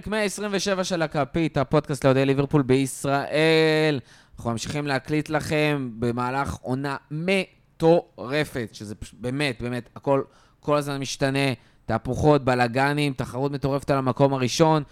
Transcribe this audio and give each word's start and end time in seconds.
פרק 0.00 0.06
127 0.06 0.84
של 0.84 1.02
הכפית, 1.02 1.56
הפודקאסט 1.56 2.04
לאוהדי 2.04 2.26
ליברפול 2.26 2.62
בישראל. 2.62 4.00
אנחנו 4.36 4.50
ממשיכים 4.50 4.86
להקליט 4.86 5.28
לכם 5.28 5.90
במהלך 5.98 6.54
עונה 6.54 6.96
מטורפת, 7.10 8.68
שזה 8.72 8.94
באמת, 9.12 9.62
באמת, 9.62 9.88
הכל 9.96 10.22
כל 10.60 10.76
הזמן 10.76 10.98
משתנה. 11.00 11.52
תהפוכות, 11.86 12.44
בלאגנים, 12.44 13.12
תחרות 13.12 13.52
מטורפת 13.52 13.90
על 13.90 13.98
המקום 13.98 14.34
הראשון. 14.34 14.82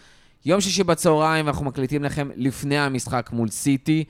יום 0.44 0.60
שישי 0.60 0.84
בצהריים, 0.84 1.46
ואנחנו 1.46 1.64
מקליטים 1.64 2.04
לכם 2.04 2.30
לפני 2.36 2.78
המשחק 2.78 3.30
מול 3.32 3.48
סיטי, 3.48 4.04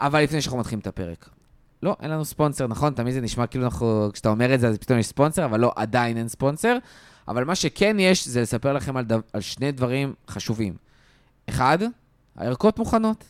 אבל 0.00 0.22
לפני 0.22 0.40
שאנחנו 0.40 0.58
מתחילים 0.58 0.80
את 0.80 0.86
הפרק. 0.86 1.28
לא, 1.82 1.96
אין 2.02 2.10
לנו 2.10 2.24
ספונסר, 2.24 2.66
נכון? 2.66 2.92
תמיד 2.92 3.14
זה 3.14 3.20
נשמע 3.20 3.46
כאילו 3.46 3.64
אנחנו, 3.64 4.10
כשאתה 4.12 4.28
אומר 4.28 4.54
את 4.54 4.60
זה, 4.60 4.68
אז 4.68 4.78
פתאום 4.78 4.98
יש 4.98 5.06
ספונסר, 5.06 5.44
אבל 5.44 5.60
לא, 5.60 5.72
עדיין 5.76 6.16
אין 6.16 6.28
ספונסר. 6.28 6.76
אבל 7.28 7.44
מה 7.44 7.54
שכן 7.54 7.96
יש, 8.00 8.28
זה 8.28 8.40
לספר 8.40 8.72
לכם 8.72 8.96
על, 8.96 9.04
דו, 9.04 9.16
על 9.32 9.40
שני 9.40 9.72
דברים 9.72 10.14
חשובים. 10.28 10.74
אחד, 11.48 11.78
הערכות 12.36 12.78
מוכנות. 12.78 13.24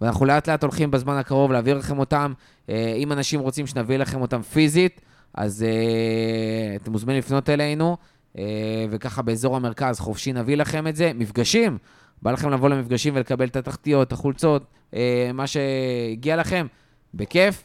ואנחנו 0.00 0.26
לאט 0.26 0.48
לאט 0.48 0.62
הולכים 0.62 0.90
בזמן 0.90 1.16
הקרוב 1.16 1.52
להעביר 1.52 1.78
לכם 1.78 1.98
אותם. 1.98 2.32
אה, 2.68 2.94
אם 2.96 3.12
אנשים 3.12 3.40
רוצים 3.40 3.66
שנביא 3.66 3.96
לכם 3.96 4.20
אותם 4.20 4.42
פיזית, 4.42 5.00
אז 5.34 5.62
אה, 5.62 6.76
אתם 6.76 6.92
מוזמנים 6.92 7.18
לפנות 7.18 7.50
אלינו, 7.50 7.96
אה, 8.38 8.44
וככה 8.90 9.22
באזור 9.22 9.56
המרכז, 9.56 10.00
חופשי 10.00 10.32
נביא 10.32 10.56
לכם 10.56 10.86
את 10.86 10.96
זה. 10.96 11.12
מפגשים, 11.14 11.78
בא 12.22 12.32
לכם 12.32 12.50
לבוא 12.50 12.68
למפגשים 12.68 13.16
ולקבל 13.16 13.46
את 13.46 13.56
התחתיות, 13.56 14.08
את 14.08 14.12
החולצות, 14.12 14.62
מה 15.34 15.46
שהגיע 15.46 16.36
לכם, 16.36 16.66
בכיף. 17.14 17.64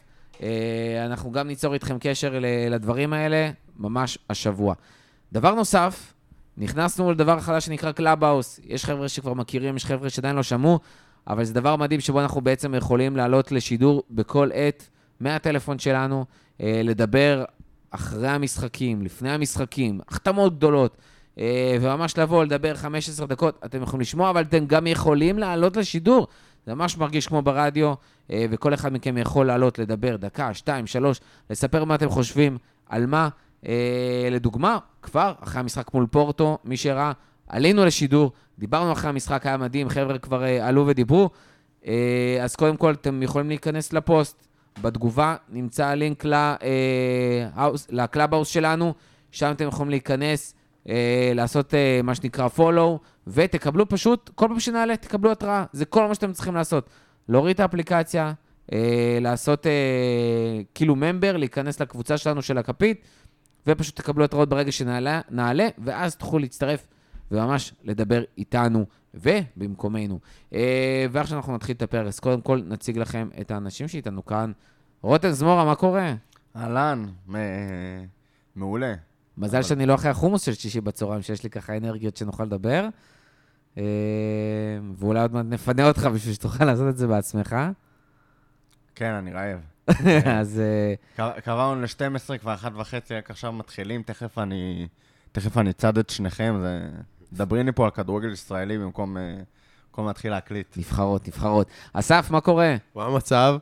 אנחנו 1.06 1.32
גם 1.32 1.48
ניצור 1.48 1.74
איתכם 1.74 1.96
קשר 2.00 2.38
לדברים 2.70 3.12
האלה 3.12 3.50
ממש 3.76 4.18
השבוע. 4.30 4.74
דבר 5.32 5.54
נוסף, 5.54 6.12
נכנסנו 6.56 7.12
לדבר 7.12 7.40
חדש 7.40 7.66
שנקרא 7.66 7.92
קלאבהאוס. 7.92 8.60
יש 8.64 8.84
חבר'ה 8.84 9.08
שכבר 9.08 9.34
מכירים, 9.34 9.76
יש 9.76 9.84
חבר'ה 9.84 10.10
שעדיין 10.10 10.36
לא 10.36 10.42
שמעו, 10.42 10.78
אבל 11.26 11.44
זה 11.44 11.54
דבר 11.54 11.76
מדהים 11.76 12.00
שבו 12.00 12.20
אנחנו 12.20 12.40
בעצם 12.40 12.74
יכולים 12.74 13.16
לעלות 13.16 13.52
לשידור 13.52 14.02
בכל 14.10 14.50
עת 14.54 14.88
מהטלפון 15.20 15.78
שלנו, 15.78 16.24
אה, 16.60 16.80
לדבר 16.84 17.44
אחרי 17.90 18.28
המשחקים, 18.28 19.02
לפני 19.02 19.30
המשחקים, 19.30 20.00
החתמות 20.08 20.56
גדולות, 20.56 20.96
אה, 21.38 21.76
וממש 21.80 22.18
לבוא, 22.18 22.44
לדבר 22.44 22.74
15 22.74 23.26
דקות. 23.26 23.58
אתם 23.64 23.82
יכולים 23.82 24.00
לשמוע, 24.00 24.30
אבל 24.30 24.42
אתם 24.42 24.66
גם 24.66 24.86
יכולים 24.86 25.38
לעלות 25.38 25.76
לשידור. 25.76 26.26
זה 26.66 26.74
ממש 26.74 26.96
מרגיש 26.96 27.26
כמו 27.26 27.42
ברדיו, 27.42 27.94
אה, 28.30 28.46
וכל 28.50 28.74
אחד 28.74 28.92
מכם 28.92 29.18
יכול 29.18 29.46
לעלות, 29.46 29.78
לדבר 29.78 30.16
דקה, 30.16 30.54
שתיים, 30.54 30.86
שלוש, 30.86 31.20
לספר 31.50 31.84
מה 31.84 31.94
אתם 31.94 32.08
חושבים, 32.08 32.58
על 32.88 33.06
מה. 33.06 33.28
אה, 33.66 34.28
לדוגמה, 34.30 34.78
כבר 35.02 35.34
אחרי 35.40 35.60
המשחק 35.60 35.94
מול 35.94 36.06
פורטו, 36.10 36.58
מי 36.64 36.76
שראה, 36.76 37.12
עלינו 37.48 37.84
לשידור, 37.84 38.32
דיברנו 38.58 38.92
אחרי 38.92 39.10
המשחק, 39.10 39.46
היה 39.46 39.56
מדהים, 39.56 39.88
חבר'ה 39.88 40.18
כבר 40.18 40.44
אה, 40.44 40.68
עלו 40.68 40.86
ודיברו. 40.86 41.30
אה, 41.86 42.38
אז 42.42 42.56
קודם 42.56 42.76
כל, 42.76 42.92
אתם 42.92 43.22
יכולים 43.22 43.48
להיכנס 43.48 43.92
לפוסט. 43.92 44.46
בתגובה 44.82 45.36
נמצא 45.48 45.86
הלינק 45.86 46.24
לקלאבהאוס 47.88 48.48
שלנו, 48.48 48.94
שם 49.30 49.52
אתם 49.52 49.68
יכולים 49.68 49.90
להיכנס, 49.90 50.54
לעשות 51.34 51.74
מה 52.04 52.14
שנקרא 52.14 52.48
follow, 52.56 52.98
ותקבלו 53.26 53.88
פשוט, 53.88 54.30
כל 54.34 54.48
פעם 54.48 54.60
שנעלה, 54.60 54.96
תקבלו 54.96 55.32
התראה. 55.32 55.64
זה 55.72 55.84
כל 55.84 56.08
מה 56.08 56.14
שאתם 56.14 56.32
צריכים 56.32 56.54
לעשות. 56.54 56.90
להוריד 57.28 57.54
את 57.54 57.60
האפליקציה, 57.60 58.32
לעשות 59.20 59.66
כאילו 60.74 60.96
ממבר, 60.96 61.36
להיכנס 61.36 61.80
לקבוצה 61.80 62.18
שלנו 62.18 62.42
של 62.42 62.58
הכפית, 62.58 63.00
ופשוט 63.66 63.96
תקבלו 63.96 64.24
התראות 64.24 64.48
ברגע 64.48 64.72
שנעלה, 64.72 65.68
ואז 65.78 66.16
תוכלו 66.16 66.38
להצטרף 66.38 66.86
וממש 67.30 67.74
לדבר 67.84 68.22
איתנו 68.38 68.86
ובמקומנו. 69.14 70.18
אה, 70.52 71.06
ועכשיו 71.10 71.38
אנחנו 71.38 71.54
נתחיל 71.54 71.76
את 71.76 71.82
הפרק, 71.82 72.06
אז 72.06 72.20
קודם 72.20 72.40
כל 72.40 72.62
נציג 72.66 72.98
לכם 72.98 73.28
את 73.40 73.50
האנשים 73.50 73.88
שאיתנו 73.88 74.24
כאן. 74.24 74.52
רוטן 75.02 75.30
זמורה, 75.30 75.64
מה 75.64 75.74
קורה? 75.74 76.14
אהלן, 76.56 77.04
מעולה. 78.56 78.94
מזל 79.38 79.62
שאני 79.62 79.86
לא 79.86 79.94
אחרי 79.94 80.10
החומוס 80.10 80.42
של 80.42 80.54
שישי 80.54 80.80
בצהריים, 80.80 81.22
שיש 81.22 81.42
לי 81.42 81.50
ככה 81.50 81.76
אנרגיות 81.76 82.16
שנוכל 82.16 82.44
לדבר. 82.44 82.88
אה, 83.78 83.84
ואולי 84.94 85.20
עוד 85.20 85.32
מעט 85.32 85.46
נפנה 85.48 85.88
אותך 85.88 86.08
בשביל 86.14 86.34
שתוכל 86.34 86.64
לעשות 86.64 86.88
את 86.88 86.96
זה 86.96 87.06
בעצמך. 87.06 87.56
כן, 88.94 89.12
אני 89.12 89.32
רעב. 89.32 89.75
אז... 90.40 90.62
אה, 91.18 91.40
קבענו 91.40 91.80
ל-12, 91.80 92.38
כבר 92.38 92.54
אחת 92.54 92.72
וחצי, 92.74 93.14
רק 93.14 93.30
עכשיו 93.30 93.52
מתחילים, 93.52 94.02
תכף 94.02 94.38
אני, 94.38 94.86
תכף 95.32 95.58
אני 95.58 95.72
צד 95.72 95.98
את 95.98 96.10
שניכם, 96.10 96.54
זה... 96.60 96.88
דברי 97.32 97.64
לי 97.64 97.72
פה 97.72 97.84
על 97.84 97.90
כדורגל 97.90 98.32
ישראלי 98.32 98.78
במקום, 98.78 99.16
אה, 99.16 99.34
במקום 99.88 100.06
להתחיל 100.06 100.30
להקליט. 100.30 100.76
נבחרות, 100.76 101.28
נבחרות. 101.28 101.68
אסף, 101.92 102.30
מה 102.30 102.40
קורה? 102.40 102.76
מה 102.94 103.04
המצב? 103.04 103.56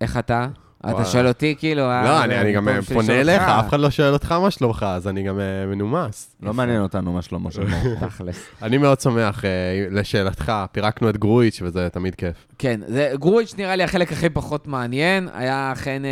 איך 0.00 0.16
אתה? 0.16 0.48
אתה 0.86 1.04
שואל 1.04 1.28
אותי, 1.28 1.54
כאילו... 1.58 1.82
אה, 1.82 2.04
לא, 2.04 2.24
אני 2.40 2.52
גם 2.52 2.68
פונה 2.94 3.20
אליך, 3.20 3.42
אף 3.42 3.68
אחד 3.68 3.80
לא 3.80 3.90
שואל 3.90 4.12
אותך 4.12 4.32
מה 4.32 4.50
שלומך, 4.50 4.86
אז 4.88 5.08
אני 5.08 5.22
גם 5.22 5.40
מנומס. 5.66 6.36
לא 6.42 6.54
מעניין 6.54 6.82
אותנו 6.82 7.12
מה 7.12 7.22
שלמה 7.22 7.50
שלמה. 7.50 7.76
תכלס. 8.00 8.46
אני 8.62 8.78
מאוד 8.78 9.00
שמח, 9.00 9.44
לשאלתך, 9.90 10.52
פירקנו 10.72 11.10
את 11.10 11.16
גרויץ' 11.16 11.62
וזה 11.62 11.88
תמיד 11.88 12.14
כיף. 12.14 12.46
כן, 12.58 12.80
גרויץ' 13.14 13.54
נראה 13.58 13.76
לי 13.76 13.82
החלק 13.82 14.12
הכי 14.12 14.28
פחות 14.28 14.66
מעניין, 14.66 15.28
היה 15.32 15.72
אכן 15.72 16.02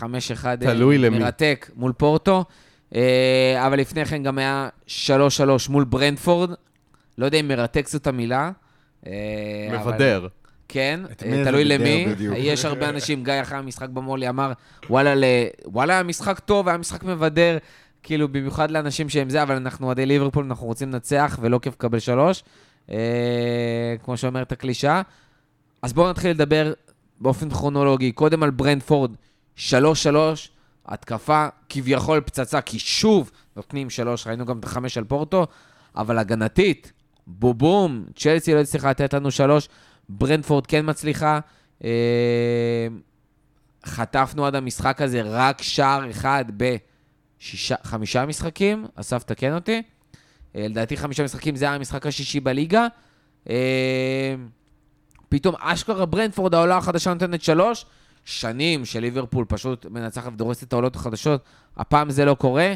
5-1 0.00 0.04
מרתק 1.10 1.70
מול 1.76 1.92
פורטו, 1.92 2.44
אבל 3.56 3.78
לפני 3.78 4.04
כן 4.04 4.22
גם 4.22 4.38
היה 4.38 4.68
3-3 4.86 4.90
מול 5.68 5.84
ברנדפורד, 5.84 6.50
לא 7.18 7.24
יודע 7.24 7.38
אם 7.38 7.48
מרתק 7.48 7.88
זאת 7.88 8.06
המילה. 8.06 8.50
מבדר. 9.72 10.26
כן, 10.68 11.00
תלוי 11.16 11.64
למי. 11.64 12.06
יש 12.36 12.64
הרבה 12.64 12.88
אנשים, 12.88 13.24
גיא 13.24 13.42
אחרי 13.42 13.58
המשחק 13.58 13.88
במולי 13.88 14.28
אמר, 14.28 14.52
וואלה, 14.90 15.14
וואלה, 15.64 15.92
היה 15.92 16.02
משחק 16.02 16.38
טוב, 16.38 16.68
היה 16.68 16.78
משחק 16.78 17.02
מבדר, 17.02 17.58
כאילו, 18.02 18.28
במיוחד 18.28 18.70
לאנשים 18.70 19.08
שהם 19.08 19.30
זה, 19.30 19.42
אבל 19.42 19.54
אנחנו 19.54 19.86
אוהדי 19.86 20.06
ליברפול, 20.06 20.44
אנחנו 20.44 20.66
רוצים 20.66 20.92
לנצח, 20.92 21.38
ולא 21.42 21.58
כיף 21.58 21.74
לקבל 21.74 21.98
שלוש, 21.98 22.44
אה, 22.90 23.94
כמו 24.04 24.16
שאומרת 24.16 24.52
הקלישה. 24.52 25.02
אז 25.82 25.92
בואו 25.92 26.10
נתחיל 26.10 26.30
לדבר 26.30 26.72
באופן 27.20 27.50
כרונולוגי. 27.50 28.12
קודם 28.12 28.42
על 28.42 28.50
ברנדפורד, 28.50 29.10
שלוש 29.56 30.02
שלוש, 30.02 30.50
התקפה 30.86 31.46
כביכול 31.68 32.20
פצצה, 32.20 32.60
כי 32.60 32.78
שוב 32.78 33.30
נותנים 33.56 33.90
שלוש, 33.90 34.26
ראינו 34.26 34.46
גם 34.46 34.58
את 34.58 34.64
החמש 34.64 34.98
על 34.98 35.04
פורטו, 35.04 35.46
אבל 35.96 36.18
הגנתית, 36.18 36.92
בובום, 37.26 38.04
צ'לסי 38.16 38.54
לא 38.54 38.60
הצליחה 38.60 38.90
לתת 38.90 39.14
לנו 39.14 39.30
שלוש. 39.30 39.68
ברנדפורד 40.08 40.66
כן 40.66 40.82
מצליחה. 40.88 41.40
אה, 41.84 41.88
חטפנו 43.86 44.46
עד 44.46 44.54
המשחק 44.54 45.02
הזה 45.02 45.22
רק 45.24 45.62
שער 45.62 46.10
אחד 46.10 46.44
בחמישה 46.56 48.26
משחקים, 48.26 48.86
אסף 48.94 49.22
תקן 49.22 49.54
אותי. 49.54 49.82
אה, 50.56 50.66
לדעתי 50.68 50.96
חמישה 50.96 51.24
משחקים 51.24 51.56
זה 51.56 51.64
היה 51.64 51.74
המשחק 51.74 52.06
השישי 52.06 52.40
בליגה. 52.40 52.86
אה, 53.48 54.34
פתאום 55.28 55.54
אשכרה 55.60 56.06
ברנדפורד, 56.06 56.54
העולה 56.54 56.76
החדשה 56.76 57.14
נותנת 57.14 57.42
שלוש. 57.42 57.86
שנים 58.24 58.84
של 58.84 59.00
ליברפול 59.00 59.44
פשוט 59.48 59.86
מנצחת 59.86 60.32
ודורסת 60.32 60.62
את 60.62 60.72
העולות 60.72 60.96
החדשות. 60.96 61.44
הפעם 61.76 62.10
זה 62.10 62.24
לא 62.24 62.34
קורה. 62.34 62.74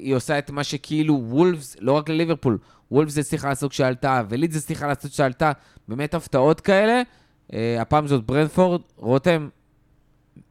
היא 0.00 0.14
עושה 0.14 0.38
את 0.38 0.50
מה 0.50 0.64
שכאילו 0.64 1.20
וולפס, 1.24 1.76
לא 1.80 1.92
רק 1.92 2.08
לליברפול, 2.08 2.58
וולפס 2.90 3.18
הצליחה 3.18 3.48
לעשות 3.48 3.70
כשעלתה, 3.70 4.22
ולידס 4.28 4.56
הצליחה 4.56 4.86
לעשות 4.86 5.10
כשעלתה, 5.10 5.52
באמת 5.88 6.14
הפתעות 6.14 6.60
כאלה. 6.60 7.02
Uh, 7.50 7.54
הפעם 7.80 8.06
זאת 8.06 8.24
ברנפורד. 8.24 8.80
רותם, 8.96 9.48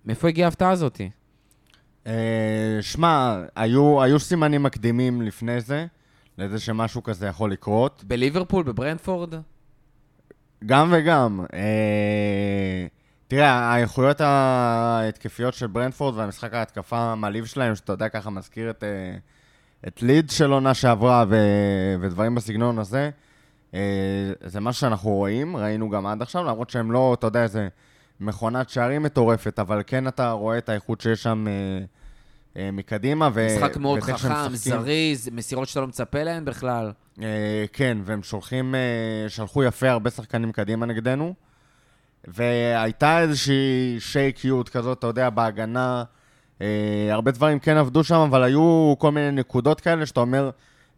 מאיפה 0.06 0.27
הגיעה 0.27 0.47
ההפתעה 0.47 0.71
הזאת? 0.71 1.01
Uh, 2.06 2.09
שמע, 2.81 3.44
היו, 3.56 4.03
היו 4.03 4.19
סימנים 4.19 4.63
מקדימים 4.63 5.21
לפני 5.21 5.62
זה, 5.62 5.86
לזה 6.38 6.59
שמשהו 6.59 7.03
כזה 7.03 7.27
יכול 7.27 7.51
לקרות. 7.51 8.03
בליברפול, 8.07 8.63
בברנפורד? 8.63 9.33
גם 10.65 10.94
וגם. 10.97 11.45
Uh, 11.45 11.56
תראה, 13.27 13.51
האיכויות 13.51 14.21
ההתקפיות 14.21 15.53
של 15.53 15.68
ברנפורד 15.68 16.18
והמשחק 16.18 16.53
ההתקפה 16.53 16.97
המעליב 16.97 17.45
שלהם, 17.45 17.75
שאתה 17.75 17.94
יודע, 17.94 18.09
ככה 18.09 18.30
מזכיר 18.30 18.69
את... 18.69 18.83
Uh, 18.83 18.86
את 19.88 20.02
ליד 20.02 20.30
של 20.30 20.52
עונה 20.52 20.74
שעברה 20.74 21.26
ו... 21.30 21.36
ודברים 22.02 22.36
בסגנון 22.36 22.80
הזה, 22.80 23.10
אה, 23.74 23.80
זה 24.46 24.60
מה 24.60 24.74
שאנחנו 24.74 25.10
רואים, 25.10 25.58
ראינו 25.58 25.90
גם 25.90 26.06
עד 26.06 26.22
עכשיו, 26.22 26.44
למרות 26.44 26.70
שהם 26.70 26.92
לא, 26.92 27.14
אתה 27.20 27.28
יודע, 27.28 27.44
איזה 27.44 27.68
מכונת 28.20 28.70
שערים 28.70 29.04
מטורפת, 29.04 29.60
אבל 29.60 29.81
כן 29.88 30.08
אתה 30.08 30.31
רואה 30.31 30.58
את 30.58 30.70
האיכות 30.70 31.02
שיש 31.02 31.24
שם 31.24 31.46
אה, 31.48 31.54
אה, 32.62 32.72
מקדימה. 32.72 33.30
ו... 33.34 33.48
משחק 33.56 33.78
מאוד 33.78 34.00
חכם, 34.00 34.56
זריז, 34.56 35.30
מסירות 35.31 35.68
שאתה 35.68 35.80
לא 35.80 35.88
מצפה 35.88 36.24
להן 36.24 36.46
בכלל. 36.46 36.92
כן, 37.74 37.98
והם 38.04 38.24
שולחים, 38.24 38.75
שלחו 39.28 39.64
יפה 39.64 39.90
הרבה 39.90 40.10
שחקנים 40.10 40.52
קדימה 40.52 40.86
נגדנו, 40.86 41.34
והייתה 42.28 43.20
איזושהי 43.20 43.96
שייקיות 44.00 44.70
כזאת, 44.70 45.00
אתה 45.00 45.08
יודע, 45.08 45.30
בהגנה. 45.30 46.04
Uh, 46.60 46.62
הרבה 47.12 47.32
דברים 47.32 47.60
כן 47.60 47.78
עבדו 47.78 48.04
שם, 48.04 48.16
אבל 48.16 48.44
היו 48.44 48.94
כל 48.98 49.12
מיני 49.12 49.32
נקודות 49.32 49.82
כאלה 49.82 50.06
שאתה 50.06 50.20
אומר, 50.20 50.50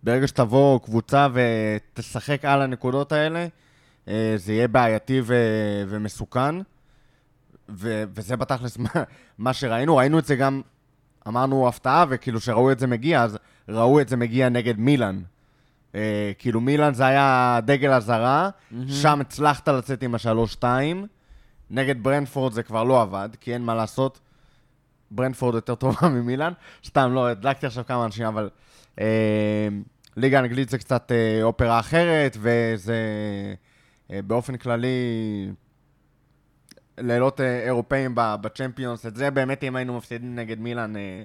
ברגע 0.04 0.28
שתבוא 0.28 0.80
קבוצה 0.80 1.28
ותשחק 1.34 2.46
על 2.46 2.62
הנקודות 2.62 3.12
האלה, 3.12 3.48
אה, 4.08 4.34
זה 4.36 4.54
יהיה 4.54 4.68
בעייתי 4.68 5.22
ו- 5.24 5.84
ומסוכן. 5.88 6.56
ו- 7.70 8.04
וזה 8.14 8.36
בתכלס 8.38 8.78
מה, 8.78 8.90
מה 9.38 9.54
שראינו. 9.54 9.98
ראינו 9.98 10.20
את 10.20 10.26
זה 10.26 10.36
גם, 10.36 10.62
אמרנו 11.28 11.68
הפתעה, 11.68 12.06
וכאילו 12.10 12.40
שראו 12.40 12.72
את 12.72 12.80
זה 12.80 12.88
מגיע, 12.88 13.24
אז 13.24 13.38
ראו 13.70 14.02
את 14.02 14.10
זה 14.10 14.18
מגיע 14.18 14.50
נגד 14.50 14.80
מילאן. 14.80 15.22
אה, 15.96 16.32
כאילו 16.40 16.62
מילאן 16.62 16.94
זה 16.94 17.06
היה 17.06 17.60
דגל 17.66 17.92
אזהרה, 17.92 18.50
mm-hmm. 18.50 18.76
שם 18.88 19.22
הצלחת 19.22 19.68
לצאת 19.68 20.04
עם 20.04 20.16
השלוש-שתיים. 20.16 21.08
נגד 21.70 22.04
ברנפורד 22.04 22.54
זה 22.54 22.64
כבר 22.64 22.84
לא 22.84 23.02
עבד, 23.02 23.30
כי 23.42 23.54
אין 23.54 23.62
מה 23.62 23.76
לעשות. 23.76 24.20
ברנפורד 25.12 25.56
יותר 25.56 25.76
טובה 25.76 26.10
ממילאן. 26.16 26.54
סתם, 26.86 27.12
לא, 27.14 27.28
הדלקתי 27.28 27.66
עכשיו 27.66 27.86
כמה 27.88 28.06
אנשים, 28.06 28.26
אבל... 28.26 28.50
אה, 29.00 29.68
ליגה 30.18 30.40
אנגלית 30.40 30.70
זה 30.70 30.78
קצת 30.78 31.12
אה, 31.12 31.44
אופרה 31.44 31.80
אחרת, 31.80 32.38
וזה 32.40 32.96
אה, 34.12 34.22
באופן 34.22 34.58
כללי 34.58 34.88
לילות 36.98 37.42
אה, 37.42 37.60
אירופאים 37.60 38.12
בצ'מפיונס. 38.16 39.06
את 39.06 39.16
זה 39.16 39.32
באמת, 39.32 39.64
אם 39.64 39.76
היינו 39.76 39.98
מפסידים 39.98 40.36
נגד 40.36 40.60
מילאן, 40.60 40.96
אה, 40.96 41.24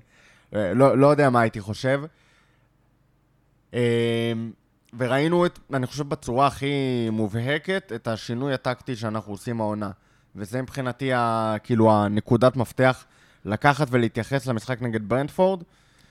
אה, 0.55 0.75
לא, 0.75 0.99
לא 0.99 1.06
יודע 1.06 1.31
מה 1.31 1.41
הייתי 1.41 1.61
חושב. 1.61 2.03
אה, 3.75 4.33
וראינו, 4.99 5.47
את, 5.47 5.59
אני 5.75 5.87
חושב, 5.87 6.09
בצורה 6.09 6.47
הכי 6.47 7.09
מובהקת, 7.12 7.93
את 7.94 8.09
השינוי 8.09 8.55
הטקטי 8.55 8.97
שאנחנו 8.97 9.33
עושים 9.33 9.61
העונה. 9.61 9.91
וזה 10.37 10.62
מבחינתי, 10.62 11.12
ה, 11.12 11.55
כאילו, 11.65 11.93
הנקודת 11.93 12.56
מפתח 12.56 13.05
לקחת 13.46 13.87
ולהתייחס 13.90 14.46
למשחק 14.46 14.82
נגד 14.82 15.08
ברנדפורד. 15.08 15.62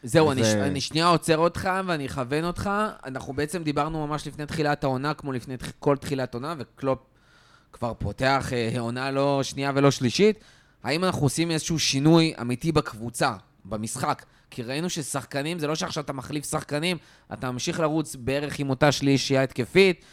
זהו, 0.03 0.31
אני, 0.31 0.43
ש... 0.43 0.47
אני 0.47 0.81
שנייה 0.81 1.07
עוצר 1.07 1.37
אותך 1.37 1.69
ואני 1.85 2.05
אכוון 2.05 2.43
אותך. 2.43 2.69
אנחנו 3.05 3.33
בעצם 3.33 3.63
דיברנו 3.63 4.07
ממש 4.07 4.27
לפני 4.27 4.45
תחילת 4.45 4.83
העונה, 4.83 5.13
כמו 5.13 5.31
לפני 5.31 5.55
כל 5.79 5.97
תחילת 5.97 6.33
עונה, 6.33 6.55
וקלופ 6.57 6.99
כבר 7.73 7.93
פותח 7.93 8.49
אה, 8.53 8.79
עונה 8.79 9.11
לא 9.11 9.43
שנייה 9.43 9.71
ולא 9.75 9.91
שלישית. 9.91 10.39
האם 10.83 11.03
אנחנו 11.03 11.21
עושים 11.21 11.51
איזשהו 11.51 11.79
שינוי 11.79 12.33
אמיתי 12.41 12.71
בקבוצה, 12.71 13.33
במשחק? 13.65 14.25
כי 14.51 14.63
ראינו 14.63 14.89
ששחקנים, 14.89 15.59
זה 15.59 15.67
לא 15.67 15.75
שעכשיו 15.75 16.03
אתה 16.03 16.13
מחליף 16.13 16.49
שחקנים, 16.49 16.97
אתה 17.33 17.51
ממשיך 17.51 17.79
לרוץ 17.79 18.15
בערך 18.15 18.59
עם 18.59 18.69
אותה 18.69 18.91
שלישייה 18.91 19.43
התקפית, 19.43 20.05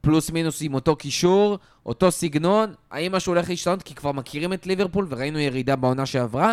פלוס 0.00 0.30
מינוס 0.30 0.62
עם 0.62 0.74
אותו 0.74 0.96
קישור, 0.96 1.58
אותו 1.86 2.10
סגנון. 2.10 2.74
האם 2.90 3.12
משהו 3.12 3.32
הולך 3.32 3.50
להשתנות? 3.50 3.82
כי 3.82 3.94
כבר 3.94 4.12
מכירים 4.12 4.52
את 4.52 4.66
ליברפול 4.66 5.06
וראינו 5.08 5.38
ירידה 5.38 5.76
בעונה 5.76 6.06
שעברה. 6.06 6.52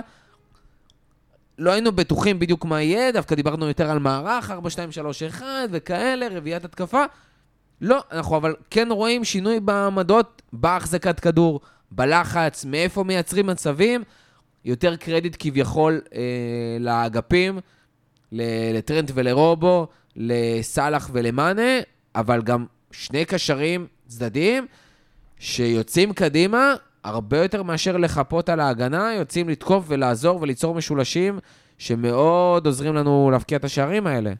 לא 1.59 1.71
היינו 1.71 1.91
בטוחים 1.91 2.39
בדיוק 2.39 2.65
מה 2.65 2.81
יהיה, 2.81 3.11
דווקא 3.11 3.35
דיברנו 3.35 3.67
יותר 3.67 3.91
על 3.91 3.99
מערך, 3.99 4.51
4, 4.51 4.69
2, 4.69 4.91
3, 4.91 5.23
1 5.23 5.45
וכאלה, 5.71 6.27
רביעיית 6.31 6.65
התקפה. 6.65 7.03
לא, 7.81 8.03
אנחנו 8.11 8.37
אבל 8.37 8.55
כן 8.69 8.87
רואים 8.91 9.23
שינוי 9.23 9.59
בעמדות, 9.59 10.41
בהחזקת 10.53 11.19
כדור, 11.19 11.59
בלחץ, 11.91 12.65
מאיפה 12.65 13.03
מייצרים 13.03 13.47
מצבים. 13.47 14.03
יותר 14.65 14.95
קרדיט 14.95 15.35
כביכול 15.39 16.01
אה, 16.15 16.21
לאגפים, 16.79 17.59
לטרנט 18.31 19.11
ולרובו, 19.13 19.87
לסאלח 20.15 21.09
ולמאנה, 21.13 21.79
אבל 22.15 22.41
גם 22.41 22.65
שני 22.91 23.25
קשרים 23.25 23.87
צדדיים 24.07 24.67
שיוצאים 25.39 26.13
קדימה 26.13 26.73
הרבה 27.03 27.37
יותר 27.37 27.63
מאשר 27.63 27.97
לחפות 27.97 28.49
על 28.49 28.59
ההגנה, 28.59 29.13
יוצאים 29.17 29.49
לתקוף 29.49 29.85
ולעזור 29.87 30.41
וליצור 30.41 30.75
משולשים 30.75 31.39
שמאוד 31.77 32.65
עוזרים 32.65 32.95
לנו 32.95 33.29
להבקיע 33.31 33.57
את 33.57 33.63
השערים 33.63 34.07
האלה. 34.07 34.33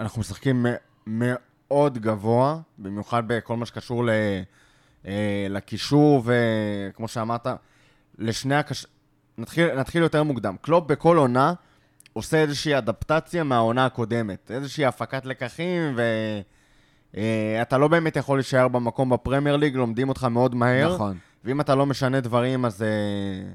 אנחנו 0.00 0.20
משחקים 0.20 0.66
מאוד 1.06 1.98
גבוה, 1.98 2.58
במיוחד 2.78 3.22
בכל 3.26 3.56
מה 3.56 3.66
שקשור 3.66 4.04
ל... 4.04 4.10
אה, 5.06 5.46
לקישור, 5.50 6.22
וכמו 6.24 7.08
שאמרת, 7.08 7.46
לשני 8.18 8.54
הקש... 8.54 8.86
נתחיל, 9.38 9.74
נתחיל 9.74 10.02
יותר 10.02 10.22
מוקדם. 10.22 10.56
קלופ 10.60 10.86
בכל 10.86 11.16
עונה 11.16 11.52
עושה 12.12 12.36
איזושהי 12.36 12.78
אדפטציה 12.78 13.44
מהעונה 13.44 13.86
הקודמת, 13.86 14.50
איזושהי 14.50 14.86
הפקת 14.86 15.26
לקחים, 15.26 15.82
ואתה 15.96 16.48
אה, 17.16 17.78
לא 17.78 17.88
באמת 17.88 18.16
יכול 18.16 18.38
להישאר 18.38 18.68
במקום 18.68 19.10
בפרמייר 19.10 19.56
ליג, 19.56 19.76
לומדים 19.76 20.08
אותך 20.08 20.24
מאוד 20.24 20.54
מהר. 20.54 20.94
נכון. 20.94 21.18
ואם 21.44 21.60
אתה 21.60 21.74
לא 21.74 21.86
משנה 21.86 22.20
דברים, 22.20 22.64
אז, 22.64 22.82
אה, 22.82 23.52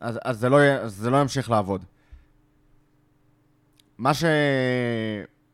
אז, 0.00 0.18
אז, 0.24 0.38
זה, 0.38 0.48
לא, 0.48 0.60
אז 0.60 0.94
זה 0.94 1.10
לא 1.10 1.20
ימשיך 1.20 1.50
לעבוד. 1.50 1.84
מה, 3.98 4.14
ש, 4.14 4.24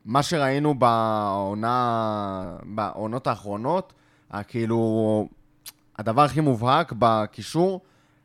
מה 0.04 0.22
שראינו 0.22 0.74
בעונה, 0.74 2.56
בעונות 2.64 3.26
האחרונות, 3.26 3.92
כאילו, 4.48 5.28
הדבר 5.98 6.22
הכי 6.22 6.40
מובהק 6.40 6.92
בקישור, 6.98 7.80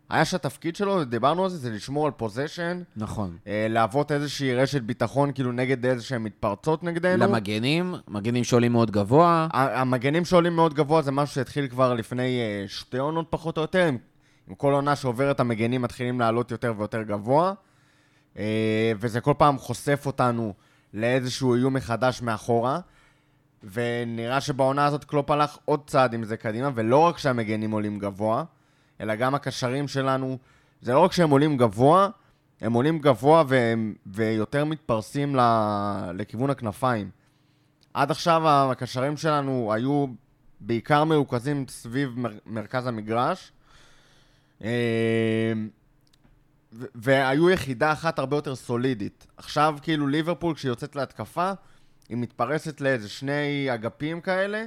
היה 0.09 0.25
שהתפקיד 0.25 0.75
שלו, 0.75 1.03
דיברנו 1.03 1.43
על 1.43 1.49
זה, 1.49 1.57
זה 1.57 1.69
לשמור 1.69 2.05
על 2.05 2.11
פוזיישן. 2.11 2.81
נכון. 2.95 3.37
אה, 3.47 3.67
להוות 3.69 4.11
איזושהי 4.11 4.55
רשת 4.55 4.81
ביטחון, 4.81 5.31
כאילו, 5.31 5.51
נגד 5.51 5.85
איזה 5.85 6.03
שהן 6.03 6.23
מתפרצות 6.23 6.83
נגדנו. 6.83 7.23
למגנים, 7.23 7.95
מגנים 8.07 8.43
שעולים 8.43 8.71
מאוד 8.71 8.91
גבוה. 8.91 9.47
המגנים 9.53 10.25
שעולים 10.25 10.55
מאוד 10.55 10.73
גבוה 10.73 11.01
זה 11.01 11.11
משהו 11.11 11.35
שהתחיל 11.35 11.67
כבר 11.67 11.93
לפני 11.93 12.39
אה, 12.39 12.67
שתי 12.67 12.97
עונות 12.97 13.27
פחות 13.29 13.57
או 13.57 13.61
יותר. 13.61 13.85
עם, 13.85 13.97
עם 14.47 14.55
כל 14.55 14.73
עונה 14.73 14.95
שעוברת, 14.95 15.39
המגנים 15.39 15.81
מתחילים 15.81 16.19
לעלות 16.19 16.51
יותר 16.51 16.73
ויותר 16.77 17.03
גבוה. 17.03 17.53
אה, 18.37 18.91
וזה 18.99 19.21
כל 19.21 19.33
פעם 19.37 19.57
חושף 19.57 20.03
אותנו 20.05 20.53
לאיזשהו 20.93 21.55
איום 21.55 21.73
מחדש 21.73 22.21
מאחורה. 22.21 22.79
ונראה 23.63 24.41
שבעונה 24.41 24.85
הזאת 24.85 25.03
קלופ 25.03 25.31
הלך 25.31 25.57
עוד 25.65 25.79
צעד 25.87 26.13
עם 26.13 26.23
זה 26.23 26.37
קדימה, 26.37 26.69
ולא 26.75 26.97
רק 26.97 27.17
שהמגנים 27.17 27.71
עולים 27.71 27.99
גבוה, 27.99 28.43
אלא 29.01 29.15
גם 29.15 29.35
הקשרים 29.35 29.87
שלנו, 29.87 30.37
זה 30.81 30.93
לא 30.93 30.99
רק 30.99 31.11
שהם 31.11 31.29
עולים 31.29 31.57
גבוה, 31.57 32.09
הם 32.61 32.73
עולים 32.73 32.99
גבוה 32.99 33.43
והם, 33.47 33.93
ויותר 34.05 34.65
מתפרסים 34.65 35.35
ל, 35.35 35.39
לכיוון 36.13 36.49
הכנפיים. 36.49 37.09
עד 37.93 38.11
עכשיו 38.11 38.71
הקשרים 38.71 39.17
שלנו 39.17 39.73
היו 39.73 40.05
בעיקר 40.59 41.03
מרוכזים 41.03 41.65
סביב 41.67 42.19
מר, 42.19 42.31
מרכז 42.45 42.87
המגרש, 42.87 43.51
אה, 44.63 45.53
והיו 46.71 47.49
יחידה 47.49 47.91
אחת 47.91 48.19
הרבה 48.19 48.37
יותר 48.37 48.55
סולידית. 48.55 49.27
עכשיו 49.37 49.77
כאילו 49.81 50.07
ליברפול 50.07 50.55
כשהיא 50.55 50.69
יוצאת 50.69 50.95
להתקפה, 50.95 51.51
היא 52.09 52.17
מתפרסת 52.17 52.81
לאיזה 52.81 53.09
שני 53.09 53.73
אגפים 53.73 54.21
כאלה, 54.21 54.65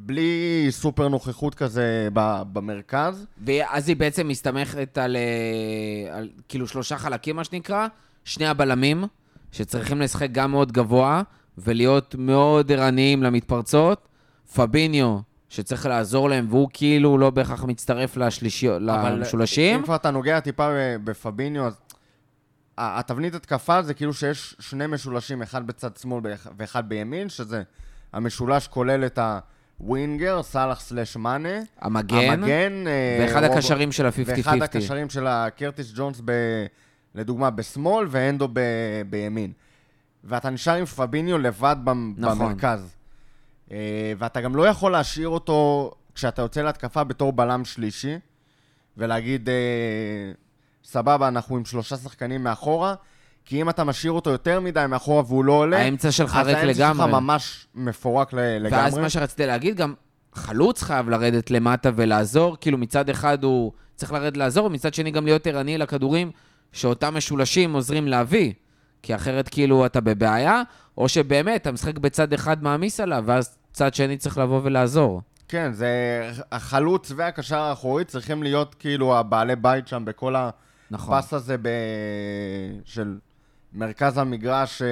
בלי 0.00 0.66
סופר 0.70 1.08
נוכחות 1.08 1.54
כזה 1.54 2.08
במרכז. 2.52 3.26
ואז 3.44 3.88
היא 3.88 3.96
בעצם 3.96 4.28
מסתמכת 4.28 4.98
על, 4.98 5.16
אה, 5.16 6.16
על 6.16 6.28
כאילו 6.48 6.66
שלושה 6.66 6.98
חלקים, 6.98 7.36
מה 7.36 7.44
שנקרא, 7.44 7.86
שני 8.24 8.46
הבלמים, 8.46 9.04
שצריכים 9.52 10.00
לשחק 10.00 10.28
גם 10.32 10.50
מאוד 10.50 10.72
גבוה, 10.72 11.22
ולהיות 11.58 12.14
מאוד 12.18 12.72
ערניים 12.72 13.22
למתפרצות. 13.22 14.08
פביניו, 14.54 15.18
שצריך 15.48 15.86
לעזור 15.86 16.28
להם, 16.28 16.46
והוא 16.48 16.68
כאילו 16.72 17.18
לא 17.18 17.30
בהכרח 17.30 17.64
מצטרף 17.64 18.16
לשלישי, 18.16 18.68
למשולשים. 18.80 19.76
אם 19.76 19.82
כבר 19.84 19.94
אתה 19.96 20.10
נוגע 20.10 20.40
טיפה 20.40 20.68
בפביניו, 21.04 21.66
אז 21.66 21.80
התבנית 22.78 23.34
התקפה 23.34 23.82
זה 23.82 23.94
כאילו 23.94 24.14
שיש 24.14 24.56
שני 24.58 24.86
משולשים, 24.86 25.42
אחד 25.42 25.66
בצד 25.66 25.96
שמאל 25.96 26.22
ואחד 26.56 26.88
בימין, 26.88 27.28
שזה 27.28 27.62
המשולש 28.12 28.68
כולל 28.68 29.06
את 29.06 29.18
ה... 29.18 29.38
ווינגר, 29.80 30.42
סאלח 30.42 30.80
סלאש 30.80 31.16
מאנה. 31.16 31.58
המגן. 31.80 32.16
המגן. 32.16 32.86
אה, 32.86 33.18
ואחד 33.20 33.44
רוב... 33.44 33.52
הקשרים 33.52 33.92
של 33.92 34.06
ה-50-50. 34.06 34.22
ואחד 34.26 34.62
הקשרים 34.62 35.10
של 35.10 35.26
הקרטיס 35.26 35.92
ג'ונס, 35.96 36.20
ב... 36.24 36.32
לדוגמה, 37.14 37.50
בשמאל, 37.50 38.06
ואנדו 38.10 38.48
ב... 38.52 38.60
בימין. 39.10 39.52
ואתה 40.24 40.50
נשאר 40.50 40.74
עם 40.74 40.84
פביניו 40.84 41.38
לבד 41.38 41.76
נכון. 42.16 42.38
במרכז. 42.38 42.94
אה, 43.70 44.12
ואתה 44.18 44.40
גם 44.40 44.56
לא 44.56 44.66
יכול 44.66 44.92
להשאיר 44.92 45.28
אותו 45.28 45.92
כשאתה 46.14 46.42
יוצא 46.42 46.62
להתקפה 46.62 47.04
בתור 47.04 47.32
בלם 47.32 47.64
שלישי, 47.64 48.18
ולהגיד, 48.96 49.48
אה, 49.48 49.54
סבבה, 50.84 51.28
אנחנו 51.28 51.56
עם 51.56 51.64
שלושה 51.64 51.96
שחקנים 51.96 52.44
מאחורה, 52.44 52.94
כי 53.48 53.62
אם 53.62 53.68
אתה 53.68 53.84
משאיר 53.84 54.12
אותו 54.12 54.30
יותר 54.30 54.60
מדי 54.60 54.84
מאחורה 54.88 55.22
והוא 55.26 55.44
לא 55.44 55.52
עולה, 55.52 55.78
האמצע 55.78 56.12
שלך 56.12 56.36
ריק 56.36 56.46
לגמרי. 56.46 56.70
אז 56.70 56.80
האמצע 56.80 57.04
שלך 57.04 57.14
ממש 57.14 57.66
מפורק 57.74 58.32
לגמרי. 58.32 58.70
ואז 58.70 58.98
מה 58.98 59.10
שרציתי 59.10 59.46
להגיד, 59.46 59.76
גם 59.76 59.94
חלוץ 60.34 60.82
חייב 60.82 61.08
לרדת 61.08 61.50
למטה 61.50 61.90
ולעזור, 61.94 62.56
כאילו 62.60 62.78
מצד 62.78 63.10
אחד 63.10 63.44
הוא 63.44 63.72
צריך 63.94 64.12
לרדת 64.12 64.36
לעזור, 64.36 64.66
ומצד 64.66 64.94
שני 64.94 65.10
גם 65.10 65.24
להיות 65.24 65.46
ערני 65.46 65.78
לכדורים 65.78 66.30
שאותם 66.72 67.16
משולשים 67.16 67.72
עוזרים 67.72 68.08
להביא. 68.08 68.52
כי 69.02 69.14
אחרת 69.14 69.48
כאילו 69.48 69.86
אתה 69.86 70.00
בבעיה, 70.00 70.62
או 70.98 71.08
שבאמת 71.08 71.62
אתה 71.62 71.72
משחק 71.72 71.98
בצד 71.98 72.32
אחד 72.32 72.62
מעמיס 72.62 73.00
עליו, 73.00 73.24
ואז 73.26 73.58
צד 73.72 73.94
שני 73.94 74.16
צריך 74.16 74.38
לבוא 74.38 74.60
ולעזור. 74.64 75.22
כן, 75.48 75.72
זה... 75.72 75.88
החלוץ 76.52 77.12
והקשר 77.16 77.58
האחורי 77.58 78.04
צריכים 78.04 78.42
להיות 78.42 78.74
כאילו 78.78 79.18
הבעלי 79.18 79.56
בית 79.56 79.88
שם 79.88 80.04
בכל 80.04 80.34
נכון. 80.90 81.18
הפס 81.18 81.32
הזה 81.34 81.56
ב... 81.62 81.68
של 82.84 83.16
מרכז 83.72 84.18
המגרש, 84.18 84.82
אה, 84.82 84.88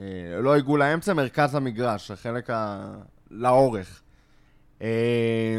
אה, 0.00 0.40
לא 0.40 0.54
עיגול 0.54 0.82
האמצע, 0.82 1.12
מרכז 1.12 1.54
המגרש, 1.54 2.10
החלק 2.10 2.50
ה... 2.50 2.92
לאורך. 3.30 4.02
אה, 4.82 5.58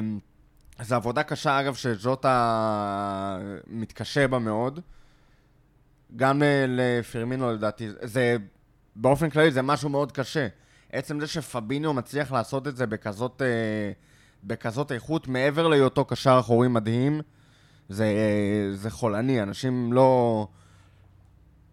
זו 0.81 0.95
עבודה 0.95 1.23
קשה, 1.23 1.59
אגב, 1.59 1.75
שז'וטה 1.75 3.37
מתקשה 3.67 4.27
בה 4.27 4.39
מאוד. 4.39 4.79
גם 6.15 6.41
לפרמינו 6.67 7.53
לדעתי, 7.53 7.89
זה 8.01 8.37
באופן 8.95 9.29
כללי 9.29 9.51
זה 9.51 9.61
משהו 9.61 9.89
מאוד 9.89 10.11
קשה. 10.11 10.47
עצם 10.91 11.19
זה 11.19 11.27
שפביניו 11.27 11.93
מצליח 11.93 12.31
לעשות 12.31 12.67
את 12.67 12.75
זה 12.75 12.87
בכזאת, 12.87 13.41
אה, 13.41 13.91
בכזאת 14.43 14.91
איכות, 14.91 15.27
מעבר 15.27 15.67
להיותו 15.67 16.05
קשר 16.05 16.37
אחורי 16.39 16.67
מדהים, 16.67 17.21
זה, 17.89 18.03
אה, 18.03 18.75
זה 18.75 18.89
חולני. 18.89 19.41
אנשים 19.41 19.93
לא, 19.93 20.47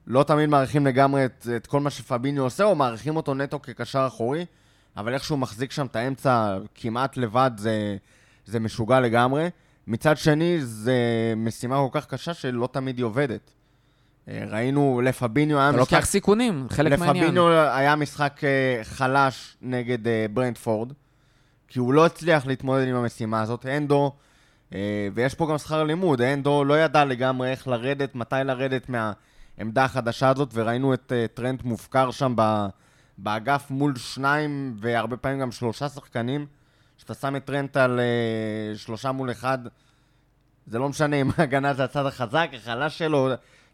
לא 0.07 0.23
תמיד 0.23 0.49
מעריכים 0.49 0.87
לגמרי 0.87 1.25
את, 1.25 1.47
את 1.57 1.67
כל 1.67 1.81
מה 1.81 1.91
שפביניו 1.91 2.43
עושה, 2.43 2.65
או 2.65 2.75
מעריכים 2.75 3.17
אותו 3.17 3.35
נטו 3.35 3.63
כקשר 3.63 4.05
אחורי, 4.07 4.45
אבל 4.97 5.15
איכשהו 5.15 5.37
מחזיק 5.37 5.73
שם 5.73 5.87
את 5.87 5.97
האמצע 5.97 6.59
כמעט 6.75 7.17
לבד, 7.17 7.51
זה, 7.57 7.97
זה 8.47 8.61
משוגע 8.61 9.01
לגמרי. 9.01 9.51
מצד 9.87 10.19
שני, 10.19 10.57
זה 10.61 10.95
משימה 11.37 11.77
כל 11.77 12.01
כך 12.01 12.07
קשה 12.07 12.35
שלא 12.35 12.69
תמיד 12.73 12.99
היא 12.99 13.05
עובדת. 13.05 13.51
אה, 14.29 14.45
ראינו, 14.49 15.01
לפביניו 15.05 15.59
היה 15.59 15.71
משחק... 15.73 15.89
אתה 15.89 15.97
לוקח 15.97 16.07
סיכונים, 16.07 16.67
חלק 16.71 16.99
מהעניין. 16.99 17.25
לפביניו 17.25 17.49
היה 17.49 17.97
משחק 17.97 18.41
אה, 18.45 18.85
חלש 18.85 19.57
נגד 19.63 20.09
אה, 20.09 20.27
ברנדפורד, 20.33 20.93
כי 21.69 21.79
הוא 21.79 21.93
לא 21.93 22.07
הצליח 22.07 22.47
להתמודד 22.47 22.89
עם 22.89 22.97
המשימה 22.97 23.43
הזאת. 23.43 23.67
אנדו, 23.67 24.13
ויש 25.15 25.35
פה 25.35 25.47
גם 25.51 25.59
שכר 25.59 25.85
לימוד, 25.85 26.21
אנדו 26.23 26.65
לא 26.65 26.81
ידע 26.81 27.05
לגמרי 27.05 27.51
איך 27.51 27.69
לרדת, 27.69 28.15
מתי 28.15 28.37
לרדת 28.45 28.89
מהעמדה 29.59 29.85
החדשה 29.85 30.29
הזאת, 30.29 30.51
וראינו 30.55 30.95
את 30.95 31.13
טרנט 31.35 31.63
מופקר 31.63 32.11
שם 32.11 32.35
באגף 33.19 33.71
מול 33.71 33.97
שניים, 33.97 34.77
והרבה 34.81 35.17
פעמים 35.17 35.41
גם 35.41 35.53
שלושה 35.53 35.89
שחקנים. 35.89 36.47
כשאתה 36.97 37.15
שם 37.15 37.37
את 37.37 37.45
טרנט 37.45 37.77
על 37.77 38.01
שלושה 38.77 39.13
מול 39.13 39.31
אחד, 39.31 39.59
זה 40.67 40.79
לא 40.79 40.89
משנה 40.89 41.17
אם 41.17 41.31
ההגנה 41.39 41.75
זה 41.75 41.85
הצד 41.85 42.07
החזק, 42.07 42.51
החלש 42.53 42.99
שלו, 42.99 43.29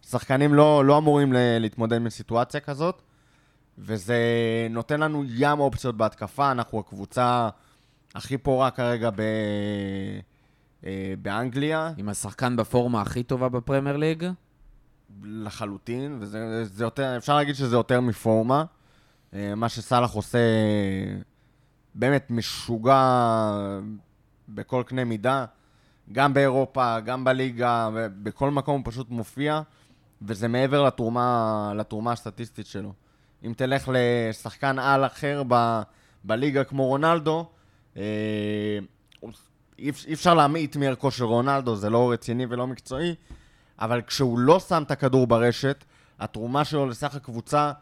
שחקנים 0.07 0.55
לא, 0.55 0.85
לא 0.85 0.99
אמורים 0.99 1.33
להתמודד 1.37 1.97
עם 1.97 2.11
סיטואציה 2.11 2.61
כזאת, 2.61 3.03
וזה 3.79 4.17
נותן 4.71 5.01
לנו 5.01 5.25
ים 5.29 5.61
אופציות 5.61 5.97
בהתקפה, 5.97 6.51
אנחנו 6.51 6.81
הקבוצה 6.81 7.49
הכי 8.15 8.39
פורה 8.39 8.71
כרגע 8.71 9.11
ב... 9.11 9.21
אה, 10.87 11.15
באנגליה. 11.23 11.93
עם 11.97 12.09
השחקן 12.09 12.57
בפורמה 12.57 13.03
הכי 13.03 13.23
טובה 13.23 13.49
בפרמייר 13.49 13.97
ליג? 13.97 14.25
לחלוטין, 15.23 16.19
וזה 16.21 16.65
זה 16.65 16.85
יותר, 16.85 17.17
אפשר 17.17 17.37
להגיד 17.37 17.55
שזה 17.55 17.77
יותר 17.77 18.01
מפורמה. 18.01 18.65
אה, 19.35 19.55
מה 19.55 19.69
שסאלח 19.69 20.13
עושה 20.13 20.39
באמת 21.95 22.27
משוגע 22.31 23.01
בכל 24.49 24.83
קנה 24.87 25.05
מידה, 25.05 25.45
גם 26.13 26.35
באירופה, 26.35 27.01
גם 27.01 27.25
בליגה, 27.25 27.89
בכל 28.23 28.51
מקום 28.51 28.77
הוא 28.77 28.93
פשוט 28.93 29.11
מופיע. 29.11 29.63
וזה 30.23 30.49
מעבר 30.49 30.83
לתרומה, 30.83 31.73
לתרומה 31.77 32.13
הסטטיסטית 32.13 32.67
שלו. 32.67 32.93
אם 33.45 33.53
תלך 33.57 33.91
לשחקן 33.93 34.79
על 34.79 35.07
אחר 35.07 35.43
ב, 35.49 35.83
בליגה 36.25 36.65
כמו 36.65 36.87
רונלדו, 36.87 37.47
אה, 37.97 38.79
אי 39.79 39.91
אפשר 40.13 40.35
להמעיט 40.35 40.77
מערכו 40.77 41.11
של 41.11 41.25
רונלדו, 41.25 41.77
זה 41.77 41.91
לא 41.91 42.13
רציני 42.13 42.47
ולא 42.49 42.67
מקצועי, 42.67 43.15
אבל 43.81 44.03
כשהוא 44.03 44.39
לא 44.39 44.61
שם 44.61 44.83
את 44.83 44.91
הכדור 44.91 45.27
ברשת, 45.27 45.85
התרומה 46.21 46.65
שלו 46.65 46.87
לסך 46.87 47.15
הקבוצה 47.15 47.73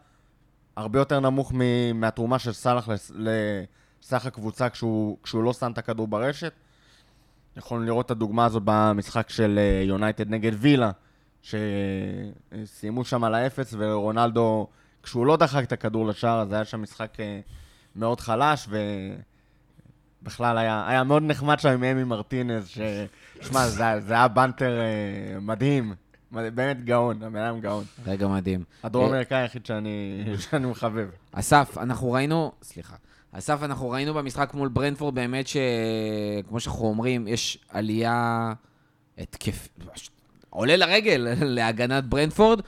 הרבה 0.75 0.99
יותר 0.99 1.19
נמוך 1.19 1.53
מהתרומה 1.95 2.39
של 2.39 2.53
סאלח 2.53 2.89
לסך 3.15 4.25
הקבוצה 4.25 4.69
כשהוא, 4.69 5.17
כשהוא 5.23 5.43
לא 5.43 5.53
שם 5.53 5.71
את 5.71 5.77
הכדור 5.77 6.07
ברשת. 6.07 6.53
יכולנו 7.57 7.85
לראות 7.85 8.05
את 8.05 8.11
הדוגמה 8.11 8.45
הזאת 8.45 8.61
במשחק 8.65 9.29
של 9.29 9.59
יונייטד 9.87 10.29
נגד 10.29 10.51
וילה, 10.55 10.91
שסיימו 11.41 13.05
שם 13.05 13.23
על 13.23 13.35
האפס, 13.35 13.73
ורונלדו, 13.77 14.67
כשהוא 15.03 15.25
לא 15.25 15.37
דחק 15.37 15.63
את 15.63 15.71
הכדור 15.71 16.07
לשער, 16.07 16.41
אז 16.41 16.51
היה 16.51 16.65
שם 16.65 16.81
משחק 16.81 17.19
אה, 17.19 17.39
מאוד 17.95 18.19
חלש, 18.19 18.67
ובכלל 20.27 20.57
היה, 20.57 20.85
היה 20.87 21.03
מאוד 21.03 21.23
נחמד 21.23 21.59
שם 21.59 21.69
עם 21.69 21.83
אמי 21.83 22.03
מרטינז, 22.03 22.67
ש... 22.67 22.79
שמע, 23.41 23.67
זה, 23.67 23.83
זה 23.99 24.13
היה 24.13 24.27
בנטר 24.27 24.79
אה, 24.79 25.39
מדהים. 25.39 25.93
באמת 26.31 26.83
גאון, 26.83 27.23
הבן 27.23 27.39
אדם 27.39 27.59
גאון. 27.59 27.83
רגע 28.05 28.27
מדהים. 28.27 28.63
הדרום 28.83 29.05
אה, 29.05 29.09
אמריקאי 29.09 29.37
היחיד 29.37 29.65
שאני, 29.65 30.23
שאני 30.49 30.67
מחבב. 30.67 31.07
אסף, 31.31 31.77
אנחנו 31.77 32.11
ראינו, 32.11 32.51
סליחה, 32.61 32.95
אסף, 33.31 33.63
אנחנו 33.63 33.89
ראינו 33.89 34.13
במשחק 34.13 34.53
מול 34.53 34.67
ברנדפורד 34.67 35.15
באמת 35.15 35.45
שכמו 35.47 36.59
שאנחנו 36.59 36.85
אומרים, 36.85 37.27
יש 37.27 37.57
עלייה 37.69 38.53
התקף, 39.17 39.67
עולה 40.49 40.75
לרגל 40.75 41.27
להגנת 41.57 42.03
ברנדפורד, 42.03 42.61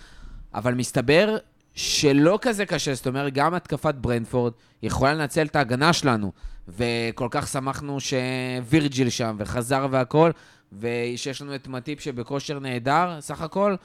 אבל 0.53 0.73
מסתבר 0.73 1.37
שלא 1.75 2.39
כזה 2.41 2.65
קשה, 2.65 2.93
זאת 2.93 3.07
אומרת, 3.07 3.33
גם 3.33 3.53
התקפת 3.53 3.95
ברנדפורד 3.95 4.53
יכולה 4.83 5.13
לנצל 5.13 5.45
את 5.45 5.55
ההגנה 5.55 5.93
שלנו, 5.93 6.31
וכל 6.77 7.27
כך 7.31 7.47
שמחנו 7.47 7.97
שווירג'יל 7.99 9.09
שם, 9.09 9.35
וחזר 9.39 9.87
והכל, 9.91 10.31
ושיש 10.79 11.41
לנו 11.41 11.55
את 11.55 11.67
מטיפ 11.67 11.99
שבכושר 11.99 12.59
נהדר, 12.59 13.17
סך 13.19 13.41
הכל. 13.41 13.75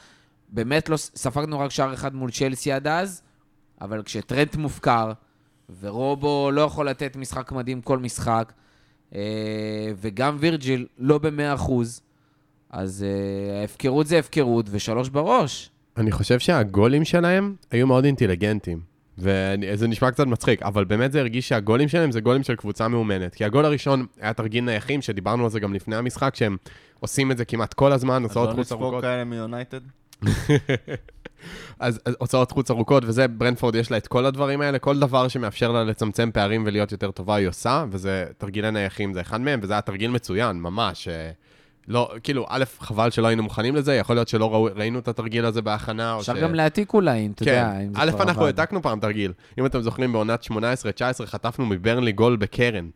באמת 0.49 0.89
לא, 0.89 0.97
ספגנו 0.97 1.61
רק 1.61 1.71
שער 1.71 1.95
אחד 1.95 2.15
מול 2.15 2.31
צ'לסי 2.31 2.73
עד 2.73 2.87
אז, 2.87 3.23
אבל 3.81 4.03
כשטרנט 4.03 4.57
מופקר, 4.57 5.13
ורובו 5.81 6.51
לא 6.53 6.61
יכול 6.61 6.89
לתת 6.89 7.17
משחק 7.17 7.53
מדהים 7.53 7.81
כל 7.81 7.99
משחק, 7.99 8.53
אה, 9.15 9.21
וגם 9.97 10.37
וירג'יל 10.41 10.87
לא 10.99 11.19
במאה 11.19 11.55
אחוז, 11.55 12.01
אז 12.71 13.05
uh, 13.05 13.61
ההפקרות 13.61 14.07
זה 14.07 14.19
הפקרות 14.19 14.67
ושלוש 14.71 15.09
בראש. 15.09 15.71
אני 15.97 16.13
חושב 16.13 16.39
שהגולים 16.39 17.05
שלהם 17.05 17.55
היו 17.71 17.87
מאוד 17.87 18.05
אינטליגנטים. 18.05 18.81
וזה 19.19 19.89
נשמע 19.89 20.11
קצת 20.11 20.27
מצחיק, 20.27 20.63
אבל 20.63 20.85
באמת 20.85 21.13
זה 21.13 21.21
הרגיש 21.21 21.49
שהגולים 21.49 21.89
שלהם 21.89 22.13
זה 22.13 22.21
גולים 22.21 22.43
של 22.43 22.57
קבוצה 22.57 22.89
מאומנת. 22.89 23.35
כי 23.35 23.45
הגול 23.45 23.65
הראשון 23.65 24.07
היה 24.21 24.33
תרגיל 24.33 24.65
נייחים, 24.65 25.03
שדיברנו 25.03 25.45
על 25.45 25.51
זה 25.51 25.61
גם 25.61 25.75
לפני 25.75 25.97
המשחק, 25.97 26.35
שהם 26.35 26.57
עושים 27.01 27.33
את 27.33 27.37
זה 27.37 27.45
כמעט 27.45 27.75
כל 27.75 27.93
הזמן, 27.93 28.23
הוצאות 28.23 28.55
חוץ 28.55 28.73
ארוכות. 28.73 28.95
אז 28.95 29.05
לא 29.05 29.09
כאלה 29.09 29.25
מיונייטד? 29.25 29.81
אז, 31.79 32.01
אז 32.05 32.17
הוצאות 32.19 32.51
חוץ 32.51 32.71
ארוכות, 32.71 33.03
וזה, 33.07 33.29
ברנפורד 33.29 33.75
יש 33.75 33.91
לה 33.91 33.97
את 33.97 34.07
כל 34.07 34.27
הדברים 34.27 34.61
האלה, 34.61 34.79
כל 34.79 34.99
דבר 34.99 35.29
שמאפשר 35.29 35.73
לה 35.73 35.85
לצמצם 35.85 36.31
פערים 36.33 36.63
ולהיות 36.67 36.93
יותר 36.93 37.11
טובה 37.11 37.35
היא 37.35 37.49
עושה, 37.49 37.85
וזה 37.91 38.27
תרגילי 38.39 38.71
נייחים 38.71 39.15
זה 39.15 39.21
אחד 39.21 39.41
מהם, 39.41 39.61
וזה 39.63 39.73
היה 39.73 39.83
תרגיל 39.83 40.11
מצוין, 40.11 40.57
ממש. 40.57 41.09
אה, 41.89 41.93
לא, 41.93 42.11
כאילו, 42.23 42.47
א', 42.49 42.65
חבל 42.81 43.11
שלא 43.11 43.27
היינו 43.27 43.43
מוכנים 43.43 43.77
לזה, 43.77 43.95
יכול 43.95 44.17
להיות 44.17 44.29
שלא 44.29 44.53
ראו, 44.53 44.69
ראינו 44.77 44.99
את 44.99 45.09
התרגיל 45.09 45.45
הזה 45.45 45.63
בהכנה. 45.63 46.17
אפשר 46.19 46.35
ש... 46.35 46.39
גם 46.39 46.55
להעתיק 46.55 46.95
אולי, 46.95 47.29
אתה 47.35 47.45
כן. 47.45 47.51
יודע. 47.51 47.73
כן, 47.73 48.01
א', 48.01 48.23
אנחנו 48.23 48.47
העתקנו 48.47 48.83
פעם 48.83 49.01
תרגיל. 49.01 49.33
אם 49.59 49.67
אתם 49.67 49.81
זוכרים, 49.81 50.13
בעונת 50.13 50.45
18-19 50.45 51.27
חטפנו 51.27 51.67
מברנלי 51.67 52.13
גול 52.13 52.37
בקרן. 52.37 52.89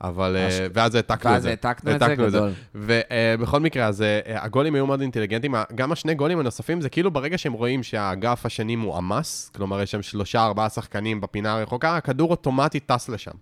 אבל, 0.00 0.36
הש... 0.36 0.60
אה, 0.60 0.66
ואז 0.72 0.94
העתקנו 0.94 1.36
את 1.36 1.42
זה. 1.42 1.48
ואז 1.48 1.58
העתקנו 1.64 1.94
את 1.94 2.00
זה, 2.00 2.14
גדול. 2.14 2.50
ובכל 2.74 3.60
מקרה, 3.60 3.86
אז 3.86 4.02
אה, 4.02 4.20
הגולים 4.26 4.74
היו 4.74 4.86
מאוד 4.86 5.00
אינטליגנטים. 5.00 5.54
גם 5.74 5.92
השני 5.92 6.14
גולים 6.14 6.38
הנוספים, 6.38 6.80
זה 6.80 6.88
כאילו 6.88 7.10
ברגע 7.10 7.38
שהם 7.38 7.52
רואים 7.52 7.82
שהאגף 7.82 8.46
השני 8.46 8.76
מועמס, 8.76 9.50
כלומר, 9.56 9.82
יש 9.82 9.90
שם 9.90 10.02
שלושה, 10.02 10.44
ארבעה 10.44 10.68
שחקנים 10.68 11.20
בפינה 11.20 11.52
הרחוקה, 11.52 11.96
הכדור 11.96 12.30
אוטומטית 12.30 12.86
טס 12.86 13.08
לשם. 13.08 13.32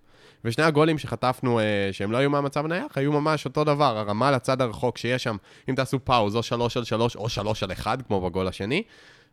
ושני 0.45 0.65
הגולים 0.65 0.99
שחטפנו, 0.99 1.59
אה, 1.59 1.89
שהם 1.93 2.13
לא 2.13 2.17
היו 2.17 2.31
מהמצב 2.31 2.65
הנייח, 2.65 2.99
היו 2.99 3.13
ממש 3.13 3.45
אותו 3.45 3.65
דבר, 3.65 3.99
הרמה 3.99 4.31
לצד 4.31 4.61
הרחוק 4.61 4.99
שיש 4.99 5.23
שם, 5.23 5.37
אם 5.69 5.75
תעשו 5.75 6.05
pause, 6.05 6.37
או 6.37 6.43
שלוש 6.43 6.77
על 6.77 6.85
שלוש, 6.85 7.17
או 7.17 7.29
שלוש 7.29 7.63
על 7.63 7.73
אחד, 7.73 8.03
כמו 8.03 8.21
בגול 8.21 8.49
השני, 8.49 8.83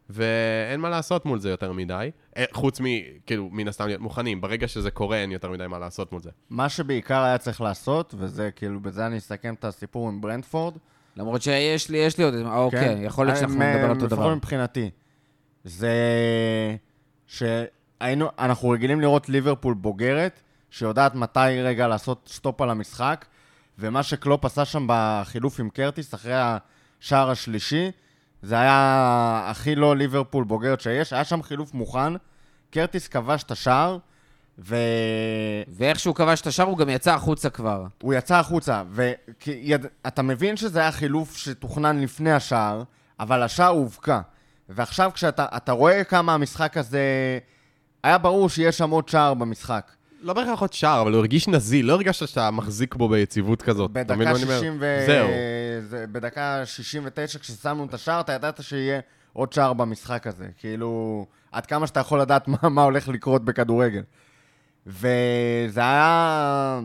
ואין 0.09 0.79
מה 0.79 0.89
לעשות 0.89 1.25
מול 1.25 1.39
זה 1.39 1.49
יותר 1.49 1.71
מדי, 1.71 2.11
אה, 2.37 2.43
חוץ 2.51 2.81
מ... 2.81 2.85
כאילו, 3.25 3.49
מן 3.51 3.67
הסתם 3.67 3.87
להיות 3.87 4.01
מוכנים, 4.01 4.41
ברגע 4.41 4.67
שזה 4.67 4.91
קורה, 4.91 5.17
אין 5.17 5.31
יותר 5.31 5.51
מדי 5.51 5.67
מה 5.67 5.79
לעשות 5.79 6.11
מול 6.11 6.21
זה. 6.21 6.29
מה 6.49 6.69
שבעיקר 6.69 7.23
היה 7.23 7.37
צריך 7.37 7.61
לעשות, 7.61 8.15
וזה 8.17 8.49
כאילו, 8.55 8.79
בזה 8.79 9.05
אני 9.05 9.17
אסכם 9.17 9.53
את 9.53 9.65
הסיפור 9.65 10.07
עם 10.07 10.21
ברנטפורד. 10.21 10.73
למרות 11.17 11.41
שיש 11.41 11.89
לי, 11.89 11.97
יש 11.97 12.17
לי 12.17 12.23
עוד, 12.23 12.33
אוקיי, 12.45 12.79
כן. 12.79 12.97
יכול 13.01 13.25
להיות 13.25 13.37
שאנחנו 13.37 13.55
נדבר 13.55 13.83
על 13.83 13.89
אותו 13.89 14.07
דבר. 14.07 14.15
לפחות 14.15 14.37
מבחינתי, 14.37 14.89
זה 15.63 15.95
שהיינו, 17.27 18.27
אנחנו 18.39 18.69
רגילים 18.69 19.01
לראות 19.01 19.29
ליברפול 19.29 19.73
בוגרת, 19.73 20.41
שיודעת 20.71 21.15
מתי 21.15 21.61
רגע 21.63 21.87
לעשות 21.87 22.29
סטופ 22.31 22.61
על 22.61 22.69
המשחק, 22.69 23.25
ומה 23.79 24.03
שקלופ 24.03 24.45
עשה 24.45 24.65
שם 24.65 24.85
בחילוף 24.89 25.59
עם 25.59 25.69
קרטיס 25.69 26.13
אחרי 26.13 26.33
השער 27.01 27.29
השלישי, 27.29 27.91
זה 28.41 28.59
היה 28.59 29.43
הכי 29.45 29.75
לא 29.75 29.95
ליברפול 29.95 30.43
בוגרת 30.43 30.81
שיש, 30.81 31.13
היה 31.13 31.23
שם 31.23 31.43
חילוף 31.43 31.73
מוכן, 31.73 32.13
קרטיס 32.71 33.07
כבש 33.07 33.43
את 33.43 33.51
השער, 33.51 33.97
ו... 34.59 34.75
ואיך 35.67 35.99
שהוא 35.99 36.15
כבש 36.15 36.41
את 36.41 36.47
השער, 36.47 36.67
הוא 36.67 36.77
גם 36.77 36.89
יצא 36.89 37.13
החוצה 37.13 37.49
כבר. 37.49 37.85
הוא 38.01 38.13
יצא 38.13 38.35
החוצה, 38.35 38.83
ואתה 38.89 40.21
מבין 40.21 40.57
שזה 40.57 40.79
היה 40.79 40.91
חילוף 40.91 41.37
שתוכנן 41.37 41.99
לפני 41.99 42.31
השער, 42.31 42.83
אבל 43.19 43.43
השער 43.43 43.69
הובקע. 43.69 44.19
ועכשיו 44.69 45.11
כשאתה 45.13 45.71
רואה 45.71 46.03
כמה 46.03 46.33
המשחק 46.33 46.77
הזה 46.77 47.39
היה 48.03 48.17
ברור 48.17 48.49
שיש 48.49 48.77
שם 48.77 48.89
עוד 48.89 49.09
שער 49.09 49.33
במשחק. 49.33 49.91
לא 50.21 50.33
בהכרח 50.33 50.59
עוד 50.61 50.73
שער, 50.73 51.01
אבל 51.01 51.11
הוא 51.11 51.19
הרגיש 51.19 51.47
נזיל, 51.47 51.85
לא 51.85 51.93
הרגשת 51.93 52.27
שאתה 52.27 52.51
מחזיק 52.51 52.95
בו 52.95 53.09
ביציבות 53.09 53.61
כזאת. 53.61 53.91
בדקה 53.91 54.15
מה 54.15 54.23
אני 54.31 54.43
אומר? 54.43 54.57
60 54.57 54.77
ו... 54.79 55.03
זהו. 55.07 55.27
זה, 55.89 56.05
בדקה 56.11 56.65
69, 56.65 57.39
כששמנו 57.39 57.85
את 57.85 57.93
השער, 57.93 58.19
אתה 58.19 58.33
ידעת 58.33 58.63
שיהיה 58.63 58.99
עוד 59.33 59.53
שער 59.53 59.73
במשחק 59.73 60.27
הזה. 60.27 60.47
כאילו, 60.57 61.25
עד 61.51 61.65
כמה 61.65 61.87
שאתה 61.87 61.99
יכול 61.99 62.21
לדעת 62.21 62.47
מה, 62.47 62.69
מה 62.69 62.83
הולך 62.83 63.07
לקרות 63.07 63.45
בכדורגל. 63.45 64.01
וזה 64.87 65.81
היה... 65.81 66.79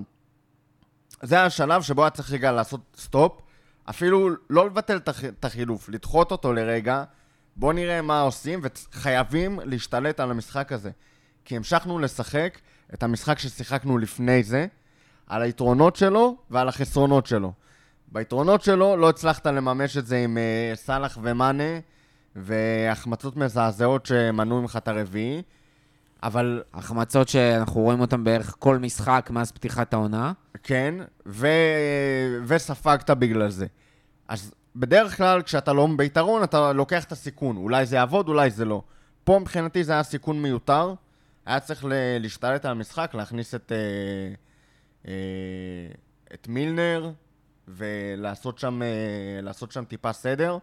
זה 1.23 1.35
היה 1.35 1.45
השלב 1.45 1.83
שבו 1.83 2.03
היה 2.03 2.11
צריך 2.11 2.31
רגע 2.33 2.53
לעשות 2.53 2.81
סטופ, 2.97 3.41
אפילו 3.91 4.31
לא 4.50 4.67
לבטל 4.67 4.97
את 4.97 5.09
הח- 5.09 5.25
את 5.25 5.45
החילוף, 5.45 5.88
לדחות 5.88 6.31
אותו 6.31 6.53
לרגע, 6.53 7.05
בואו 7.57 7.73
נראה 7.73 8.03
מה 8.03 8.21
עושים, 8.21 8.61
וחייבים 8.62 9.61
להשתלט 9.64 10.21
על 10.21 10.31
המשחק 10.31 10.73
הזה. 10.73 10.91
כי 11.45 11.57
המשכנו 11.57 11.99
לשחק 11.99 12.59
את 12.95 13.03
המשחק 13.03 13.38
ששיחקנו 13.38 13.99
לפני 13.99 14.43
זה, 14.43 14.67
על 15.26 15.43
היתרונות 15.43 15.97
שלו 15.97 16.37
ועל 16.50 16.69
החסרונות 16.69 17.26
שלו. 17.26 17.53
ביתרונות 18.12 18.62
שלו 18.62 18.97
לא 18.97 19.09
הצלחת 19.09 19.47
לממש 19.47 19.97
את 19.97 20.07
זה 20.07 20.17
עם 20.17 20.38
uh, 20.38 20.76
סאלח 20.76 21.19
ומאנה, 21.23 21.79
והחמצות 22.37 23.37
מזעזעות 23.37 24.07
שמנעו 24.07 24.62
ממך 24.62 24.76
את 24.76 24.88
הרביעי, 24.88 25.43
אבל 26.23 26.62
החמצות 26.75 27.29
שאנחנו 27.29 27.81
רואים 27.81 28.00
אותן 28.00 28.25
בערך 28.25 28.55
כל 28.59 28.79
משחק 28.79 29.29
מאז 29.33 29.53
פתיחת 29.53 29.95
העונה. 29.95 30.33
כן, 30.62 30.95
ו... 31.26 31.49
וספגת 32.47 33.11
בגלל 33.11 33.50
זה. 33.50 33.67
אז 34.29 34.55
בדרך 34.76 35.17
כלל 35.17 35.43
כשאתה 35.43 35.73
לא 35.73 35.88
ביתרון, 35.97 36.43
אתה 36.43 36.73
לוקח 36.73 37.05
את 37.05 37.12
הסיכון. 37.12 37.57
אולי 37.57 37.87
זה 37.87 37.97
יעבוד, 37.97 38.29
אולי 38.29 38.50
זה 38.50 38.64
לא. 38.64 38.83
פה 39.25 39.38
מבחינתי 39.38 39.85
זה 39.85 39.93
היה 39.93 40.03
סיכון 40.03 40.43
מיותר. 40.43 40.95
היה 41.47 41.61
צריך 41.61 41.85
ל... 41.85 41.93
להשתלט 42.21 42.65
על 42.65 42.71
המשחק, 42.71 43.15
להכניס 43.15 43.55
את, 43.55 43.73
אה, 43.73 44.35
אה, 45.09 45.15
את 46.35 46.49
מילנר 46.49 47.11
ולעשות 47.69 48.59
שם, 48.59 48.83
אה, 48.83 49.53
שם 49.71 49.85
טיפה 49.85 50.13
סדר. 50.13 50.59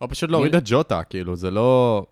או 0.00 0.08
פשוט 0.08 0.30
להוריד 0.30 0.54
את 0.54 0.62
ג'וטה, 0.66 1.02
כאילו, 1.02 1.36
זה 1.36 1.50
לא... 1.50 2.02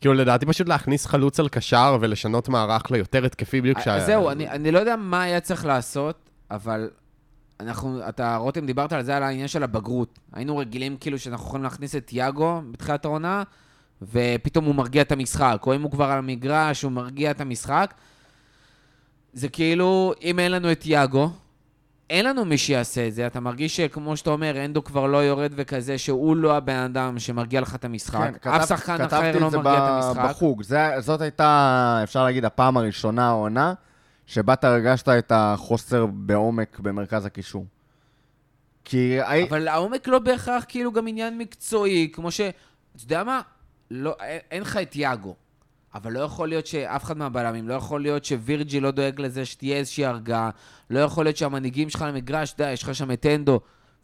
כאילו, 0.00 0.14
לדעתי 0.14 0.46
פשוט 0.46 0.68
להכניס 0.68 1.06
חלוץ 1.06 1.40
על 1.40 1.48
קשר 1.48 1.98
ולשנות 2.00 2.48
מערך 2.48 2.90
ליותר 2.90 3.24
התקפי 3.24 3.60
בדיוק 3.60 3.78
כשה... 3.78 3.96
אז 3.96 4.06
זהו, 4.06 4.30
אני, 4.30 4.48
אני 4.48 4.70
לא 4.70 4.78
יודע 4.78 4.96
מה 4.96 5.22
היה 5.22 5.40
צריך 5.40 5.64
לעשות, 5.64 6.30
אבל 6.50 6.90
אנחנו, 7.60 8.08
אתה, 8.08 8.36
רותם, 8.36 8.66
דיברת 8.66 8.92
על 8.92 9.02
זה, 9.02 9.16
על 9.16 9.22
העניין 9.22 9.48
של 9.48 9.62
הבגרות. 9.62 10.18
היינו 10.32 10.56
רגילים 10.56 10.96
כאילו 10.96 11.18
שאנחנו 11.18 11.46
יכולים 11.46 11.64
להכניס 11.64 11.96
את 11.96 12.12
יאגו 12.12 12.62
בתחילת 12.70 13.04
העונה, 13.04 13.42
ופתאום 14.02 14.64
הוא 14.64 14.74
מרגיע 14.74 15.02
את 15.02 15.12
המשחק, 15.12 15.62
או 15.66 15.74
אם 15.74 15.82
הוא 15.82 15.90
כבר 15.90 16.04
על 16.04 16.18
המגרש, 16.18 16.82
הוא 16.82 16.92
מרגיע 16.92 17.30
את 17.30 17.40
המשחק. 17.40 17.94
זה 19.32 19.48
כאילו, 19.48 20.12
אם 20.22 20.38
אין 20.38 20.52
לנו 20.52 20.72
את 20.72 20.86
יאגו, 20.86 21.30
אין 22.10 22.24
לנו 22.24 22.44
מי 22.44 22.58
שיעשה 22.58 23.08
את 23.08 23.14
זה. 23.14 23.26
אתה 23.26 23.40
מרגיש 23.40 23.76
שכמו 23.76 24.16
שאתה 24.16 24.30
אומר, 24.30 24.64
אנדו 24.64 24.84
כבר 24.84 25.06
לא 25.06 25.16
יורד 25.18 25.52
וכזה, 25.56 25.98
שהוא 25.98 26.36
לא 26.36 26.56
הבן 26.56 26.76
אדם 26.76 27.18
שמרגיע 27.18 27.60
לך 27.60 27.74
את 27.74 27.84
המשחק. 27.84 28.30
כן, 28.42 28.50
אף 28.50 28.68
שחקן 28.68 29.00
אחר 29.00 29.38
לא 29.38 29.48
את 29.48 29.54
מרגיע 29.54 29.58
את 29.58 29.64
ב- 29.64 30.04
המשחק. 30.04 30.30
בחוג. 30.30 30.62
זה, 30.62 30.90
זאת 30.98 31.20
הייתה, 31.20 32.00
אפשר 32.02 32.24
להגיד, 32.24 32.44
הפעם 32.44 32.76
הראשונה 32.76 33.28
העונה, 33.28 33.74
שבה 34.26 34.52
אתה 34.52 34.68
הרגשת 34.68 35.08
את 35.08 35.32
החוסר 35.34 36.06
בעומק 36.06 36.78
במרכז 36.78 37.26
הקישור. 37.26 37.64
כי... 38.84 39.18
אבל 39.48 39.68
העומק 39.68 40.08
לא 40.08 40.18
בהכרח 40.18 40.64
כאילו 40.68 40.92
גם 40.92 41.08
עניין 41.08 41.38
מקצועי, 41.38 42.08
כמו 42.12 42.30
ש... 42.30 42.40
אתה 42.40 43.04
יודע 43.04 43.24
מה? 43.24 43.40
לא, 43.90 44.16
אין, 44.20 44.40
אין 44.50 44.62
לך 44.62 44.76
את 44.76 44.96
יאגו. 44.96 45.34
אבל 45.94 46.12
לא 46.12 46.20
יכול 46.20 46.48
להיות 46.48 46.66
שאף 46.66 47.04
אחד 47.04 47.16
מהבלמים, 47.16 47.68
לא 47.68 47.74
יכול 47.74 48.02
להיות 48.02 48.24
שווירג'י 48.24 48.80
לא 48.80 48.90
דואג 48.90 49.20
לזה 49.20 49.44
שתהיה 49.44 49.76
איזושהי 49.76 50.06
הרגעה, 50.06 50.50
לא 50.90 50.98
יכול 50.98 51.24
להיות 51.24 51.36
שהמנהיגים 51.36 51.90
שלך 51.90 52.04
למגרש, 52.08 52.52
אתה 52.52 52.62
יודע, 52.62 52.72
יש 52.72 52.82
לך 52.82 52.94
שם 52.94 53.12
את 53.12 53.26
אנדו, 53.26 53.60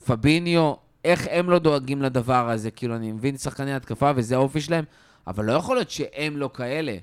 פביניו, 0.06 0.74
איך 1.04 1.26
הם 1.30 1.50
לא 1.50 1.58
דואגים 1.58 2.02
לדבר 2.02 2.50
הזה? 2.50 2.70
כאילו, 2.70 2.96
אני 2.96 3.12
מבין 3.12 3.36
שחקני 3.36 3.74
התקפה 3.74 4.10
וזה 4.16 4.34
האופי 4.34 4.60
שלהם, 4.60 4.84
אבל 5.26 5.44
לא 5.44 5.52
יכול 5.52 5.76
להיות 5.76 5.90
שהם 5.90 6.36
לא 6.36 6.50
כאלה. 6.54 6.96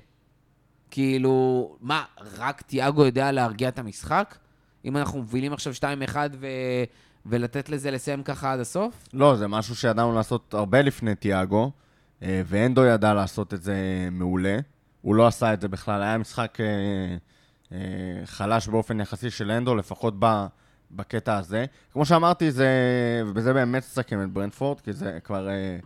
כאילו, 0.90 1.76
מה, 1.80 2.04
רק 2.38 2.62
תיאגו 2.62 3.04
יודע 3.04 3.32
להרגיע 3.32 3.68
את 3.68 3.78
המשחק? 3.78 4.36
אם 4.84 4.96
אנחנו 4.96 5.18
מובילים 5.18 5.52
עכשיו 5.52 5.72
2-1 6.12 6.16
ו... 6.40 6.46
ולתת 7.26 7.68
לזה 7.68 7.90
לסיים 7.90 8.22
ככה 8.22 8.52
עד 8.52 8.60
הסוף? 8.60 9.08
לא, 9.12 9.36
זה 9.36 9.48
משהו 9.48 9.76
שידענו 9.76 10.14
לעשות 10.14 10.54
הרבה 10.54 10.82
לפני 10.82 11.14
תיאגו, 11.14 11.64
אה, 11.64 11.83
ואנדו 12.22 12.84
ידע 12.84 13.14
לעשות 13.14 13.54
את 13.54 13.62
זה 13.62 14.08
מעולה. 14.12 14.58
הוא 15.02 15.14
לא 15.14 15.26
עשה 15.26 15.52
את 15.52 15.60
זה 15.60 15.68
בכלל, 15.68 16.02
היה 16.02 16.18
משחק 16.18 16.58
אה, 16.60 16.66
אה, 17.72 18.26
חלש 18.26 18.68
באופן 18.68 19.00
יחסי 19.00 19.30
של 19.30 19.50
אנדו, 19.50 19.74
לפחות 19.74 20.14
ב, 20.18 20.46
בקטע 20.90 21.36
הזה. 21.36 21.64
כמו 21.92 22.04
שאמרתי, 22.04 22.50
זה, 22.50 22.68
ובזה 23.26 23.52
באמת 23.52 23.82
תסכם 23.82 24.22
את 24.22 24.30
ברנדפורד, 24.30 24.80
כי 24.80 24.92
זה 24.92 25.18
כבר... 25.24 25.48
אה, 25.48 25.78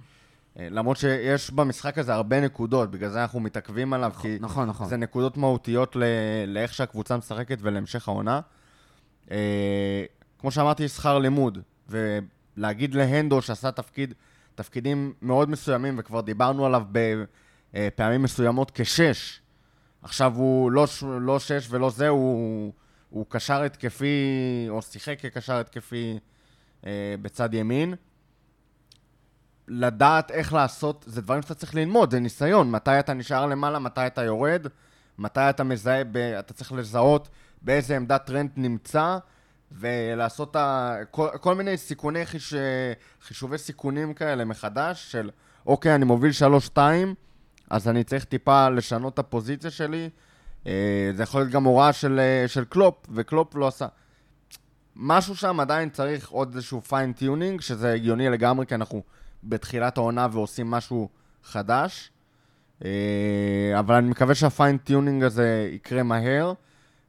אה, 0.58 0.68
למרות 0.70 0.96
שיש 0.96 1.50
במשחק 1.50 1.98
הזה 1.98 2.14
הרבה 2.14 2.40
נקודות, 2.40 2.90
בגלל 2.90 3.10
זה 3.10 3.22
אנחנו 3.22 3.40
מתעכבים 3.40 3.92
עליו, 3.92 4.12
כי 4.22 4.36
נכון, 4.40 4.68
נכון. 4.68 4.88
זה 4.88 4.96
נקודות 4.96 5.36
מהותיות 5.36 5.96
ל- 5.96 6.04
לאיך 6.46 6.74
שהקבוצה 6.74 7.16
משחקת 7.16 7.58
ולהמשך 7.60 8.08
העונה. 8.08 8.40
אה, 9.30 10.04
כמו 10.38 10.50
שאמרתי, 10.50 10.88
שכר 10.88 11.18
לימוד, 11.18 11.58
ולהגיד 11.88 12.94
להנדו 12.94 13.42
שעשה 13.42 13.70
תפקיד, 13.70 14.14
תפקידים 14.59 15.12
מאוד 15.23 15.51
מסוימים, 15.51 15.94
וכבר 15.99 16.21
דיברנו 16.21 16.66
עליו 16.66 16.83
בפעמים 16.92 18.23
מסוימות 18.23 18.71
כשש. 18.75 19.40
עכשיו 20.03 20.35
הוא 20.37 20.71
לא, 20.71 20.87
לא 21.21 21.38
שש 21.38 21.66
ולא 21.71 21.90
זה, 21.90 22.09
הוא, 22.09 22.73
הוא 23.11 23.27
קשר 23.29 23.62
התקפי, 23.62 24.16
או 24.68 24.83
שיחק 24.83 25.21
כקשר 25.21 25.55
התקפי 25.61 26.18
אה, 26.87 27.14
בצד 27.23 27.55
ימין. 27.55 27.94
לדעת 29.68 30.31
איך 30.31 30.53
לעשות, 30.53 31.05
זה 31.09 31.23
דברים 31.23 31.42
שאתה 31.42 31.55
צריך 31.55 31.75
ללמוד, 31.75 32.11
זה 32.11 32.21
ניסיון. 32.21 32.71
מתי 32.71 32.99
אתה 32.99 33.14
נשאר 33.14 33.47
למעלה, 33.47 33.79
מתי 33.79 34.07
אתה 34.07 34.23
יורד, 34.23 34.66
מתי 35.18 35.40
אתה 35.51 35.64
מזהה, 35.64 36.05
ב, 36.05 36.16
אתה 36.16 36.55
צריך 36.55 36.73
לזהות 36.73 37.29
באיזה 37.62 37.97
עמדת 37.97 38.27
טרנט 38.26 38.50
נמצא, 38.57 39.18
ולעשות 39.72 40.57
ה, 40.57 40.96
כל, 41.11 41.28
כל 41.40 41.54
מיני 41.54 41.76
סיכוני 41.76 42.26
חיש, 42.26 42.54
חישובי 43.22 43.59
סיכונים 43.59 44.14
כאלה 44.14 44.44
מחדש, 44.44 45.12
של 45.12 45.31
אוקיי, 45.66 45.94
אני 45.94 46.04
מוביל 46.04 46.33
3-2, 46.74 46.78
אז 47.70 47.88
אני 47.88 48.04
צריך 48.04 48.24
טיפה 48.24 48.68
לשנות 48.68 49.14
את 49.14 49.18
הפוזיציה 49.18 49.70
שלי. 49.70 50.11
אה, 50.66 51.11
זה 51.14 51.22
יכול 51.22 51.40
להיות 51.40 51.52
גם 51.52 51.64
הוראה 51.64 51.92
של, 51.92 52.20
אה, 52.20 52.48
של 52.48 52.64
קלופ, 52.64 52.94
וקלופ 53.14 53.54
לא 53.54 53.68
עשה. 53.68 53.87
משהו 54.96 55.37
שם 55.37 55.61
עדיין 55.61 55.90
צריך 55.90 56.28
עוד 56.28 56.54
איזשהו 56.54 56.81
fine-tuning, 56.81 57.61
שזה 57.61 57.92
הגיוני 57.92 58.28
לגמרי, 58.28 58.66
כי 58.66 58.74
אנחנו 58.74 59.02
בתחילת 59.44 59.96
העונה 59.96 60.26
ועושים 60.33 60.70
משהו 60.70 61.09
חדש. 61.44 62.11
אה, 62.85 62.90
אבל 63.78 63.94
אני 63.94 64.11
מקווה 64.11 64.35
שה 64.35 64.53
fine-tuning 64.53 65.22
הזה 65.22 65.68
יקרה 65.72 66.02
מהר, 66.02 66.52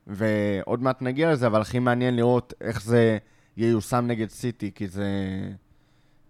ועוד 0.09 0.83
מעט 0.83 1.01
נגיע 1.01 1.31
לזה, 1.31 1.47
אבל 1.47 1.61
הכי 1.61 1.79
מעניין 1.79 2.15
לראות 2.15 2.53
איך 2.61 2.83
זה 2.83 3.17
ייושם 3.57 4.05
נגד 4.07 4.29
סיטי, 4.29 4.71
כי 4.75 4.87
זה, 4.87 5.07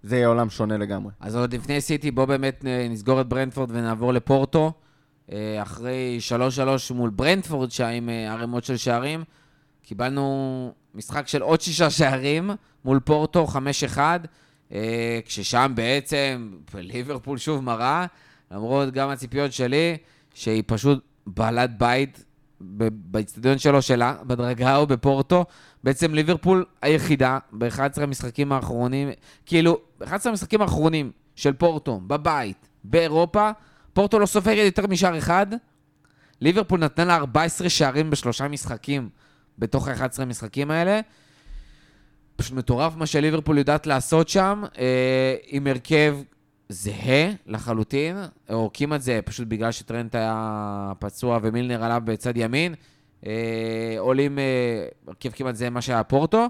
זה 0.04 0.15
יהיה 0.15 0.28
עולם 0.28 0.50
שונה 0.50 0.78
לגמרי. 0.78 1.12
אז 1.20 1.36
עוד 1.36 1.54
לפני 1.54 1.82
סיטי, 1.82 2.12
בואו 2.12 2.28
באמת 2.28 2.65
אה, 2.65 2.88
נסגור 2.89 3.22
את 3.22 3.28
ברנטפורד 3.30 3.72
ונעבור 3.72 4.13
לפורטו. 4.13 4.74
אה, 5.32 5.62
אחרי 5.62 6.20
3-3 6.92 6.94
מול 6.94 7.10
ברנטפורד, 7.10 7.70
עם 7.92 8.10
אה, 8.10 8.34
ערימות 8.34 8.63
של 8.63 8.78
שערים, 8.78 9.24
קיבלנו 9.84 10.74
משחק 10.96 11.28
של 11.28 11.42
עוד 11.42 11.62
שישה 11.62 11.89
שערים 11.89 12.50
מול 12.86 13.00
פורטו, 13.00 13.48
5-1, 13.96 13.98
אה, 14.72 15.20
כששם 15.26 15.72
בעצם 15.76 16.54
ליברפול 16.74 17.38
שוב 17.38 17.63
מראה, 17.63 18.06
למרות 18.52 18.94
גם 18.94 19.10
הציפיות 19.10 19.54
שלי, 19.54 19.98
שהיא 20.34 20.63
פשוט 20.65 21.04
בעלת 21.28 21.78
בית 21.78 22.24
ב- 22.62 22.88
באצטדיון 23.12 23.58
שלו 23.58 23.82
שלה, 23.82 24.15
בדרגה 24.24 24.76
או 24.76 24.88
בפורטו. 24.88 25.45
בעצם 25.84 26.13
ליברפול 26.13 26.65
היחידה 26.82 27.38
ב-11 27.52 28.02
המשחקים 28.02 28.52
האחרונים, 28.52 29.10
כאילו, 29.45 29.80
ב-11 30.00 30.30
המשחקים 30.30 30.62
האחרונים 30.62 31.12
של 31.36 31.54
פורטו, 31.54 32.02
בבית, 32.08 32.67
באירופה, 32.84 33.52
פורטו 33.93 34.19
לא 34.19 34.26
סופגת 34.26 34.65
יותר 34.65 34.88
משער 34.88 35.17
אחד. 35.17 35.48
ליברפול 36.41 36.80
נתנה 36.80 37.06
לה 37.06 37.15
14 37.15 37.69
שערים 37.69 38.10
בשלושה 38.10 38.48
משחקים 38.48 39.10
בתוך 39.60 39.88
ה-11 39.88 40.22
המשחקים 40.22 40.72
האלה. 40.72 41.00
פשוט 42.36 42.54
מטורף 42.54 42.95
מה 42.95 43.06
שליברפול 43.06 43.58
יודעת 43.58 43.88
לעשות 43.88 44.30
שם, 44.30 44.63
אה, 44.78 45.36
עם 45.48 45.67
הרכב 45.67 46.17
זהה 46.70 47.32
לחלוטין, 47.46 48.18
או 48.50 48.70
כמעט 48.74 49.02
זהה, 49.02 49.22
פשוט 49.22 49.48
בגלל 49.48 49.72
שטרנט 49.72 50.16
היה 50.16 50.92
פצוע 51.00 51.40
ומילנר 51.42 51.84
עליו 51.84 52.02
בצד 52.06 52.38
ימין. 52.38 52.76
אה, 53.26 53.96
עולים 53.98 54.40
אה, 54.40 54.86
הרכב 55.08 55.30
כמעט 55.30 55.56
זהה 55.56 55.70
מה 55.70 55.82
שהיה 55.82 56.04
פורטו, 56.04 56.48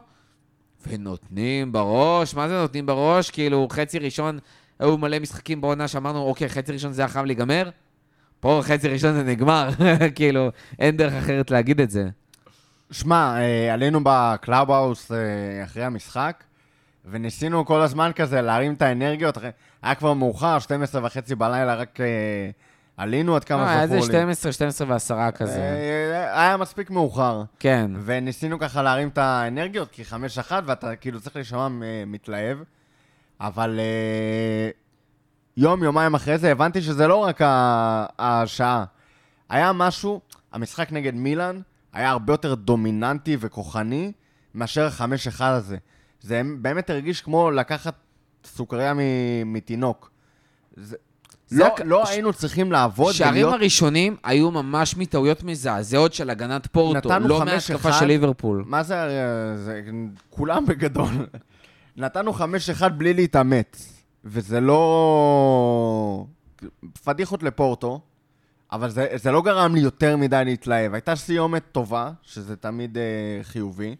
ונותנים 0.87 1.71
בראש, 1.71 2.35
מה 2.35 2.47
זה 2.49 2.61
נותנים 2.61 2.85
בראש? 2.85 3.31
כאילו, 3.31 3.67
חצי 3.71 3.99
ראשון, 3.99 4.39
היו 4.79 4.97
מלא 4.97 5.19
משחקים 5.19 5.61
בעונה 5.61 5.87
שאמרנו, 5.87 6.19
אוקיי, 6.21 6.49
חצי 6.49 6.71
ראשון 6.71 6.93
זה 6.93 7.01
היה 7.01 7.09
חייב 7.09 7.25
להיגמר. 7.25 7.69
פה 8.39 8.59
חצי 8.63 8.87
ראשון 8.87 9.13
זה 9.13 9.23
נגמר, 9.23 9.69
כאילו, 10.15 10.49
אין 10.79 10.97
דרך 10.97 11.13
אחרת 11.13 11.51
להגיד 11.51 11.81
את 11.81 11.89
זה. 11.89 12.09
שמע, 12.91 13.35
אה, 13.37 13.73
עלינו 13.73 13.99
בקלאבהאוס 14.03 15.11
אה, 15.11 15.17
אחרי 15.63 15.83
המשחק, 15.83 16.43
וניסינו 17.05 17.65
כל 17.65 17.81
הזמן 17.81 18.11
כזה 18.15 18.41
להרים 18.41 18.73
את 18.73 18.81
האנרגיות. 18.81 19.37
היה 19.81 19.95
כבר 19.95 20.13
מאוחר, 20.13 20.59
12 20.59 21.05
וחצי 21.05 21.35
בלילה, 21.35 21.75
רק 21.75 21.99
אה, 22.01 22.05
עלינו 22.99 23.35
עד 23.35 23.43
כמה 23.43 23.61
לא, 23.61 23.67
היה 23.67 23.87
זכור 23.87 23.97
איזה 23.97 24.07
לי. 24.07 24.13
12, 24.13 24.51
12 24.51 24.87
ועשרה 24.89 25.31
כזה. 25.31 25.59
אה, 25.59 26.41
היה 26.41 26.57
מספיק 26.57 26.89
מאוחר. 26.89 27.43
כן. 27.59 27.91
וניסינו 28.05 28.59
ככה 28.59 28.81
להרים 28.81 29.07
את 29.07 29.17
האנרגיות, 29.17 29.91
כי 29.91 30.05
חמש 30.05 30.37
אחת, 30.37 30.63
ואתה 30.65 30.95
כאילו 30.95 31.19
צריך 31.19 31.35
להישמע 31.35 31.67
אה, 31.83 32.03
מתלהב. 32.07 32.57
אבל 33.39 33.79
אה, 33.79 34.69
יום, 35.57 35.83
יומיים 35.83 36.15
אחרי 36.15 36.37
זה, 36.37 36.51
הבנתי 36.51 36.81
שזה 36.81 37.07
לא 37.07 37.15
רק 37.15 37.41
השעה. 38.19 38.85
היה 39.49 39.71
משהו, 39.73 40.21
המשחק 40.51 40.91
נגד 40.91 41.13
מילאן 41.13 41.61
היה 41.93 42.09
הרבה 42.09 42.33
יותר 42.33 42.55
דומיננטי 42.55 43.37
וכוחני 43.39 44.11
מאשר 44.55 44.85
החמש 44.85 45.27
אחד 45.27 45.51
הזה. 45.51 45.77
זה 46.21 46.41
באמת 46.61 46.89
הרגיש 46.89 47.21
כמו 47.21 47.51
לקחת 47.51 47.93
סוכריה 48.45 48.93
מ- 48.93 48.99
מתינוק. 49.53 50.11
זה... 50.75 50.95
זה 51.47 51.59
לא, 51.63 51.67
רק- 51.67 51.81
לא 51.85 52.05
ש- 52.05 52.09
היינו 52.09 52.33
צריכים 52.33 52.71
לעבוד 52.71 53.09
השערים 53.09 53.33
ולהיות... 53.33 53.53
הראשונים 53.53 54.15
היו 54.23 54.51
ממש 54.51 54.97
מטעויות 54.97 55.43
מזעזעות 55.43 56.13
של 56.13 56.29
הגנת 56.29 56.67
פורטו, 56.67 57.09
נתנו 57.09 57.27
לא 57.27 57.43
אחד. 57.75 57.91
של 57.99 58.05
ליברפול. 58.05 58.63
מה 58.67 58.83
זה, 58.83 58.95
אה, 58.95 59.57
זה 59.57 59.81
כולם 60.29 60.65
בגדול. 60.65 61.27
נתנו 61.97 62.33
חמש 62.33 62.69
אחד 62.69 62.99
בלי 62.99 63.13
להתאמץ, 63.13 63.93
וזה 64.25 64.59
לא... 64.59 66.25
פדיחות 67.03 67.43
לפורטו, 67.43 68.01
אבל 68.71 68.89
זה, 68.89 69.07
זה 69.15 69.31
לא 69.31 69.41
גרם 69.41 69.75
לי 69.75 69.81
יותר 69.81 70.17
מדי 70.17 70.41
להתלהב. 70.45 70.93
הייתה 70.93 71.15
סיומת 71.15 71.63
טובה, 71.71 72.11
שזה 72.21 72.55
תמיד 72.55 72.97
אה, 72.97 73.03
חיובי. 73.43 73.95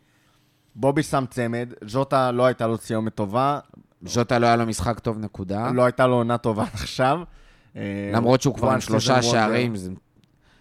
בובי 0.76 1.04
שם 1.04 1.24
צמד, 1.30 1.74
ז'וטה 1.86 2.32
לא 2.32 2.46
הייתה 2.46 2.68
לו 2.68 2.78
סיומת 2.78 3.16
טובה, 3.16 3.60
ז'וטה 4.06 4.40
לא 4.40 4.48
היה 4.48 4.56
לו 4.56 4.66
משחק 4.66 5.00
טוב, 5.00 5.18
נקודה. 5.20 5.72
לא 5.72 5.86
הייתה 5.86 6.08
לו 6.08 6.16
עונה 6.16 6.38
טובה 6.38 6.66
עכשיו. 6.74 7.20
אה, 7.76 8.12
למרות 8.14 8.42
שהוא 8.42 8.56
כבר 8.56 8.72
עם 8.72 8.82
שלושה. 8.82 9.22
שערים. 9.22 9.74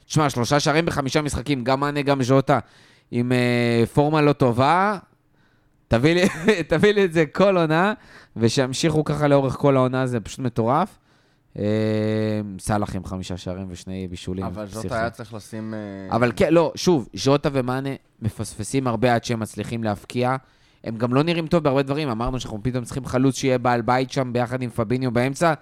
תשמע, 0.07 0.31
שלושה 0.31 0.61
שערים 0.61 0.87
בחמישה 0.87 1.23
משחקים, 1.23 1.65
גם 1.65 1.81
מאנה, 1.81 2.03
גם 2.03 2.23
ז'וטה, 2.23 2.59
עם 3.11 3.33
אה, 3.33 3.85
פורמה 3.95 4.23
לא 4.23 4.33
טובה. 4.33 4.99
תביא 5.89 6.15
לי, 6.15 6.29
תביא 6.69 6.93
לי 6.93 7.05
את 7.05 7.13
זה 7.13 7.27
כל 7.27 7.57
עונה, 7.57 7.93
ושימשיכו 8.37 9.05
ככה 9.05 9.29
לאורך 9.29 9.55
כל 9.55 9.77
העונה, 9.77 10.07
זה 10.07 10.21
פשוט 10.21 10.39
מטורף. 10.39 10.99
אה, 11.59 11.65
סאלח 12.59 12.97
עם 12.97 13.05
חמישה 13.05 13.37
שערים 13.37 13.67
ושני 13.71 14.09
בישולים. 14.09 14.45
אבל 14.45 14.67
ז'וטה. 14.67 14.99
היה 14.99 15.11
צריך 15.11 15.35
לשים... 15.35 15.75
אה, 15.75 16.17
אבל 16.17 16.33
כן, 16.37 16.55
לא, 16.55 16.73
שוב, 16.75 17.09
ז'וטה 17.15 17.49
ומאנה 17.53 17.91
מפספסים 18.23 18.87
הרבה 18.87 19.15
עד 19.15 19.25
שהם 19.25 19.41
מצליחים 19.41 19.85
להבקיע. 19.85 20.37
הם 20.85 20.97
גם 20.97 21.15
לא 21.15 21.23
נראים 21.23 21.47
טוב 21.47 21.65
בהרבה 21.65 21.83
דברים, 21.83 22.09
אמרנו 22.09 22.41
שאנחנו 22.41 22.63
פתאום 22.63 22.85
צריכים 22.85 23.05
חלוץ 23.05 23.37
שיהיה 23.37 23.59
בעל 23.59 23.83
בית 23.83 24.11
שם 24.11 24.33
ביחד 24.33 24.63
עם 24.63 24.71
פביניו 24.71 25.11
באמצע. 25.11 25.55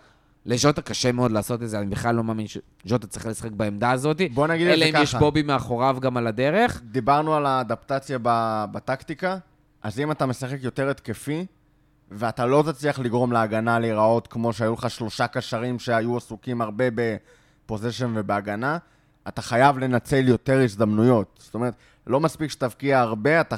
לז'וטה 0.46 0.82
קשה 0.82 1.12
מאוד 1.12 1.32
לעשות 1.32 1.62
את 1.62 1.68
זה, 1.68 1.78
אני 1.78 1.86
בכלל 1.86 2.14
לא 2.14 2.24
מאמין 2.24 2.46
שז'וטה 2.46 3.06
צריך 3.06 3.26
לשחק 3.26 3.50
בעמדה 3.50 3.90
הזאת. 3.90 4.20
בוא 4.34 4.46
נגיד 4.46 4.66
את 4.66 4.72
אלא 4.72 4.84
זה 4.84 4.88
אם 4.88 4.92
ככה. 4.92 5.02
יש 5.02 5.14
בובי 5.14 5.42
מאחוריו 5.42 5.96
גם 6.00 6.16
על 6.16 6.26
הדרך. 6.26 6.82
דיברנו 6.84 7.34
על 7.34 7.46
האדפטציה 7.46 8.18
בטקטיקה, 8.72 9.38
אז 9.82 10.00
אם 10.00 10.10
אתה 10.10 10.26
משחק 10.26 10.58
יותר 10.62 10.90
התקפי, 10.90 11.46
ואתה 12.10 12.46
לא 12.46 12.64
תצליח 12.66 12.98
לגרום 12.98 13.32
להגנה 13.32 13.78
להיראות 13.78 14.26
כמו 14.26 14.52
שהיו 14.52 14.74
לך 14.74 14.90
שלושה 14.90 15.26
קשרים 15.26 15.78
שהיו 15.78 16.16
עסוקים 16.16 16.60
הרבה 16.60 16.84
בפוזיישן 16.94 18.12
ובהגנה, 18.14 18.78
אתה 19.28 19.42
חייב 19.42 19.78
לנצל 19.78 20.28
יותר 20.28 20.60
הזדמנויות. 20.60 21.40
זאת 21.42 21.54
אומרת, 21.54 21.74
לא 22.06 22.20
מספיק 22.20 22.50
שתבקיע 22.50 23.00
הרבה, 23.00 23.40
אתה, 23.40 23.56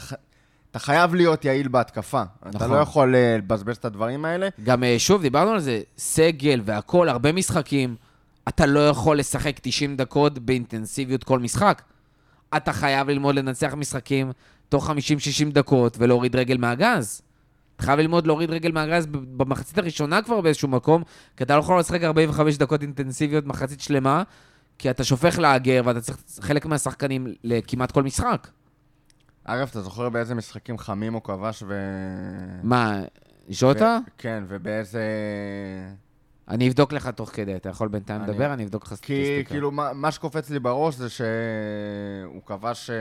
אתה 0.71 0.79
חייב 0.79 1.15
להיות 1.15 1.45
יעיל 1.45 1.69
בהתקפה. 1.69 2.23
אתה 2.41 2.51
נכון. 2.59 2.71
לא 2.71 2.77
יכול 2.77 3.15
אה, 3.15 3.37
לבזבז 3.39 3.77
את 3.77 3.85
הדברים 3.85 4.25
האלה. 4.25 4.49
גם 4.65 4.85
אה, 4.85 4.95
שוב, 4.99 5.23
דיברנו 5.23 5.51
על 5.51 5.61
זה, 5.61 5.81
סגל 5.99 6.61
והכול, 6.65 7.09
הרבה 7.09 7.33
משחקים. 7.33 7.97
אתה 8.49 8.67
לא 8.67 8.89
יכול 8.89 9.19
לשחק 9.19 9.59
90 9.63 9.97
דקות 9.97 10.39
באינטנסיביות 10.39 11.25
כל 11.25 11.39
משחק. 11.39 11.83
אתה 12.57 12.73
חייב 12.73 13.09
ללמוד 13.09 13.35
לנצח 13.35 13.75
משחקים 13.75 14.33
תוך 14.69 14.91
50-60 14.91 14.93
דקות 15.53 15.97
ולהוריד 15.99 16.37
רגל 16.37 16.57
מהגז. 16.57 17.23
אתה 17.79 17.87
חייב 17.87 17.99
ללמוד 17.99 18.27
להוריד 18.27 18.51
רגל 18.51 18.73
מהגז 18.73 19.07
ב- 19.07 19.17
במחצית 19.43 19.79
הראשונה 19.79 20.23
כבר 20.23 20.41
באיזשהו 20.41 20.69
מקום, 20.69 21.03
כי 21.37 21.45
אתה 21.45 21.55
לא 21.57 21.61
יכול 21.61 21.79
לשחק 21.81 22.03
45 22.03 22.57
דקות 22.59 22.83
אינטנסיביות 22.83 23.47
מחצית 23.47 23.81
שלמה, 23.81 24.23
כי 24.79 24.91
אתה 24.91 25.05
שופך 25.05 25.39
לאגר 25.39 25.83
ואתה 25.85 26.01
צריך 26.01 26.19
חלק 26.41 26.67
מהשחקנים 26.67 27.27
לכמעט 27.45 27.91
כל 27.93 28.03
משחק. 28.03 28.49
אגב, 29.45 29.69
אתה 29.71 29.81
זוכר 29.83 30.09
באיזה 30.09 30.35
משחקים 30.35 30.79
חמים 30.79 31.13
הוא 31.15 31.23
כבש 31.23 31.63
ו... 31.67 31.75
מה, 32.63 33.03
ז'וטה? 33.51 33.99
ו- 34.07 34.11
כן, 34.19 34.45
ובאיזה... 34.49 35.03
אני 36.49 36.69
אבדוק 36.69 36.93
לך 36.93 37.07
תוך 37.09 37.31
כדי, 37.33 37.57
אתה 37.57 37.69
יכול 37.69 37.89
בינתיים 37.89 38.23
אני- 38.23 38.31
לדבר, 38.31 38.53
אני 38.53 38.65
אבדוק 38.65 38.83
לך 38.85 38.89
כי 38.89 38.97
סטטיסטיקה. 38.97 39.49
כאילו, 39.51 39.71
מה, 39.71 39.93
מה 39.93 40.11
שקופץ 40.11 40.51
לי 40.51 40.59
בראש 40.59 40.95
זה 40.95 41.09
שהוא 41.09 42.43
כבש 42.47 42.91
אה, 42.91 42.97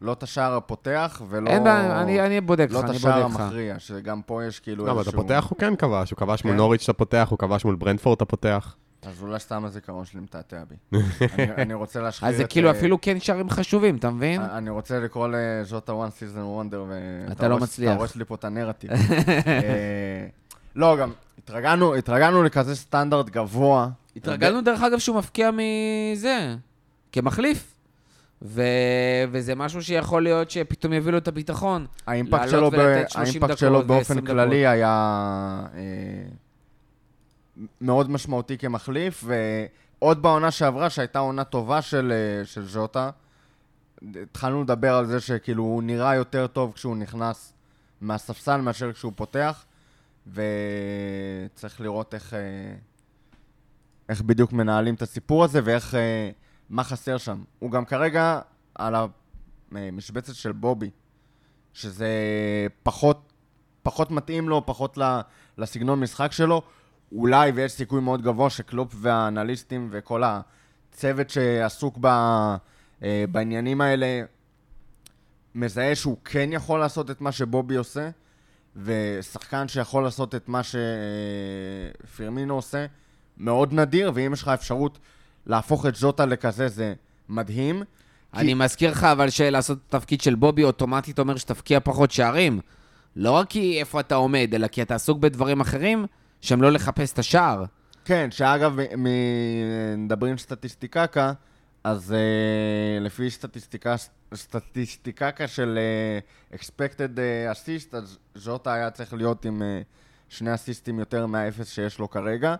לא 0.00 0.12
את 0.12 0.22
השער 0.22 0.56
הפותח 0.56 1.22
ולא... 1.28 1.50
אין 1.50 1.64
בעיה, 1.64 2.02
אני, 2.02 2.20
אני 2.20 2.40
בודק 2.40 2.68
לא 2.70 2.78
לך, 2.78 2.84
את 2.84 2.88
אני 2.88 2.96
השער 2.96 3.22
בודק 3.22 3.34
לך. 3.34 3.40
המכריע, 3.40 3.78
שגם 3.78 4.22
פה 4.26 4.44
יש 4.44 4.60
כאילו 4.60 4.86
לא, 4.86 4.90
אבל 4.92 5.02
את 5.02 5.06
הפותח 5.06 5.46
הוא 5.50 5.58
כן 5.58 5.76
כבש, 5.76 6.10
הוא 6.10 6.16
כבש 6.16 6.44
מול 6.44 6.52
כן? 6.52 6.56
נוריץ' 6.56 6.84
את 6.84 6.88
הפותח, 6.88 7.26
הוא 7.30 7.38
כבש 7.38 7.64
מול 7.64 7.74
ברנדפורד 7.74 8.16
את 8.16 8.22
הפותח. 8.22 8.76
אז 9.02 9.22
אולי 9.22 9.38
סתם 9.38 9.64
הזיכרון 9.64 10.04
שלי 10.04 10.20
מתעתע 10.20 10.62
בי. 10.68 10.98
אני, 11.38 11.52
אני 11.62 11.74
רוצה 11.74 12.00
להשחיר 12.00 12.28
אז 12.28 12.36
זה 12.36 12.42
את... 12.42 12.50
כאילו 12.50 12.68
אה, 12.68 12.78
אפילו 12.78 13.00
כן 13.00 13.20
שערים 13.20 13.50
חשובים, 13.50 13.96
אתה 13.96 14.10
מבין? 14.10 14.40
אני 14.40 14.70
רוצה 14.70 15.00
לקרוא 15.00 15.28
לז'וטה 15.32 15.92
one 15.92 16.20
season 16.20 16.38
wonder, 16.38 16.76
אתה 17.32 17.48
לא 17.48 17.58
מצליח. 17.58 17.90
אתה 17.92 17.98
הורס 17.98 18.16
לי 18.16 18.24
פה 18.24 18.34
את 18.34 18.44
הנרטיב. 18.44 18.90
אה, 19.46 20.26
לא, 20.76 20.96
גם 20.96 21.12
התרגלנו, 21.38 21.94
התרגלנו 21.94 22.42
לכזה 22.42 22.76
סטנדרט 22.76 23.28
גבוה. 23.28 23.88
התרגלנו 24.16 24.60
דרך 24.60 24.82
אגב 24.82 24.98
שהוא 24.98 25.16
מפקיע 25.16 25.50
מזה, 25.50 26.56
כמחליף. 27.12 27.79
ו... 28.42 28.62
וזה 29.30 29.54
משהו 29.54 29.82
שיכול 29.82 30.22
להיות 30.22 30.50
שפתאום 30.50 30.92
יביא 30.92 31.12
לו 31.12 31.18
את 31.18 31.28
הביטחון. 31.28 31.86
האימפקט 32.06 32.48
שלו, 32.48 32.70
ב... 32.70 32.74
ולתת 32.74 33.10
30 33.10 33.20
האימפקט 33.22 33.44
דקות 33.44 33.58
שלו 33.58 33.86
באופן 33.86 34.18
20 34.18 34.26
כללי 34.26 34.66
היה 34.66 35.66
אה, 35.74 35.80
מאוד 37.80 38.10
משמעותי 38.10 38.58
כמחליף, 38.58 39.24
ועוד 39.24 40.22
בעונה 40.22 40.50
שעברה, 40.50 40.90
שהייתה 40.90 41.18
עונה 41.18 41.44
טובה 41.44 41.82
של, 41.82 42.12
אה, 42.12 42.44
של 42.44 42.64
ז'וטה, 42.64 43.10
התחלנו 44.22 44.62
לדבר 44.62 44.94
על 44.94 45.06
זה 45.06 45.20
שכאילו 45.20 45.62
הוא 45.62 45.82
נראה 45.82 46.14
יותר 46.14 46.46
טוב 46.46 46.72
כשהוא 46.72 46.96
נכנס 46.96 47.52
מהספסל 48.00 48.60
מאשר 48.60 48.92
כשהוא 48.92 49.12
פותח, 49.16 49.64
וצריך 50.26 51.80
לראות 51.80 52.14
איך, 52.14 52.34
אה, 52.34 52.38
איך 54.08 54.22
בדיוק 54.22 54.52
מנהלים 54.52 54.94
את 54.94 55.02
הסיפור 55.02 55.44
הזה 55.44 55.60
ואיך, 55.64 55.94
אה, 55.94 56.30
מה 56.70 56.84
חסר 56.84 57.18
שם. 57.18 57.42
הוא 57.58 57.70
גם 57.70 57.84
כרגע 57.84 58.40
על 58.74 58.94
המשבצת 59.72 60.34
של 60.34 60.52
בובי, 60.52 60.90
שזה 61.72 62.08
פחות, 62.82 63.32
פחות 63.82 64.10
מתאים 64.10 64.48
לו, 64.48 64.66
פחות 64.66 64.98
לסגנון 65.58 66.00
משחק 66.00 66.32
שלו. 66.32 66.62
אולי, 67.12 67.50
ויש 67.50 67.72
סיכוי 67.72 68.00
מאוד 68.00 68.22
גבוה 68.22 68.50
שקלופ 68.50 68.94
והאנליסטים 68.96 69.88
וכל 69.90 70.22
הצוות 70.24 71.30
שעסוק 71.30 71.98
ב, 72.00 72.06
אה, 73.02 73.24
בעניינים 73.30 73.80
האלה 73.80 74.22
מזהה 75.54 75.94
שהוא 75.94 76.16
כן 76.24 76.48
יכול 76.52 76.80
לעשות 76.80 77.10
את 77.10 77.20
מה 77.20 77.32
שבובי 77.32 77.76
עושה, 77.76 78.10
ושחקן 78.76 79.68
שיכול 79.68 80.04
לעשות 80.04 80.34
את 80.34 80.48
מה 80.48 80.60
שפירמינו 82.04 82.54
עושה, 82.54 82.86
מאוד 83.36 83.72
נדיר, 83.72 84.12
ואם 84.14 84.32
יש 84.32 84.42
לך 84.42 84.48
אפשרות 84.48 84.98
להפוך 85.50 85.86
את 85.86 85.94
ז'וטה 85.94 86.26
לכזה, 86.26 86.68
זה 86.68 86.94
מדהים. 87.28 87.82
אני 88.34 88.54
מזכיר 88.54 88.90
לך 88.90 89.04
אבל 89.04 89.30
שלעשות 89.30 89.78
את 89.88 89.94
התפקיד 89.94 90.20
של 90.20 90.34
בובי 90.34 90.64
אוטומטית 90.64 91.18
אומר 91.18 91.36
שתבקיע 91.36 91.80
פחות 91.80 92.10
שערים. 92.10 92.60
לא 93.16 93.30
רק 93.30 93.50
כי 93.50 93.80
איפה 93.80 94.00
אתה 94.00 94.14
עומד, 94.14 94.50
אלא 94.54 94.66
כי 94.68 94.82
אתה 94.82 94.94
עסוק 94.94 95.18
בדברים 95.18 95.60
אחרים 95.60 96.06
שהם 96.40 96.62
לא 96.62 96.72
לחפש 96.72 97.12
את 97.12 97.18
השער. 97.18 97.64
כן, 98.04 98.30
שאגב, 98.30 98.76
מדברים 99.98 100.38
סטטיסטיקקה, 100.38 101.32
אז 101.84 102.14
uh, 102.14 103.04
לפי 103.04 103.30
סטטיסטיקה, 103.30 103.94
סטטיסטיקקה 104.34 105.48
של 105.48 105.78
uh, 106.52 106.56
expected 106.56 107.16
uh, 107.16 107.54
assist, 107.54 107.96
אז 107.96 108.18
ז'וטה 108.34 108.74
היה 108.74 108.90
צריך 108.90 109.12
להיות 109.12 109.44
עם 109.44 109.62
uh, 109.62 109.84
שני 110.28 110.54
אסיסטים 110.54 110.98
יותר 110.98 111.26
מהאפס 111.26 111.70
שיש 111.70 111.98
לו 111.98 112.10
כרגע, 112.10 112.54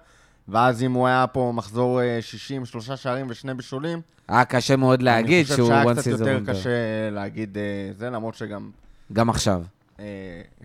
ואז 0.50 0.82
אם 0.82 0.92
הוא 0.92 1.06
היה 1.06 1.26
פה 1.26 1.52
מחזור 1.54 2.00
uh, 2.00 2.22
60, 2.22 2.64
שלושה 2.64 2.96
שערים 2.96 3.26
ושני 3.28 3.54
בישולים, 3.54 4.00
היה 4.28 4.44
קשה 4.44 4.76
מאוד 4.76 5.02
להגיד 5.02 5.46
שהוא 5.46 5.72
אני 5.72 5.84
one 5.84 5.94
חושב 5.94 6.02
שהיה 6.02 6.16
קצת 6.16 6.24
season 6.24 6.28
יותר 6.28 6.38
wonder. 6.44 6.50
קשה 6.50 7.10
להגיד 7.10 7.56
uh, 7.56 7.98
זה, 7.98 8.10
למרות 8.10 8.34
שגם 8.34 8.70
גם 9.12 9.30
עכשיו. 9.30 9.62
אה, 10.00 10.04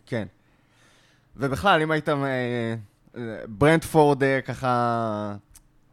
כן. 0.06 0.26
ובכלל, 1.38 1.82
אם 1.82 1.92
היית... 1.92 2.10
אה, 2.10 2.16
אה, 3.18 3.22
ברנדפורד 3.48 4.24
אה, 4.24 4.42
ככה... 4.42 5.36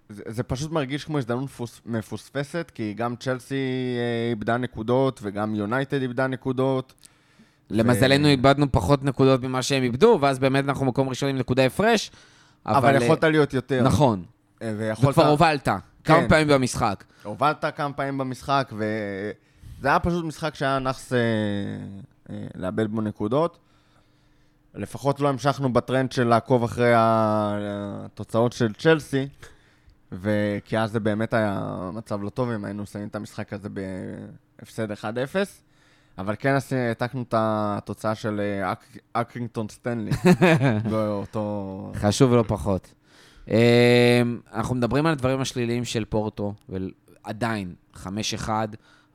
זה, 0.09 0.23
זה 0.27 0.43
פשוט 0.43 0.73
מרגיש 0.73 1.05
כמו 1.05 1.19
הזדמנות 1.19 1.45
מפוס, 1.45 1.81
מפוספסת, 1.87 2.71
כי 2.75 2.95
גם 2.95 3.17
צ'לסי 3.17 3.55
אה, 3.99 4.31
איבדה 4.31 4.57
נקודות, 4.57 5.21
וגם 5.23 5.55
יונייטד 5.55 6.03
איבדה 6.03 6.27
נקודות. 6.27 6.93
למזלנו 7.71 8.29
איבדנו 8.29 8.73
פחות 8.73 9.05
נקודות 9.05 9.43
ממה 9.43 9.63
שהם 9.63 9.83
איבדו, 9.83 10.19
ואז 10.21 10.39
באמת 10.39 10.65
אנחנו 10.65 10.87
מקום 10.87 11.09
ראשון 11.09 11.29
עם 11.29 11.37
נקודה 11.37 11.67
הפרש. 11.67 12.11
אבל, 12.67 12.97
אה, 12.97 13.05
יכולת 13.05 13.25
להיות 13.25 13.55
יותר. 13.55 13.83
נכון, 13.83 14.25
אה, 14.63 14.75
ויכולת... 14.79 15.09
וכבר 15.09 15.29
הובלת 15.29 15.69
כמה 16.05 16.21
כן. 16.21 16.29
פעמים 16.29 16.49
במשחק. 16.49 17.05
הובלת 17.23 17.65
כמה 17.77 17.93
פעמים 17.93 18.19
במשחק, 18.19 18.73
וזה 18.73 19.89
היה 19.89 19.99
פשוט 19.99 20.25
משחק 20.25 20.55
שהיה 20.55 20.79
נאחס 20.79 21.13
אה, 21.13 21.19
אה, 22.31 22.47
לאבד 22.55 22.91
בו 22.91 23.01
נקודות. 23.01 23.59
לפחות 24.75 25.21
לא 25.21 25.29
המשכנו 25.29 25.73
בטרנד 25.73 26.13
של 26.13 26.25
לעקוב 26.29 26.65
אחרי 26.65 26.93
התוצאות 26.97 28.53
של 28.53 28.73
צ'לסי, 28.73 29.29
וכי 30.13 30.79
אז 30.79 30.93
זה 30.93 31.01
באמת 31.01 31.35
היה 31.35 31.91
מצב 31.93 32.23
לא 32.23 32.31
טוב 32.31 32.51
אם 32.51 32.65
היינו 32.65 32.87
שמים 32.87 33.09
את 33.09 33.17
המשחק 33.17 33.53
הזה 33.53 33.69
בהפסד 34.59 34.93
1-0. 34.93 34.95
אבל 36.19 36.35
כן 36.39 36.55
עשי- 36.55 36.77
העתקנו 36.77 37.23
את 37.29 37.35
התוצאה 37.37 38.15
של 38.15 38.41
אה, 38.41 38.73
אק- 38.73 38.85
אקרינגטון 39.13 39.67
סטנלי, 39.69 40.11
באותו... 40.91 41.93
חשוב 41.95 42.35
לא 42.35 42.45
פחות. 42.47 42.95
אה, 43.51 44.23
אנחנו 44.55 44.75
מדברים 44.75 45.07
על 45.07 45.13
הדברים 45.13 45.41
השליליים 45.41 45.85
של 45.85 46.05
פורטו, 46.05 46.55
ועדיין, 46.69 47.75
5-1, 47.97 48.49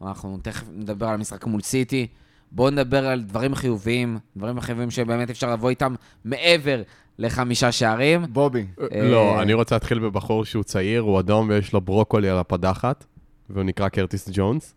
אנחנו 0.02 0.38
תכף 0.42 0.64
נדבר 0.74 1.08
על 1.08 1.14
המשחק 1.14 1.46
מול 1.46 1.62
סיטי. 1.62 2.08
בואו 2.52 2.70
נדבר 2.70 3.08
על 3.08 3.22
דברים 3.24 3.56
חיוביים, 3.56 4.20
דברים 4.38 4.60
חיוביים 4.60 4.92
שבאמת 4.92 5.30
אפשר 5.30 5.52
לבוא 5.54 5.70
איתם 5.70 5.96
מעבר 6.26 6.82
לחמישה 7.20 7.72
שערים. 7.72 8.26
בובי, 8.30 8.66
אה, 8.92 9.02
לא, 9.12 9.42
אני 9.42 9.54
רוצה 9.54 9.76
להתחיל 9.76 10.00
בבחור 10.00 10.46
שהוא 10.46 10.64
צעיר, 10.64 11.02
הוא 11.02 11.20
אדום 11.20 11.50
ויש 11.50 11.74
לו 11.74 11.82
ברוקולי 11.82 12.30
על 12.30 12.38
הפדחת, 12.38 13.06
והוא 13.50 13.64
נקרא 13.64 13.90
קרטיס 13.90 14.30
ג'ונס. 14.34 14.74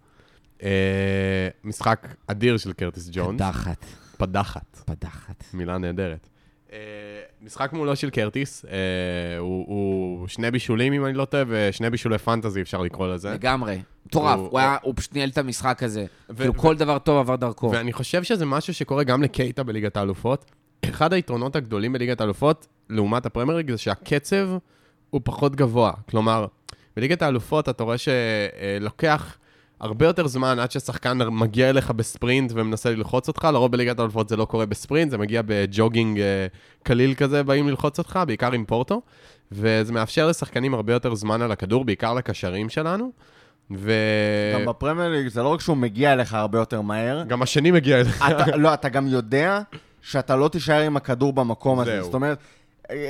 אה, 0.62 0.68
משחק 1.64 2.06
אדיר 2.26 2.56
של 2.56 2.72
קרטיס 2.72 3.08
ג'ונס. 3.12 3.40
פדחת, 3.40 3.84
פדחת. 4.16 4.82
פדחת. 4.84 5.44
מילה 5.54 5.78
נהדרת. 5.78 6.26
אה, 6.72 6.78
משחק 7.42 7.72
מולו 7.72 7.96
של 7.96 8.10
קרטיס, 8.10 8.64
אה, 8.64 8.78
הוא, 9.38 9.64
הוא 9.68 10.28
שני 10.28 10.50
בישולים 10.50 10.92
אם 10.92 11.04
אני 11.06 11.14
לא 11.14 11.24
טועה, 11.24 11.42
ושני 11.48 11.90
בישולי 11.90 12.18
פנטזי 12.18 12.60
אפשר 12.62 12.82
לקרוא 12.82 13.08
לזה. 13.08 13.30
לגמרי. 13.30 13.82
מטורף, 14.06 14.38
הוא- 14.38 14.48
הוא 14.50 14.58
היה- 14.58 14.76
הוא 14.82 14.94
פשוט 14.96 15.14
ניהל 15.14 15.28
את 15.28 15.38
המשחק 15.38 15.82
הזה. 15.82 16.06
ו- 16.30 16.36
כאילו, 16.36 16.54
ו- 16.54 16.58
כל 16.58 16.76
דבר 16.76 16.98
טוב 16.98 17.18
עבר 17.18 17.36
דרכו. 17.36 17.70
ואני 17.70 17.92
חושב 17.92 18.22
שזה 18.22 18.46
משהו 18.46 18.74
שקורה 18.74 19.04
גם 19.04 19.22
לקייטה 19.22 19.62
בליגת 19.62 19.96
האלופות. 19.96 20.50
אחד 20.84 21.12
היתרונות 21.12 21.56
הגדולים 21.56 21.92
בליגת 21.92 22.20
האלופות, 22.20 22.66
לעומת 22.90 23.26
הפרמייר 23.26 23.56
ליג, 23.58 23.70
זה 23.70 23.78
שהקצב 23.78 24.48
הוא 25.10 25.20
פחות 25.24 25.56
גבוה. 25.56 25.92
כלומר, 26.10 26.46
בליגת 26.96 27.22
האלופות 27.22 27.68
אתה 27.68 27.82
רואה 27.84 27.96
שלוקח 27.98 29.36
הרבה 29.80 30.06
יותר 30.06 30.26
זמן 30.26 30.58
עד 30.58 30.70
ששחקן 30.70 31.18
מגיע 31.30 31.70
אליך 31.70 31.90
בספרינט 31.90 32.52
ומנסה 32.54 32.90
ללחוץ 32.90 33.28
אותך, 33.28 33.48
לרוב 33.52 33.72
בליגת 33.72 33.98
האלופות 33.98 34.28
זה 34.28 34.36
לא 34.36 34.44
קורה 34.44 34.66
בספרינט, 34.66 35.10
זה 35.10 35.18
מגיע 35.18 35.42
בג'וגינג 35.46 36.20
אה, 36.20 36.46
קליל 36.82 37.14
כזה, 37.14 37.42
באים 37.42 37.68
ללחוץ 37.68 37.98
אותך, 37.98 38.20
בעיקר 38.26 38.52
עם 38.52 38.64
פורטו, 38.64 39.02
וזה 39.52 39.92
מאפשר 39.92 40.28
לשחקנים 40.28 40.74
הרבה 40.74 40.92
יותר 40.92 41.14
זמן 41.14 41.42
על 41.42 41.52
הכדור, 41.52 41.84
בעיקר 41.84 42.14
לקשרים 42.14 42.68
שלנו. 42.68 43.10
ו... 43.76 43.92
גם 44.54 44.66
בפרמייר 44.66 45.08
ליג 45.08 45.28
זה 45.28 45.42
לא 45.42 45.48
רק 45.48 45.60
שהוא 45.60 45.76
מגיע 45.76 46.12
אליך 46.12 46.34
הרבה 46.34 46.58
יותר 46.58 46.80
מהר, 46.80 47.22
גם 47.26 47.42
השני 47.42 47.70
מגיע 47.70 48.00
אליך. 48.00 48.24
אתה, 48.30 48.56
לא, 48.56 48.74
אתה 48.74 48.88
גם 48.88 49.06
יודע 49.06 49.60
שאתה 50.02 50.36
לא 50.36 50.48
תישאר 50.48 50.80
עם 50.80 50.96
הכדור 50.96 51.32
במקום 51.32 51.80
הזה. 51.80 52.02
זאת 52.02 52.14
אומרת, 52.14 52.38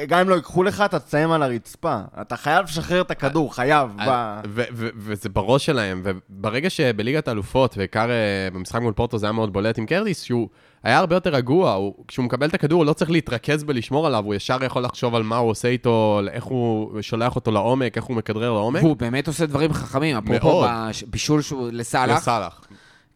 גם 0.08 0.18
אם 0.20 0.28
לא 0.28 0.34
ייקחו 0.34 0.62
לך, 0.62 0.80
אתה 0.80 0.98
תסיים 0.98 1.32
על 1.32 1.42
הרצפה. 1.42 2.00
אתה 2.20 2.36
חייב 2.36 2.64
לשחרר 2.64 3.00
את 3.00 3.10
הכדור, 3.10 3.54
חייב. 3.54 3.90
ב... 4.06 4.40
ו- 4.48 4.62
ו- 4.72 4.88
וזה 4.96 5.28
בראש 5.28 5.66
שלהם, 5.66 6.02
וברגע 6.04 6.70
שבליגת 6.70 7.28
האלופות, 7.28 7.76
בעיקר 7.76 8.10
אה, 8.10 8.48
במשחק 8.52 8.80
מול 8.80 8.92
פורטו 8.92 9.18
זה 9.18 9.26
היה 9.26 9.32
מאוד 9.32 9.52
בולט 9.52 9.78
עם 9.78 9.86
קרדיס, 9.86 10.22
שהוא 10.22 10.48
היה 10.82 10.98
הרבה 10.98 11.16
יותר 11.16 11.30
רגוע, 11.30 11.72
הוא, 11.72 11.94
כשהוא 12.08 12.24
מקבל 12.24 12.48
את 12.48 12.54
הכדור 12.54 12.78
הוא 12.78 12.86
לא 12.86 12.92
צריך 12.92 13.10
להתרכז 13.10 13.64
בלשמור 13.64 14.06
עליו, 14.06 14.24
הוא 14.24 14.34
ישר 14.34 14.64
יכול 14.64 14.82
לחשוב 14.84 15.14
על 15.14 15.22
מה 15.22 15.36
הוא 15.36 15.50
עושה 15.50 15.68
איתו, 15.68 16.20
איך 16.30 16.44
הוא 16.44 17.02
שולח 17.02 17.36
אותו 17.36 17.50
לעומק, 17.50 17.96
איך 17.96 18.04
הוא 18.04 18.16
מכדרר 18.16 18.52
לעומק. 18.52 18.82
והוא 18.82 18.96
באמת 18.96 19.28
עושה 19.28 19.46
דברים 19.46 19.72
חכמים, 19.72 20.16
אפרופו 20.16 20.60
מאוד. 20.60 20.70
בבישול 21.06 21.42
שהוא 21.42 21.68
לסאלח. 21.72 22.16
לסאלח. 22.16 22.60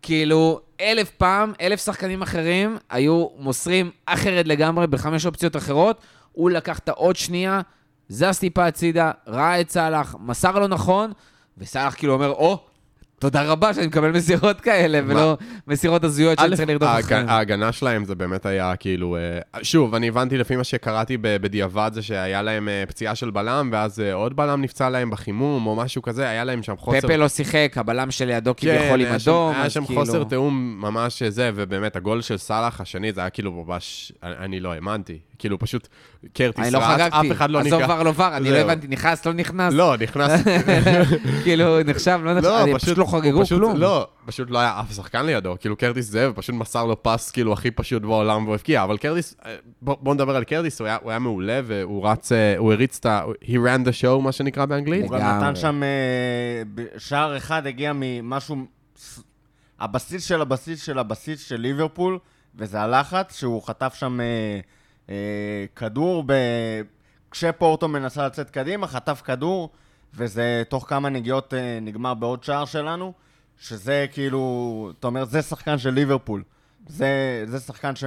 כאילו, 0.03 0.61
אלף 0.81 1.11
פעם, 1.11 1.53
אלף 1.61 1.85
שחקנים 1.85 2.23
אחרים 2.23 2.77
היו 2.91 3.27
מוסרים 3.39 3.91
אחרת 4.07 4.49
לגמרי 4.49 4.87
בחמש 4.87 5.27
אופציות 5.27 5.57
אחרות. 5.57 6.01
הוא 6.35 6.51
לקח 6.51 6.79
את 6.79 6.89
העוד 6.89 7.17
שנייה, 7.17 7.61
זז 8.09 8.39
טיפה 8.39 8.67
הצידה, 8.67 9.11
ראה 9.27 9.61
את 9.61 9.71
סאלח, 9.71 10.15
מסר 10.21 10.59
לו 10.59 10.67
נכון, 10.67 11.13
וסאלח 11.59 11.95
כאילו 11.95 12.13
אומר, 12.13 12.31
או, 12.31 12.59
תודה 13.19 13.43
רבה 13.43 13.75
שאני 13.75 13.87
מקבל 13.87 14.11
מסירות 14.11 14.61
כאלה, 14.61 15.01
מה? 15.01 15.15
ולא 15.15 15.37
מסירות 15.67 16.05
הזויות 16.05 16.39
שאני 16.39 16.57
צריך 16.57 16.69
לרדוף 16.69 16.89
אחריהן. 17.01 17.29
ההגנה 17.29 17.73
שלהם 17.73 18.05
זה 18.05 18.15
באמת 18.15 18.47
היה 18.47 18.77
כאילו... 18.77 19.17
אה, 19.17 19.63
שוב, 19.63 19.95
אני 19.95 20.09
הבנתי 20.09 20.39
לפי 20.39 20.57
מה 20.57 20.65
שקראתי 20.65 21.17
בדיעבד 21.23 21.91
זה 21.95 22.03
שהיה 22.03 22.43
להם 22.43 22.69
אה, 22.69 22.85
פציעה 22.89 23.15
של 23.15 23.31
בלם, 23.31 23.69
ואז 23.73 24.01
אה, 24.01 24.13
עוד 24.13 24.37
בלם 24.37 24.63
נפצע 24.63 24.91
להם 24.91 25.11
בחימום 25.11 25.67
או 25.67 25.77
משהו 25.77 26.03
כזה, 26.03 26.29
היה 26.29 26.45
להם 26.45 26.63
שם 26.63 26.77
חוסר... 26.77 27.01
פפה 27.01 27.17
לא 27.17 27.29
שיחק, 27.29 27.73
הבלם 27.77 28.11
שלידו 28.11 28.55
כביכול 28.57 29.01
עם 29.01 29.07
היה 29.07 29.19
שם- 29.19 29.31
אדום, 29.31 29.55
היה 29.55 29.71
שם 29.71 29.85
כאילו... 29.87 30.01
חוסר 30.01 30.25
תיאום 30.25 30.77
ממש 30.81 31.23
זה, 31.23 31.51
ובאמת, 31.55 31.97
הגול 31.97 32.23
של 32.23 32.37
סאלח 32.37 32.81
השני, 32.81 33.13
זה 33.13 33.21
היה 33.21 33.31
כאילו 33.31 33.53
ממש... 33.53 34.13
אני 34.23 34.61
לא 34.61 34.73
האמנתי. 34.73 35.19
כאילו, 35.39 35.59
פשוט 35.59 35.89
קרטיס 36.33 36.65
אני 36.65 36.73
לא 36.73 36.79
רץ, 36.79 37.13
אף 37.13 37.25
אחד 37.33 37.51
לא 37.51 37.59
עזוב 37.59 37.81
ניגע. 37.81 37.95
ור 37.95 38.03
לא 38.03 38.13
ור, 38.17 38.37
אני 38.37 38.51
לא. 38.51 38.57
הבנתי, 38.57 38.87
נכנס, 38.89 39.27
לא 39.27 39.33
נכנס? 39.33 39.75
לא, 39.75 39.95
נכנס... 40.01 40.41
כאילו, 41.45 41.83
נחשב, 41.83 42.21
לא 42.25 42.35
נחשב, 42.35 42.49
אני 42.63 42.75
פשוט 42.75 42.99
לא 42.99 43.05
חגגו 43.05 43.43
פשוט- 43.43 43.59
כלום. 43.59 43.77
לא, 43.77 44.09
פשוט 44.27 44.51
לא 44.51 44.59
היה 44.59 44.81
אף 44.81 44.93
שחקן 44.95 45.27
לידו. 45.27 45.57
כאילו, 45.61 45.77
קרטיס 45.77 46.07
זאב 46.07 46.33
פשוט 46.33 46.55
מסר 46.55 46.85
לו 46.85 47.03
פס 47.03 47.31
כאילו 47.31 47.53
הכי 47.53 47.71
פשוט 47.71 48.03
בעולם 48.03 48.45
והוא 48.45 48.55
הבקיע. 48.55 48.83
אבל 48.83 48.97
קרטיס, 48.99 49.37
אה, 49.47 49.55
בוא 49.83 49.97
בוא 50.01 50.15
נדבר 50.15 50.37
על 50.37 50.45
קרטיס, 50.45 50.81
הוא 50.81 50.87
היה- 50.87 50.99
הוא 51.03 51.11
היה 51.11 51.19
מעולה 51.19 51.61
והוא 51.65 52.09
רץ, 52.09 52.33
אה, 52.33 52.55
הוא 52.59 52.73
הריץ 52.73 52.97
את 53.01 53.07
ה... 53.07 53.23
he 53.43 53.49
ran 53.55 53.87
the 53.87 54.03
show, 54.03 54.21
מה 54.23 54.33
שנקרא 54.33 54.65
באנגלית. 54.65 55.03
הוא 55.11 55.19
גם. 55.19 55.37
נתן 55.39 55.57
שם... 55.57 55.83
אה, 55.83 56.63
שער 56.99 57.37
אחד 57.37 57.67
הגיע 57.67 57.93
ממשהו... 57.95 58.57
הבסיס 59.81 60.25
של 60.25 60.41
הבסיס 60.41 60.83
של 60.85 60.99
הבסיס 60.99 61.49
של 61.49 61.57
ליברפול, 61.57 62.19
וזה 62.57 62.81
הלחץ, 62.81 63.39
שהוא 63.39 63.63
חטף 63.63 63.95
שם 63.95 64.19
כדור 65.77 66.25
ב... 66.27 66.33
כשפורטו 67.31 67.89
מנסה 67.89 68.27
לצאת 68.27 68.51
קדימה, 68.51 68.87
חטף 68.87 69.23
כדור, 69.25 69.71
וזה 70.15 70.63
תוך 70.69 70.89
כמה 70.89 71.09
נגיעות 71.09 71.55
אה, 71.55 71.79
נגמר 71.83 72.15
בעוד 72.15 72.45
שער 72.45 72.65
שלנו, 72.65 73.13
שזה 73.59 74.07
כאילו... 74.13 74.93
אתה 74.99 75.07
אומר, 75.07 75.25
זה 75.25 75.43
שחקן 75.43 75.79
של 75.79 75.91
ליברפול. 75.91 76.43
זה, 76.87 77.45
זה 77.47 77.61
שחקן 77.61 77.97
ש... 77.97 78.05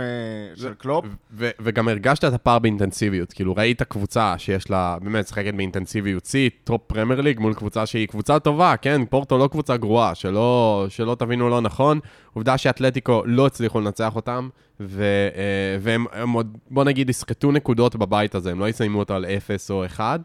של 0.55 0.73
קלופ. 0.73 1.05
ו- 1.31 1.49
וגם 1.59 1.87
הרגשת 1.87 2.25
את 2.25 2.33
הפער 2.33 2.59
באינטנסיביות, 2.59 3.33
כאילו 3.33 3.55
ראית 3.55 3.83
קבוצה 3.83 4.37
שיש 4.37 4.69
לה, 4.69 4.97
באמת, 5.01 5.25
משחקת 5.25 5.53
באינטנסיביות 5.53 6.25
שיא, 6.25 6.49
top 6.63 6.81
Premier 6.87 7.21
League 7.21 7.39
מול 7.39 7.53
קבוצה 7.53 7.85
שהיא 7.85 8.07
קבוצה 8.07 8.39
טובה, 8.39 8.77
כן, 8.77 9.05
פורטו 9.05 9.37
לא 9.37 9.47
קבוצה 9.51 9.77
גרועה, 9.77 10.15
שלא, 10.15 10.85
שלא 10.89 11.15
תבינו 11.19 11.49
לא 11.49 11.61
נכון, 11.61 11.99
עובדה 12.33 12.57
שאתלטיקו 12.57 13.21
לא 13.25 13.47
הצליחו 13.47 13.79
לנצח 13.79 14.15
אותם, 14.15 14.49
ו, 14.79 15.03
אה, 15.35 15.77
והם 15.81 16.05
הם 16.11 16.31
עוד, 16.31 16.57
בוא 16.69 16.83
נגיד, 16.83 17.09
יסחטו 17.09 17.51
נקודות 17.51 17.95
בבית 17.95 18.35
הזה, 18.35 18.51
הם 18.51 18.59
לא 18.59 18.69
יסיימו 18.69 18.99
אותו 18.99 19.13
על 19.13 19.25
0 19.25 19.71
או 19.71 19.85
1, 19.85 20.19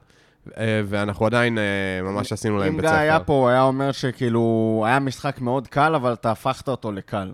אה, 0.56 0.80
ואנחנו 0.84 1.26
עדיין 1.26 1.58
אה, 1.58 2.02
ממש 2.02 2.32
עשינו 2.32 2.58
להם 2.58 2.68
אם 2.68 2.76
בית 2.76 2.80
גיא 2.80 2.90
ספר. 2.90 2.98
היה 2.98 3.20
פה, 3.20 3.32
הוא 3.32 3.48
היה 3.48 3.62
אומר 3.62 3.92
שכאילו, 3.92 4.82
היה 4.86 4.98
משחק 4.98 5.40
מאוד 5.40 5.68
קל, 5.68 5.94
אבל 5.94 6.12
אתה 6.12 6.30
הפכת 6.30 6.68
אותו 6.68 6.92
לקל. 6.92 7.32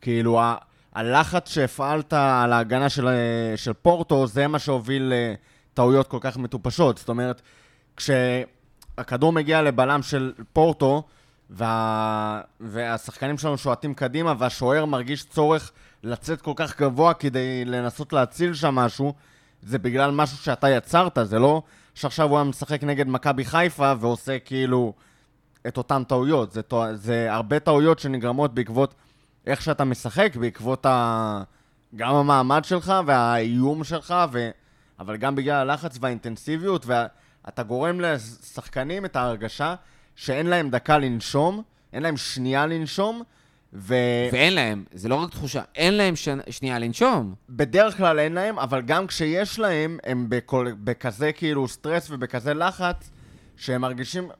כאילו, 0.00 0.40
ה- 0.40 0.56
הלחץ 0.94 1.48
שהפעלת 1.48 2.12
על 2.12 2.52
ההגנה 2.52 2.88
של, 2.88 3.08
אה, 3.08 3.56
של 3.56 3.72
פורטו, 3.72 4.26
זה 4.26 4.46
מה 4.46 4.58
שהוביל 4.58 5.12
לטעויות 5.72 6.08
כל 6.08 6.18
כך 6.20 6.36
מטופשות. 6.36 6.98
זאת 6.98 7.08
אומרת, 7.08 7.42
כשהכדור 7.96 9.32
מגיע 9.32 9.62
לבלם 9.62 10.02
של 10.02 10.32
פורטו, 10.52 11.02
וה... 11.50 12.40
והשחקנים 12.60 13.38
שלנו 13.38 13.58
שועטים 13.58 13.94
קדימה, 13.94 14.34
והשוער 14.38 14.84
מרגיש 14.84 15.24
צורך 15.24 15.72
לצאת 16.02 16.42
כל 16.42 16.52
כך 16.56 16.80
גבוה 16.80 17.14
כדי 17.14 17.64
לנסות 17.64 18.12
להציל 18.12 18.54
שם 18.54 18.74
משהו, 18.74 19.14
זה 19.62 19.78
בגלל 19.78 20.10
משהו 20.10 20.36
שאתה 20.36 20.70
יצרת, 20.70 21.18
זה 21.22 21.38
לא 21.38 21.62
שעכשיו 21.94 22.28
הוא 22.28 22.38
היה 22.38 22.44
משחק 22.44 22.84
נגד 22.84 23.08
מכבי 23.08 23.44
חיפה 23.44 23.92
ועושה 24.00 24.38
כאילו 24.38 24.92
את 25.66 25.76
אותן 25.76 26.04
טעויות. 26.04 26.52
זה, 26.52 26.60
זה 26.94 27.32
הרבה 27.32 27.58
טעויות 27.58 27.98
שנגרמות 27.98 28.54
בעקבות 28.54 28.94
איך 29.46 29.62
שאתה 29.62 29.84
משחק, 29.84 30.36
בעקבות 30.36 30.86
ה... 30.86 31.42
גם 31.96 32.14
המעמד 32.14 32.64
שלך 32.64 32.92
והאיום 33.06 33.84
שלך, 33.84 34.14
ו... 34.32 34.50
אבל 34.98 35.16
גם 35.16 35.34
בגלל 35.34 35.70
הלחץ 35.70 35.98
והאינטנסיביות, 36.00 36.86
ואתה 36.86 37.62
גורם 37.62 38.00
לשחקנים 38.00 39.04
את 39.04 39.16
ההרגשה 39.16 39.74
שאין 40.16 40.46
להם 40.46 40.70
דקה 40.70 40.98
לנשום, 40.98 41.62
אין 41.92 42.02
להם 42.02 42.16
שנייה 42.16 42.66
לנשום, 42.66 43.22
ו... 43.72 43.94
ואין 44.32 44.54
להם, 44.54 44.84
זה 44.92 45.08
לא 45.08 45.14
רק 45.14 45.30
תחושה, 45.30 45.62
אין 45.74 45.94
להם 45.94 46.16
ש... 46.16 46.28
שנייה 46.50 46.78
לנשום. 46.78 47.34
בדרך 47.50 47.96
כלל 47.96 48.18
אין 48.18 48.32
להם, 48.32 48.58
אבל 48.58 48.82
גם 48.82 49.06
כשיש 49.06 49.58
להם, 49.58 49.98
הם 50.04 50.26
בכל, 50.28 50.72
בכזה 50.84 51.32
כאילו 51.32 51.68
סטרס 51.68 52.10
ובכזה 52.10 52.54
לחץ, 52.54 53.10
שהם 53.56 53.80
מרגישים... 53.80 54.30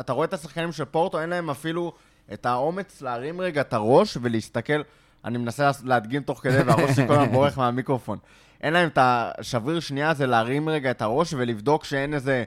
אתה 0.00 0.12
רואה 0.12 0.24
את 0.24 0.32
השחקנים 0.32 0.72
של 0.72 0.84
פורטו, 0.84 1.20
אין 1.20 1.30
להם 1.30 1.50
אפילו 1.50 1.92
את 2.32 2.46
האומץ 2.46 3.02
להרים 3.02 3.40
רגע 3.40 3.60
את 3.60 3.72
הראש 3.72 4.18
ולהסתכל... 4.22 4.82
אני 5.24 5.38
מנסה 5.38 5.70
להדגים 5.84 6.22
תוך 6.22 6.40
כדי, 6.42 6.62
והראש 6.62 6.96
שלי 6.96 7.06
כל 7.06 7.12
הזמן 7.12 7.32
בורח 7.32 7.58
מהמיקרופון. 7.58 8.18
אין 8.62 8.72
להם 8.72 8.88
את 8.88 8.98
השבריר 9.00 9.80
שנייה 9.80 10.10
הזה 10.10 10.26
להרים 10.26 10.68
רגע 10.68 10.90
את 10.90 11.02
הראש 11.02 11.34
ולבדוק 11.34 11.84
שאין 11.84 12.14
איזה 12.14 12.44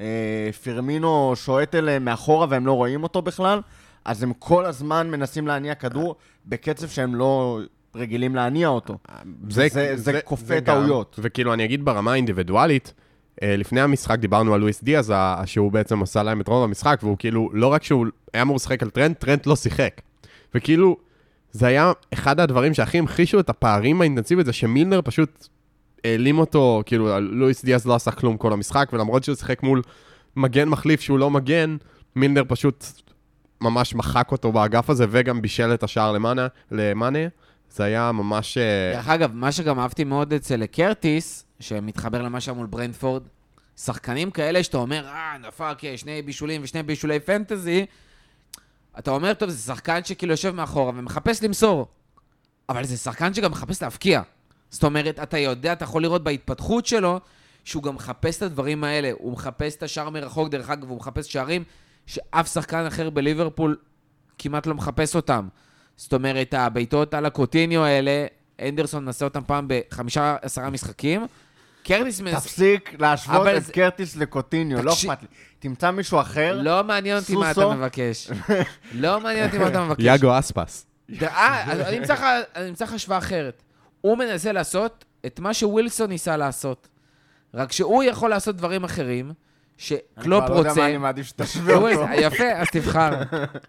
אה, 0.00 0.50
פירמינו 0.62 1.32
שועט 1.36 1.74
אליהם 1.74 2.04
מאחורה 2.04 2.46
והם 2.50 2.66
לא 2.66 2.72
רואים 2.72 3.02
אותו 3.02 3.22
בכלל, 3.22 3.60
אז 4.04 4.22
הם 4.22 4.32
כל 4.38 4.64
הזמן 4.64 5.10
מנסים 5.10 5.46
להניע 5.46 5.74
כדור 5.74 6.16
בקצב 6.46 6.88
שהם 6.88 7.14
לא 7.14 7.60
רגילים 7.94 8.34
להניע 8.34 8.68
אותו. 8.68 8.98
זה, 9.48 9.66
זה, 9.68 9.96
זה 9.96 10.20
כופה 10.24 10.60
טעויות. 10.60 11.16
וכאילו, 11.22 11.54
אני 11.54 11.64
אגיד 11.64 11.84
ברמה 11.84 12.12
האינדיבידואלית, 12.12 12.94
לפני 13.42 13.80
המשחק 13.80 14.18
דיברנו 14.18 14.54
על 14.54 14.60
לואיס 14.60 14.82
דיאז, 14.82 15.12
שהוא 15.44 15.72
בעצם 15.72 16.02
עשה 16.02 16.22
להם 16.22 16.40
את 16.40 16.48
רוב 16.48 16.64
המשחק, 16.64 16.98
והוא 17.02 17.16
כאילו, 17.18 17.50
לא 17.52 17.66
רק 17.66 17.82
שהוא 17.82 18.06
היה 18.34 18.42
אמור 18.42 18.56
לשחק 18.56 18.82
על 18.82 18.90
טרנט, 18.90 19.14
טרנט 19.14 19.46
לא 19.46 19.56
שיחק. 19.56 20.00
וכאילו, 20.54 20.96
זה 21.52 21.66
היה 21.66 21.92
אחד 22.12 22.40
הדברים 22.40 22.74
שהכי 22.74 22.98
המחישו 22.98 23.40
את 23.40 23.50
הפערים 23.50 24.00
האינטנסיביים, 24.00 24.46
זה 24.46 24.52
שמילנר 24.52 25.00
פשוט 25.04 25.48
העלים 26.04 26.38
אותו, 26.38 26.82
כאילו, 26.86 27.20
לואיס 27.20 27.64
דיאז 27.64 27.86
לא 27.86 27.94
עשה 27.94 28.10
כלום 28.10 28.36
כל 28.36 28.52
המשחק, 28.52 28.88
ולמרות 28.92 29.24
שהוא 29.24 29.36
שיחק 29.36 29.62
מול 29.62 29.82
מגן 30.36 30.68
מחליף 30.68 31.00
שהוא 31.00 31.18
לא 31.18 31.30
מגן, 31.30 31.76
מילנר 32.16 32.42
פשוט 32.48 32.84
ממש 33.60 33.94
מחק 33.94 34.32
אותו 34.32 34.52
באגף 34.52 34.90
הזה, 34.90 35.06
וגם 35.10 35.42
בישל 35.42 35.74
את 35.74 35.82
השער 35.82 36.12
למאנה, 36.12 36.46
למאנה. 36.70 37.18
זה 37.70 37.84
היה 37.84 38.12
ממש... 38.12 38.58
אה, 38.58 38.92
דרך 38.94 39.08
אגב, 39.08 39.30
מה 39.34 39.52
שגם 39.52 39.78
אהבתי 39.78 40.04
מאוד 40.04 40.32
אצל 40.32 40.66
קרטיס, 40.66 41.45
שמתחבר 41.60 42.22
למה 42.22 42.40
שהיה 42.40 42.54
מול 42.54 42.66
ברנדפורד, 42.66 43.22
שחקנים 43.76 44.30
כאלה 44.30 44.62
שאתה 44.62 44.76
אומר, 44.76 45.06
אה, 45.06 45.38
נפק, 45.38 45.78
שני 45.96 46.22
בישולים 46.22 46.60
ושני 46.64 46.82
בישולי 46.82 47.20
פנטזי, 47.20 47.86
אתה 48.98 49.10
אומר, 49.10 49.34
טוב, 49.34 49.50
זה 49.50 49.58
שחקן 49.58 50.04
שכאילו 50.04 50.32
יושב 50.32 50.50
מאחורה 50.50 50.92
ומחפש 50.96 51.42
למסור, 51.42 51.86
אבל 52.68 52.84
זה 52.84 52.96
שחקן 52.96 53.34
שגם 53.34 53.50
מחפש 53.50 53.82
להבקיע. 53.82 54.22
זאת 54.70 54.84
אומרת, 54.84 55.18
אתה 55.18 55.38
יודע, 55.38 55.72
אתה 55.72 55.84
יכול 55.84 56.02
לראות 56.02 56.24
בהתפתחות 56.24 56.86
שלו, 56.86 57.20
שהוא 57.64 57.82
גם 57.82 57.94
מחפש 57.94 58.36
את 58.36 58.42
הדברים 58.42 58.84
האלה. 58.84 59.10
הוא 59.18 59.32
מחפש 59.32 59.76
את 59.76 59.82
השער 59.82 60.10
מרחוק, 60.10 60.48
דרך 60.48 60.70
אגב, 60.70 60.88
הוא 60.88 60.96
מחפש 60.96 61.32
שערים 61.32 61.64
שאף 62.06 62.52
שחקן 62.52 62.86
אחר 62.86 63.10
בליברפול 63.10 63.76
כמעט 64.38 64.66
לא 64.66 64.74
מחפש 64.74 65.16
אותם. 65.16 65.48
זאת 65.96 66.14
אומרת, 66.14 66.54
הבעיטות 66.54 67.14
על 67.14 67.26
הקוטיניו 67.26 67.84
האלה, 67.84 68.26
אנדרסון 68.62 69.04
מנסה 69.04 69.24
אותם 69.24 69.40
פעם 69.46 69.66
בחמישה, 69.68 70.36
עשרה 70.42 70.70
משחקים. 70.70 71.26
קרטיס 71.86 72.20
מנסה... 72.20 72.40
תפסיק 72.40 73.00
להשוות 73.00 73.46
את 73.56 73.64
זה... 73.64 73.72
קרטיס 73.72 74.16
לקוטיניו, 74.16 74.82
לא 74.82 74.92
אכפת 74.92 75.22
לי. 75.22 75.28
תמצא 75.58 75.90
מישהו 75.90 76.20
אחר, 76.20 76.60
לא 76.62 76.84
מעניין 76.84 77.18
אותי 77.18 77.36
מה 77.36 77.50
אתה 77.50 77.68
מבקש. 77.68 78.30
לא 78.94 79.20
מעניין 79.20 79.46
אותי 79.46 79.58
מה 79.58 79.68
אתה 79.68 79.84
מבקש. 79.84 80.04
יאגו 80.04 80.38
אספס. 80.38 80.86
אה, 81.22 81.72
אני 81.72 81.98
אמצא 82.68 82.84
לך 82.84 82.92
השוואה 82.92 83.18
אחרת. 83.18 83.62
הוא 84.00 84.18
מנסה 84.18 84.52
לעשות 84.52 85.04
את 85.26 85.40
מה 85.40 85.54
שווילסון 85.54 86.08
ניסה 86.08 86.36
לעשות. 86.36 86.88
רק 87.54 87.72
שהוא 87.72 88.02
יכול 88.02 88.30
לעשות 88.30 88.56
דברים 88.56 88.84
אחרים, 88.84 89.32
שקלופ 89.76 90.04
רוצה... 90.16 90.36
אני 90.38 90.46
כבר 90.46 90.54
לא 90.54 90.68
יודע 90.68 90.80
מה 90.80 90.86
אני 90.86 90.96
מעדיף 90.98 91.26
שתשווה 91.26 91.74
אותו. 91.74 92.06
יפה, 92.14 92.52
אז 92.52 92.66
תבחר. 92.72 93.22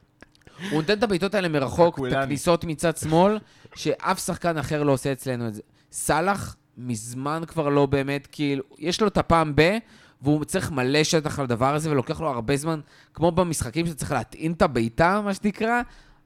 הוא 0.72 0.82
נותן 0.82 0.98
את 0.98 1.04
הבעיטות 1.04 1.36
האלה 1.36 1.48
מרחוק, 1.48 2.00
את 2.08 2.14
הכניסות 2.14 2.64
מצד 2.64 2.98
שמאל, 2.98 3.40
שאף 3.76 4.26
שחקן 4.26 4.58
אחר 4.58 4.84
לא 4.84 4.92
עושה 4.92 5.12
אצלנו 5.12 5.48
את 5.48 5.54
זה. 5.54 5.62
סאלח 5.92 6.56
מזמן 6.78 7.42
כבר 7.48 7.70
לא 7.70 7.86
באמת, 7.86 8.28
כאילו, 8.32 8.64
יש 8.78 9.02
לו 9.02 9.08
את 9.08 9.18
הפעם 9.18 9.54
ב... 9.56 9.78
והוא 10.22 10.46
צריך 10.46 10.72
מלא 10.72 11.04
שטח 11.04 11.40
לדבר 11.40 11.76
הזה, 11.76 11.92
ולוקח 11.92 12.22
לו 12.22 12.28
הרבה 12.28 12.58
זמן, 12.58 12.80
כמו 13.14 13.32
במשחקים 13.32 13.86
שצריך 13.86 14.12
להטעין 14.12 14.52
את 14.52 14.62
הבעיטה, 14.62 15.22
מה 15.22 15.34
שנקרא, 15.34 15.82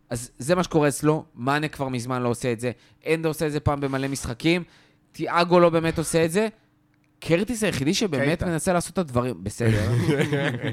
אז 0.10 0.32
זה 0.40 0.56
מה 0.56 0.64
שקורה 0.64 0.88
אצלו, 0.88 1.26
מאנה 1.36 1.68
כבר 1.68 1.88
מזמן 1.88 2.22
לא 2.22 2.30
עושה 2.30 2.52
את 2.52 2.60
זה, 2.60 2.72
אנדה 3.08 3.28
עושה 3.28 3.48
את 3.48 3.52
זה 3.52 3.60
פעם 3.60 3.80
במלא 3.80 4.08
משחקים, 4.08 4.64
תיאגו 5.12 5.60
לא 5.60 5.70
באמת 5.70 5.98
עושה 5.98 6.26
את 6.26 6.32
זה. 6.32 6.48
קרטיס 7.20 7.64
היחידי 7.64 7.94
שבאמת 7.94 8.26
קייטה. 8.26 8.46
מנסה 8.46 8.74
לעשות 8.74 8.94
את 8.94 8.98
הדברים, 8.98 9.44
בסדר. 9.44 9.92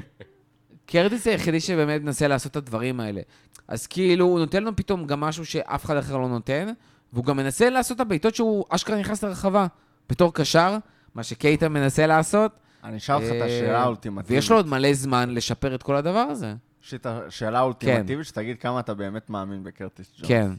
קרטיס 0.85 1.27
היחידי 1.27 1.59
שבאמת 1.59 2.01
מנסה 2.01 2.27
לעשות 2.27 2.51
את 2.51 2.55
הדברים 2.55 2.99
האלה. 2.99 3.21
אז 3.67 3.87
כאילו, 3.87 4.25
הוא 4.25 4.39
נותן 4.39 4.63
לנו 4.63 4.75
פתאום 4.75 5.07
גם 5.07 5.19
משהו 5.19 5.45
שאף 5.45 5.85
אחד 5.85 5.97
אחר 5.97 6.17
לא 6.17 6.27
נותן, 6.27 6.67
והוא 7.13 7.25
גם 7.25 7.37
מנסה 7.37 7.69
לעשות 7.69 7.95
את 7.95 8.01
הבעיטות 8.01 8.35
שהוא 8.35 8.65
אשכרה 8.69 8.99
נכנס 8.99 9.23
לרחבה. 9.23 9.67
בתור 10.09 10.33
קשר, 10.33 10.77
מה 11.15 11.23
שקייטה 11.23 11.69
מנסה 11.69 12.07
לעשות. 12.07 12.51
אני 12.83 12.97
אשאל 12.97 13.15
אותך 13.15 13.27
את 13.27 13.41
השאלה 13.41 13.77
אה, 13.77 13.81
האולטימטיבית. 13.81 14.31
ויש 14.31 14.49
לו 14.49 14.55
עוד 14.55 14.67
מלא 14.67 14.93
זמן 14.93 15.29
לשפר 15.29 15.75
את 15.75 15.83
כל 15.83 15.95
הדבר 15.95 16.19
הזה. 16.19 16.53
יש 16.83 16.93
את 16.93 17.05
השאלה 17.05 17.59
האולטימטיבית, 17.59 18.17
כן. 18.17 18.23
שתגיד 18.23 18.57
כמה 18.57 18.79
אתה 18.79 18.93
באמת 18.93 19.29
מאמין 19.29 19.63
בקרטיס 19.63 20.13
ג'ונס. 20.17 20.27
כן, 20.27 20.51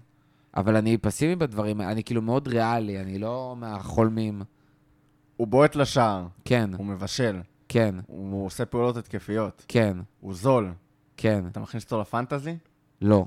אבל 0.57 0.77
אני 0.77 0.99
פסימי 0.99 1.37
בדברים 1.37 1.81
אני 1.81 2.05
כאילו 2.05 2.23
מאוד 2.23 2.49
ריאלי, 2.49 3.01
אני 3.01 3.19
לא 3.19 3.55
מהחולמים. 3.59 4.43
הוא 5.37 5.47
בועט 5.47 5.77
לשער. 5.77 6.27
כן. 6.45 6.71
הוא 6.77 6.87
מבשל. 6.87 7.41
כן. 7.69 7.95
הוא 8.07 8.47
עושה 8.47 8.65
פעולות 8.65 8.97
התקפיות. 8.97 9.65
כן. 9.69 9.97
הוא 10.21 10.35
זול. 10.35 10.73
כן. 11.17 11.45
אתה 11.47 11.61
מכניס 11.61 11.85
אותו 11.85 12.01
לפנטזי? 12.01 12.57
לא. 13.03 13.27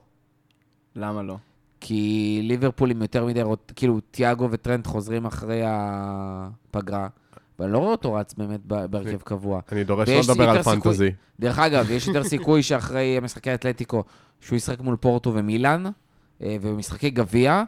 למה 0.95 1.23
לא? 1.23 1.37
כי 1.85 2.39
ליברפול 2.43 2.91
עם 2.91 3.01
יותר 3.01 3.25
מדי, 3.25 3.41
כאילו, 3.75 3.99
תיאגו 4.11 4.47
וטרנד 4.51 4.87
חוזרים 4.87 5.25
אחרי 5.25 5.61
הפגרה. 5.65 7.07
ואני 7.59 7.71
לא 7.71 7.77
רואה 7.77 7.91
אותו 7.91 8.13
רץ 8.13 8.33
באמת 8.33 8.65
בהרכב 8.65 9.21
קבוע. 9.21 9.61
אני 9.71 9.83
דורש 9.83 10.09
לא 10.09 10.19
לדבר 10.19 10.49
על 10.49 10.63
פנטזי. 10.63 11.11
דרך 11.39 11.59
אגב, 11.59 11.91
יש 11.91 12.07
יותר 12.07 12.23
סיכוי 12.23 12.63
שאחרי 12.63 13.19
משחקי 13.21 13.53
אתלטיקו, 13.53 14.03
שהוא 14.41 14.57
ישחק 14.57 14.79
מול 14.79 14.95
פורטו 14.95 15.33
ומילאן, 15.33 15.83
אה, 16.41 16.57
ובמשחקי 16.61 17.09
גביע, 17.09 17.63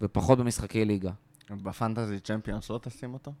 ופחות 0.00 0.38
במשחקי 0.38 0.84
ליגה. 0.84 1.10
בפנטזי 1.50 2.20
צ'מפיונס 2.20 2.70
לא 2.70 2.80
תשים 2.82 3.14
אותו? 3.14 3.32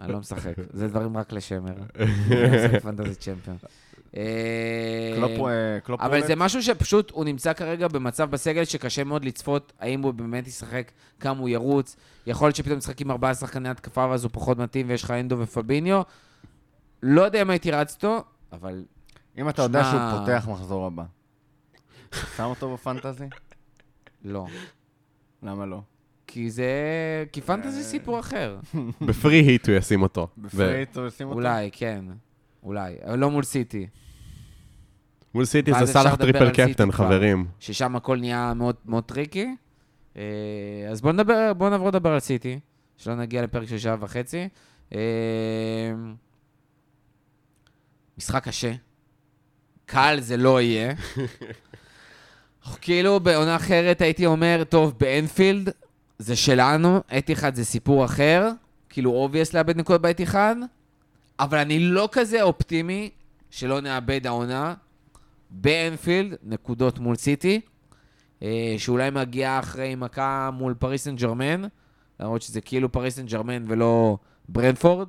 אני 0.00 0.12
לא 0.12 0.18
משחק, 0.18 0.52
זה 0.72 0.88
דברים 0.88 1.16
רק 1.16 1.32
לשמר. 1.32 1.74
אני 1.98 2.42
לא 2.42 2.48
משחק 2.48 2.82
פנטזי 2.82 3.14
צ'מפיון. 3.14 3.56
אה, 4.16 5.92
אבל 6.00 6.26
זה 6.26 6.36
משהו 6.36 6.62
שפשוט, 6.62 7.10
הוא 7.10 7.24
נמצא 7.24 7.52
כרגע 7.52 7.88
במצב 7.88 8.30
בסגל 8.30 8.64
שקשה 8.64 9.04
מאוד 9.04 9.24
לצפות 9.24 9.72
האם 9.80 10.02
הוא 10.02 10.12
באמת 10.12 10.46
ישחק, 10.46 10.92
כמה 11.20 11.40
הוא 11.40 11.48
ירוץ. 11.48 11.96
יכול 12.26 12.46
להיות 12.46 12.56
שפתאום 12.56 12.78
משחק 12.78 13.00
עם 13.00 13.10
ארבעה 13.10 13.34
שחקני 13.34 13.68
התקפה 13.68 14.06
ואז 14.10 14.24
הוא 14.24 14.30
פחות 14.34 14.58
מתאים 14.58 14.88
ויש 14.88 15.02
לך 15.02 15.10
אנדו 15.10 15.36
ופביניו. 15.38 16.02
לא 17.02 17.22
יודע 17.22 17.42
אם 17.42 17.50
הייתי 17.50 17.70
רץ 17.70 17.94
אותו, 17.94 18.24
אבל... 18.52 18.84
אם 19.38 19.48
אתה 19.48 19.62
יודע 19.62 19.84
שהוא 19.84 20.00
פותח 20.18 20.48
מחזור 20.50 20.86
הבא, 20.86 21.04
שם 22.36 22.44
אותו 22.44 22.74
בפנטזי? 22.74 23.26
לא. 24.24 24.46
למה 25.42 25.66
לא? 25.66 25.80
כי 26.26 26.50
זה... 26.50 26.72
כי 27.32 27.40
פנטזי 27.40 27.82
סיפור 27.82 28.20
אחר. 28.20 28.58
בפרי 29.06 29.36
היט 29.36 29.68
הוא 29.68 29.76
ישים 29.76 30.02
אותו. 30.02 30.28
בפרי 30.38 30.74
היט 30.76 30.96
הוא 30.96 31.06
ישים 31.06 31.28
אותו? 31.28 31.38
אולי, 31.38 31.70
כן. 31.72 32.04
אולי. 32.62 32.94
אבל 33.04 33.18
לא 33.18 33.30
מול 33.30 33.42
סיטי. 33.42 33.86
מול 35.34 35.44
סיטי 35.44 35.72
זה 35.78 35.86
סאלח 35.86 36.14
triple 36.14 36.50
captain, 36.50 36.92
חברים. 36.92 37.46
ששם 37.60 37.96
הכל 37.96 38.18
נהיה 38.18 38.54
מאוד, 38.54 38.74
מאוד 38.86 39.04
tricky. 39.04 39.46
אה, 40.16 40.22
אז 40.90 41.00
בואו 41.00 41.12
נדבר, 41.12 41.52
בואו 41.54 41.70
נעבור 41.70 41.88
לדבר 41.88 42.10
על 42.10 42.20
סיטי, 42.20 42.58
שלא 42.96 43.14
נגיע 43.14 43.42
לפרק 43.42 43.68
של 43.68 43.78
שעה 43.78 43.96
וחצי. 44.00 44.48
אה, 44.94 44.98
משחק 48.18 48.44
קשה. 48.44 48.72
קל 49.86 50.16
זה 50.20 50.36
לא 50.36 50.60
יהיה. 50.60 50.94
כאילו 52.80 53.20
בעונה 53.20 53.56
אחרת 53.56 54.00
הייתי 54.00 54.26
אומר, 54.26 54.62
טוב, 54.68 54.94
באנפילד 55.00 55.70
זה 56.18 56.36
שלנו, 56.36 57.00
אתיחד 57.18 57.54
זה 57.54 57.64
סיפור 57.64 58.04
אחר, 58.04 58.48
כאילו 58.88 59.10
obvious 59.10 59.54
לאבד 59.54 59.76
נקודות 59.76 60.02
באתיחד, 60.02 60.56
אבל 61.40 61.58
אני 61.58 61.78
לא 61.78 62.08
כזה 62.12 62.42
אופטימי 62.42 63.10
שלא 63.50 63.80
נאבד 63.80 64.26
העונה 64.26 64.74
באנפילד, 65.50 66.36
נקודות 66.42 66.98
מול 66.98 67.16
סיטי, 67.16 67.60
אה, 68.42 68.74
שאולי 68.78 69.10
מגיעה 69.10 69.58
אחרי 69.58 69.94
מכה 69.94 70.50
מול 70.52 70.74
פריס 70.74 71.04
סן 71.04 71.16
ג'רמן, 71.16 71.62
למרות 72.20 72.42
שזה 72.42 72.60
כאילו 72.60 72.92
פריס 72.92 73.16
סן 73.16 73.26
ג'רמן 73.26 73.64
ולא 73.68 74.16
ברנפורד. 74.48 75.08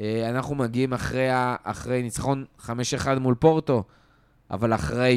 אה, 0.00 0.28
אנחנו 0.30 0.54
מגיעים 0.54 0.92
אחרי, 0.92 1.28
אחרי 1.62 2.02
ניצחון 2.02 2.44
5-1 2.60 2.70
מול 3.20 3.34
פורטו, 3.34 3.84
אבל 4.50 4.74
אחרי 4.74 5.16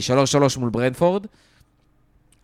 3-3 0.55 0.59
מול 0.59 0.69
ברנפורד. 0.69 1.25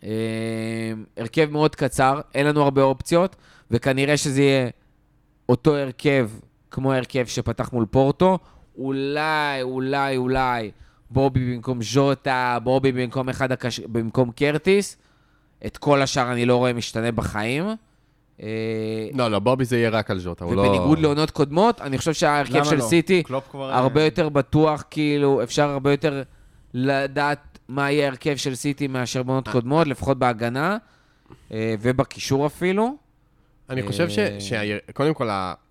אה, 0.03 0.93
הרכב 1.17 1.49
מאוד 1.51 1.75
קצר, 1.75 2.21
אין 2.33 2.45
לנו 2.45 2.61
הרבה 2.61 2.81
אופציות, 2.81 3.35
וכנראה 3.71 4.17
שזה 4.17 4.41
יהיה 4.41 4.69
אותו 5.49 5.75
הרכב 5.75 6.29
כמו 6.71 6.93
ההרכב 6.93 7.25
שפתח 7.25 7.73
מול 7.73 7.85
פורטו. 7.85 8.39
אולי, 8.77 9.61
אולי, 9.61 10.17
אולי, 10.17 10.71
בובי 11.09 11.55
במקום 11.55 11.79
ז'וטה, 11.81 12.57
בובי 12.63 12.91
במקום 12.91 13.29
אחד 13.29 13.51
הקש... 13.51 13.79
במקום 13.79 14.31
קרטיס. 14.31 14.97
את 15.65 15.77
כל 15.77 16.01
השאר 16.01 16.31
אני 16.31 16.45
לא 16.45 16.55
רואה 16.55 16.73
משתנה 16.73 17.11
בחיים. 17.11 17.65
אה, 18.41 18.47
לא, 19.13 19.31
לא, 19.31 19.39
בובי 19.39 19.65
זה 19.65 19.77
יהיה 19.77 19.89
רק 19.89 20.11
על 20.11 20.19
ז'וטה, 20.19 20.45
הוא 20.45 20.55
לא... 20.55 20.61
ובניגוד 20.61 20.99
לעונות 20.99 21.31
קודמות, 21.31 21.81
אני 21.81 21.97
חושב 21.97 22.13
שההרכב 22.13 22.63
של 22.63 22.75
לא? 22.75 22.81
סיטי 22.81 23.23
כבר... 23.23 23.73
הרבה 23.73 24.03
יותר 24.03 24.29
בטוח, 24.29 24.83
כאילו, 24.89 25.43
אפשר 25.43 25.69
הרבה 25.69 25.91
יותר 25.91 26.23
לדעת 26.73 27.59
מה 27.67 27.91
יהיה 27.91 28.05
ההרכב 28.05 28.35
של 28.35 28.55
סיטי 28.55 28.87
מאשר 28.87 29.23
בעונות 29.23 29.47
קודמות, 29.47 29.87
לפחות 29.87 30.19
בהגנה, 30.19 30.77
אה, 31.51 31.75
ובקישור 31.81 32.45
אפילו. 32.45 32.95
אני 33.69 33.83
חושב 33.83 34.09
ש... 34.09 34.19
אה, 34.53 34.77
קודם 34.93 35.13
כל, 35.13 35.29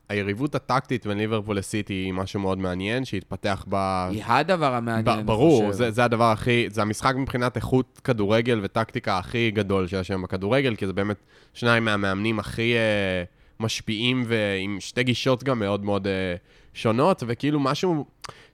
היריבות 0.08 0.54
הטקטית 0.54 1.06
בין 1.06 1.18
ליברפול 1.18 1.58
לסיטי 1.58 1.92
היא 1.92 2.12
משהו 2.12 2.40
מאוד 2.40 2.58
מעניין, 2.58 3.04
שהתפתח 3.04 3.64
ב... 3.68 3.74
היא 4.10 4.22
הדבר 4.26 4.74
המעניין, 4.74 5.08
אני 5.08 5.22
ב- 5.22 5.26
ברור. 5.26 5.72
זה, 5.72 5.90
זה 5.90 6.04
הדבר 6.04 6.32
הכי, 6.32 6.66
זה 6.70 6.82
המשחק 6.82 7.14
מבחינת 7.16 7.56
איכות 7.56 8.00
כדורגל 8.04 8.60
וטקטיקה 8.62 9.18
הכי 9.18 9.50
גדול 9.50 9.86
שיש 9.86 10.10
היום 10.10 10.22
בכדורגל, 10.22 10.76
כי 10.76 10.86
זה 10.86 10.92
באמת 10.92 11.16
שניים 11.54 11.84
מהמאמנים 11.84 12.38
הכי 12.38 12.74
אה, 12.74 13.24
משפיעים 13.60 14.24
ועם 14.26 14.76
שתי 14.80 15.02
גישות 15.02 15.44
גם 15.44 15.58
מאוד 15.58 15.84
מאוד 15.84 16.06
אה, 16.06 16.34
שונות, 16.74 17.22
וכאילו 17.26 17.60
משהו 17.60 18.04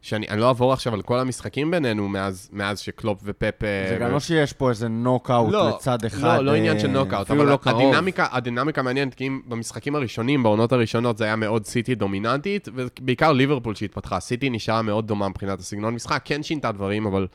שאני 0.02 0.28
אני 0.28 0.40
לא 0.40 0.48
אעבור 0.48 0.72
עכשיו 0.72 0.94
על 0.94 1.02
כל 1.02 1.18
המשחקים 1.18 1.70
בינינו 1.70 2.08
מאז, 2.08 2.50
מאז 2.52 2.78
שקלופ 2.78 3.20
ופפ... 3.24 3.64
אה, 3.64 3.86
זה 3.88 3.96
גם 4.00 4.08
ו- 4.08 4.12
לא 4.12 4.20
שיש 4.20 4.52
פה 4.52 4.70
איזה 4.70 4.88
נוקאוט 4.88 5.52
לא, 5.52 5.68
לצד 5.68 6.04
אחד. 6.04 6.36
לא, 6.38 6.44
לא 6.44 6.54
עניין 6.54 6.76
אה, 6.76 6.80
של 6.80 6.88
נוקאוט, 6.88 7.30
אבל 7.30 7.46
לא. 7.46 7.58
הדינמיקה, 7.64 8.26
הדינמיקה 8.30 8.82
מעניינת, 8.82 9.14
כי 9.14 9.26
אם 9.26 9.40
במשחקים 9.46 9.94
הראשונים, 9.94 10.42
בעונות 10.42 10.72
הראשונות, 10.72 11.18
זה 11.18 11.24
היה 11.24 11.36
מאוד 11.36 11.66
סיטי 11.66 11.94
דומיננטית, 11.94 12.68
ובעיקר 12.74 13.32
ליברפול 13.32 13.74
שהתפתחה. 13.74 14.20
סיטי 14.20 14.50
נשארה 14.50 14.82
מאוד 14.82 15.06
דומה 15.06 15.28
מבחינת 15.28 15.60
הסגנון 15.60 15.94
משחק, 15.94 16.22
כן 16.24 16.42
שינתה 16.42 16.72
דברים, 16.72 17.06
אבל 17.06 17.26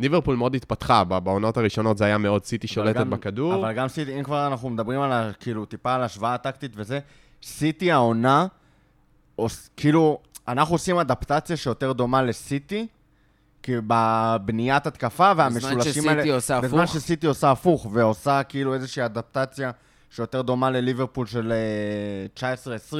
ליברפול 0.00 0.36
מאוד 0.36 0.54
התפתחה. 0.54 1.04
בעונות 1.04 1.56
הראשונות 1.56 1.98
זה 1.98 2.04
היה 2.04 2.18
מאוד 2.18 2.44
סיטי 2.44 2.66
שולטת 2.66 2.98
גם- 3.00 3.10
בכדור. 3.10 3.54
אבל 3.54 3.72
גם 3.72 3.88
סיטי, 3.88 4.18
אם 4.18 4.22
כבר 4.24 4.46
אנחנו 4.46 4.70
מדברים 4.70 5.00
על, 5.00 5.12
ה- 5.12 5.30
כאילו, 5.40 5.64
טיפה 5.64 5.94
על 5.94 6.02
השוואה 6.02 6.34
הטקטית 6.34 6.72
וזה, 6.76 6.98
סיטי 7.42 7.92
העונה, 7.92 8.46
עוש- 9.36 9.68
כאילו, 9.76 10.18
אנחנו 10.48 10.74
עושים 10.74 10.98
אדפטציה 10.98 11.56
שיותר 11.56 11.92
דומה 11.92 12.22
לסיטי, 12.22 12.86
כי 13.62 13.72
בבניית 13.86 14.86
התקפה 14.86 15.32
והמשולשים 15.36 15.80
שסיטי 15.92 16.08
האלה... 16.08 16.34
עושה 16.34 16.60
בזמן 16.60 16.80
הפוך. 16.82 16.94
שסיטי 16.94 17.26
עושה 17.26 17.50
הפוך, 17.50 17.86
ועושה 17.92 18.42
כאילו 18.42 18.74
איזושהי 18.74 19.04
אדפטציה 19.04 19.70
שיותר 20.10 20.42
דומה 20.42 20.70
לליברפול 20.70 21.26
של 21.26 21.52
אה, 22.42 22.52
19-20, 22.92 22.96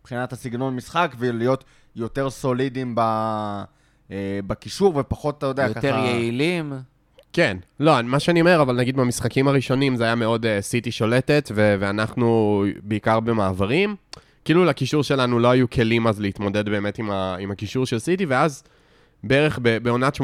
מבחינת 0.00 0.32
הסגנון 0.32 0.76
משחק, 0.76 1.14
ולהיות 1.18 1.64
יותר 1.96 2.30
סולידיים 2.30 2.94
ב... 2.96 3.00
אה, 4.12 4.16
בקישור, 4.46 4.96
ופחות, 4.96 5.38
אתה 5.38 5.46
יודע, 5.46 5.68
ככה... 5.68 5.86
יותר 5.88 5.98
יעילים. 5.98 6.72
כן, 7.32 7.56
לא, 7.80 8.02
מה 8.02 8.20
שאני 8.20 8.40
אומר, 8.40 8.62
אבל 8.62 8.76
נגיד 8.76 8.96
במשחקים 8.96 9.48
הראשונים 9.48 9.96
זה 9.96 10.04
היה 10.04 10.14
מאוד 10.14 10.44
uh, 10.44 10.48
סיטי 10.60 10.90
שולטת, 10.90 11.50
ו- 11.54 11.76
ואנחנו 11.80 12.64
בעיקר 12.82 13.20
במעברים. 13.20 13.96
כאילו 14.44 14.64
לקישור 14.64 15.02
שלנו 15.02 15.38
לא 15.38 15.50
היו 15.50 15.70
כלים 15.70 16.06
אז 16.06 16.20
להתמודד 16.20 16.68
באמת 16.68 16.98
עם, 16.98 17.10
ה- 17.10 17.36
עם 17.40 17.50
הקישור 17.50 17.86
של 17.86 17.98
סיטי, 17.98 18.24
ואז 18.26 18.62
בערך 19.24 19.58
ב- 19.62 19.78
בעונת 19.78 20.16
18-19, 20.16 20.20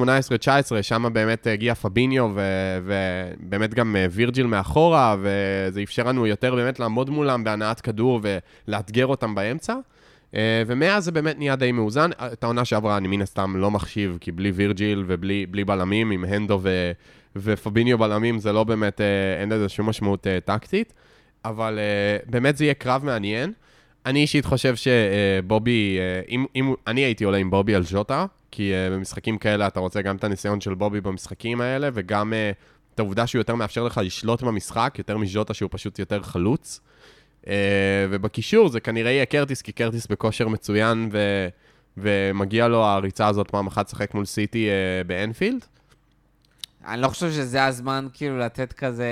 שם 0.82 1.06
באמת 1.12 1.46
הגיע 1.46 1.74
פביניו, 1.74 2.30
ו- 2.34 2.78
ובאמת 2.84 3.74
גם 3.74 3.96
אה, 3.96 4.06
וירג'יל 4.10 4.46
מאחורה, 4.46 5.16
וזה 5.20 5.82
אפשר 5.82 6.02
לנו 6.02 6.26
יותר 6.26 6.54
באמת 6.54 6.80
לעמוד 6.80 7.10
מולם 7.10 7.44
בהנעת 7.44 7.80
כדור 7.80 8.20
ולאתגר 8.68 9.06
אותם 9.06 9.34
באמצע. 9.34 9.74
אה, 10.34 10.62
ומאז 10.66 11.04
זה 11.04 11.12
באמת 11.12 11.38
נהיה 11.38 11.56
די 11.56 11.72
מאוזן. 11.72 12.10
את 12.32 12.44
העונה 12.44 12.64
שעברה 12.64 12.96
אני 12.96 13.08
מן 13.08 13.22
הסתם 13.22 13.56
לא 13.56 13.70
מחשיב, 13.70 14.18
כי 14.20 14.32
בלי 14.32 14.50
וירג'יל 14.50 15.04
ובלי 15.06 15.46
בלי 15.46 15.64
בלמים, 15.64 16.10
עם 16.10 16.24
הנדו 16.24 16.60
ו, 16.62 16.92
ופביניו 17.36 17.98
בלמים, 17.98 18.38
זה 18.38 18.52
לא 18.52 18.64
באמת, 18.64 19.00
אה, 19.00 19.40
אין 19.40 19.48
לזה 19.48 19.68
שום 19.68 19.88
משמעות 19.88 20.26
אה, 20.26 20.38
טקטית. 20.44 20.92
אבל 21.44 21.78
אה, 21.78 22.30
באמת 22.30 22.56
זה 22.56 22.64
יהיה 22.64 22.74
קרב 22.74 23.04
מעניין. 23.04 23.52
אני 24.06 24.20
אישית 24.20 24.44
חושב 24.44 24.74
שבובי, 24.76 25.98
אה, 25.98 26.20
אם, 26.28 26.46
אם 26.56 26.74
אני 26.86 27.00
הייתי 27.00 27.24
עולה 27.24 27.38
עם 27.38 27.50
בובי 27.50 27.74
על 27.74 27.82
ז'וטה, 27.82 28.26
כי 28.50 28.72
אה, 28.72 28.90
במשחקים 28.90 29.38
כאלה 29.38 29.66
אתה 29.66 29.80
רוצה 29.80 30.02
גם 30.02 30.16
את 30.16 30.24
הניסיון 30.24 30.60
של 30.60 30.74
בובי 30.74 31.00
במשחקים 31.00 31.60
האלה, 31.60 31.88
וגם 31.94 32.32
אה, 32.32 32.50
את 32.94 32.98
העובדה 32.98 33.26
שהוא 33.26 33.40
יותר 33.40 33.54
מאפשר 33.54 33.84
לך 33.84 34.00
לשלוט 34.04 34.42
במשחק, 34.42 34.94
יותר 34.98 35.18
מז'וטה 35.18 35.54
שהוא 35.54 35.68
פשוט 35.72 35.98
יותר 35.98 36.22
חלוץ. 36.22 36.80
Uh, 37.44 37.46
ובקישור 38.10 38.68
זה 38.68 38.80
כנראה 38.80 39.10
יהיה 39.10 39.26
קרטיס, 39.26 39.62
כי 39.62 39.72
קרטיס 39.72 40.06
בכושר 40.06 40.48
מצוין, 40.48 41.08
ו... 41.12 41.18
ומגיע 41.96 42.68
לו 42.68 42.84
הריצה 42.84 43.26
הזאת 43.28 43.50
פעם 43.50 43.66
אחת 43.66 43.86
לשחק 43.88 44.14
מול 44.14 44.24
סיטי 44.24 44.68
uh, 44.68 45.06
באנפילד. 45.06 45.64
אני 46.86 47.00
לא 47.00 47.08
חושב 47.08 47.30
שזה 47.32 47.64
הזמן 47.64 48.06
כאילו 48.12 48.38
לתת 48.38 48.72
כזה 48.72 49.08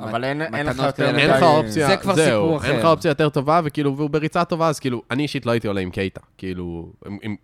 אבל 0.00 0.24
אין- 0.24 0.42
אין 0.42 0.66
לך 0.66 0.72
מתנות 0.74 0.86
יותר 0.86 0.96
כאלה. 1.06 1.12
מדי- 1.12 1.22
אין 1.22 1.30
לך 1.30 1.42
אופציה, 1.42 1.86
זה 1.88 1.96
כבר 1.96 2.14
זהו, 2.14 2.24
סיפור 2.44 2.56
אחר. 2.56 2.70
אין 2.70 2.78
לך 2.78 2.84
אופציה 2.84 3.08
יותר 3.08 3.28
טובה, 3.28 3.60
וכאילו, 3.64 3.96
והוא 3.96 4.10
בריצה 4.10 4.44
טובה, 4.44 4.68
אז 4.68 4.80
כאילו, 4.80 5.02
אני 5.10 5.22
אישית 5.22 5.46
לא 5.46 5.50
הייתי 5.50 5.66
עולה 5.68 5.80
עם 5.80 5.90
קייטה, 5.90 6.20
כאילו, 6.38 6.92
עם, 7.06 7.18
עם, 7.22 7.36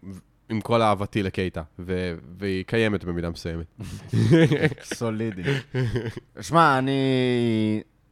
עם 0.48 0.60
כל 0.60 0.82
אהבתי 0.82 1.22
לקייטה, 1.22 1.62
ו... 1.78 2.14
והיא 2.38 2.64
קיימת 2.66 3.04
במידה 3.04 3.30
מסוימת. 3.30 3.66
סולידי. 4.94 5.42
שמע, 6.40 6.78
אני 6.78 7.00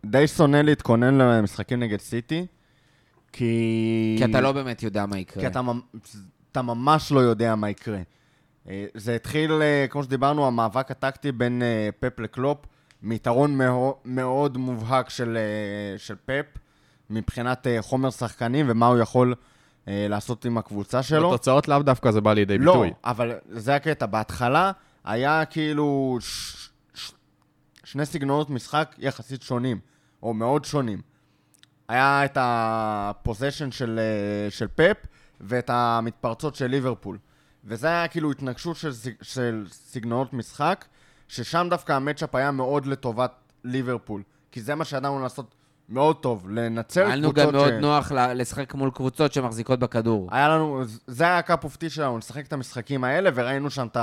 די 0.06 0.26
שונא 0.28 0.56
להתכונן 0.56 1.18
למשחקים 1.18 1.80
נגד 1.80 2.00
סיטי, 2.00 2.46
כי... 3.32 4.16
כי 4.18 4.24
אתה 4.24 4.40
לא 4.40 4.52
באמת 4.52 4.82
יודע 4.82 5.06
מה 5.06 5.18
יקרה. 5.18 5.42
כי 5.42 5.46
אתה, 5.46 5.60
אתה 6.52 6.62
ממש 6.62 7.12
לא 7.12 7.20
יודע 7.20 7.54
מה 7.54 7.70
יקרה. 7.70 7.98
אה, 8.68 8.86
זה 8.94 9.14
התחיל, 9.14 9.52
אה, 9.52 9.86
כמו 9.90 10.02
שדיברנו, 10.02 10.46
המאבק 10.46 10.90
הטקטי 10.90 11.32
בין 11.32 11.62
אה, 11.62 11.88
פפ 12.00 12.18
לקלופ, 12.20 12.58
מיתרון 13.02 13.58
מאו- 13.58 13.96
מאוד 14.04 14.58
מובהק 14.58 15.10
של, 15.10 15.38
של 15.96 16.14
פפ, 16.26 16.58
מבחינת 17.10 17.66
חומר 17.80 18.10
שחקנים 18.10 18.66
ומה 18.68 18.86
הוא 18.86 18.98
יכול 18.98 19.34
לעשות 19.86 20.44
עם 20.44 20.58
הקבוצה 20.58 21.02
שלו. 21.02 21.30
בתוצאות 21.30 21.68
לאו 21.68 21.82
דווקא 21.82 22.10
זה 22.10 22.20
בא 22.20 22.32
לידי 22.32 22.58
לא, 22.58 22.72
ביטוי. 22.72 22.92
אבל 23.04 23.32
זה 23.50 23.74
הקטע. 23.74 24.06
בהתחלה 24.06 24.72
היה 25.04 25.44
כאילו 25.44 26.18
ש... 26.20 26.56
ש... 26.94 27.12
שני 27.84 28.06
סגנונות 28.06 28.50
משחק 28.50 28.94
יחסית 28.98 29.42
שונים, 29.42 29.78
או 30.22 30.34
מאוד 30.34 30.64
שונים. 30.64 31.00
היה 31.88 32.24
את 32.24 32.38
הפוזיישן 32.40 33.70
של, 33.70 34.00
אה, 34.02 34.50
של 34.50 34.66
פפ 34.68 35.06
ואת 35.40 35.70
המתפרצות 35.72 36.54
של 36.54 36.66
ליברפול. 36.66 37.18
וזה 37.64 37.86
היה 37.86 38.08
כאילו 38.08 38.30
התנגשות 38.30 38.76
של, 38.76 38.90
של 39.22 39.66
סגנונות 39.70 40.32
משחק, 40.32 40.84
ששם 41.28 41.66
דווקא 41.70 41.92
המצ'אפ 41.92 42.34
היה 42.34 42.50
מאוד 42.50 42.86
לטובת 42.86 43.32
ליברפול. 43.64 44.22
כי 44.52 44.60
זה 44.60 44.74
מה 44.74 44.84
שידענו 44.84 45.20
לעשות 45.20 45.54
מאוד 45.88 46.16
טוב, 46.16 46.50
לנצל 46.50 47.06
היה 47.06 47.16
לנו 47.16 47.32
קבוצות 47.32 47.46
גם 47.46 47.54
מאוד 47.54 47.68
ש... 47.68 47.82
נוח 47.82 48.12
לשחק 48.12 48.74
מול 48.74 48.90
קבוצות 48.90 49.32
שמחזיקות 49.32 49.78
בכדור. 49.78 50.28
היה 50.32 50.48
לנו, 50.48 50.82
זה 51.06 51.24
היה 51.24 51.38
הקאפ 51.38 51.64
אופטי 51.64 51.90
שלנו, 51.90 52.18
לשחק 52.18 52.46
את 52.46 52.52
המשחקים 52.52 53.04
האלה, 53.04 53.30
וראינו 53.34 53.70
שם 53.70 53.86
את 53.92 53.96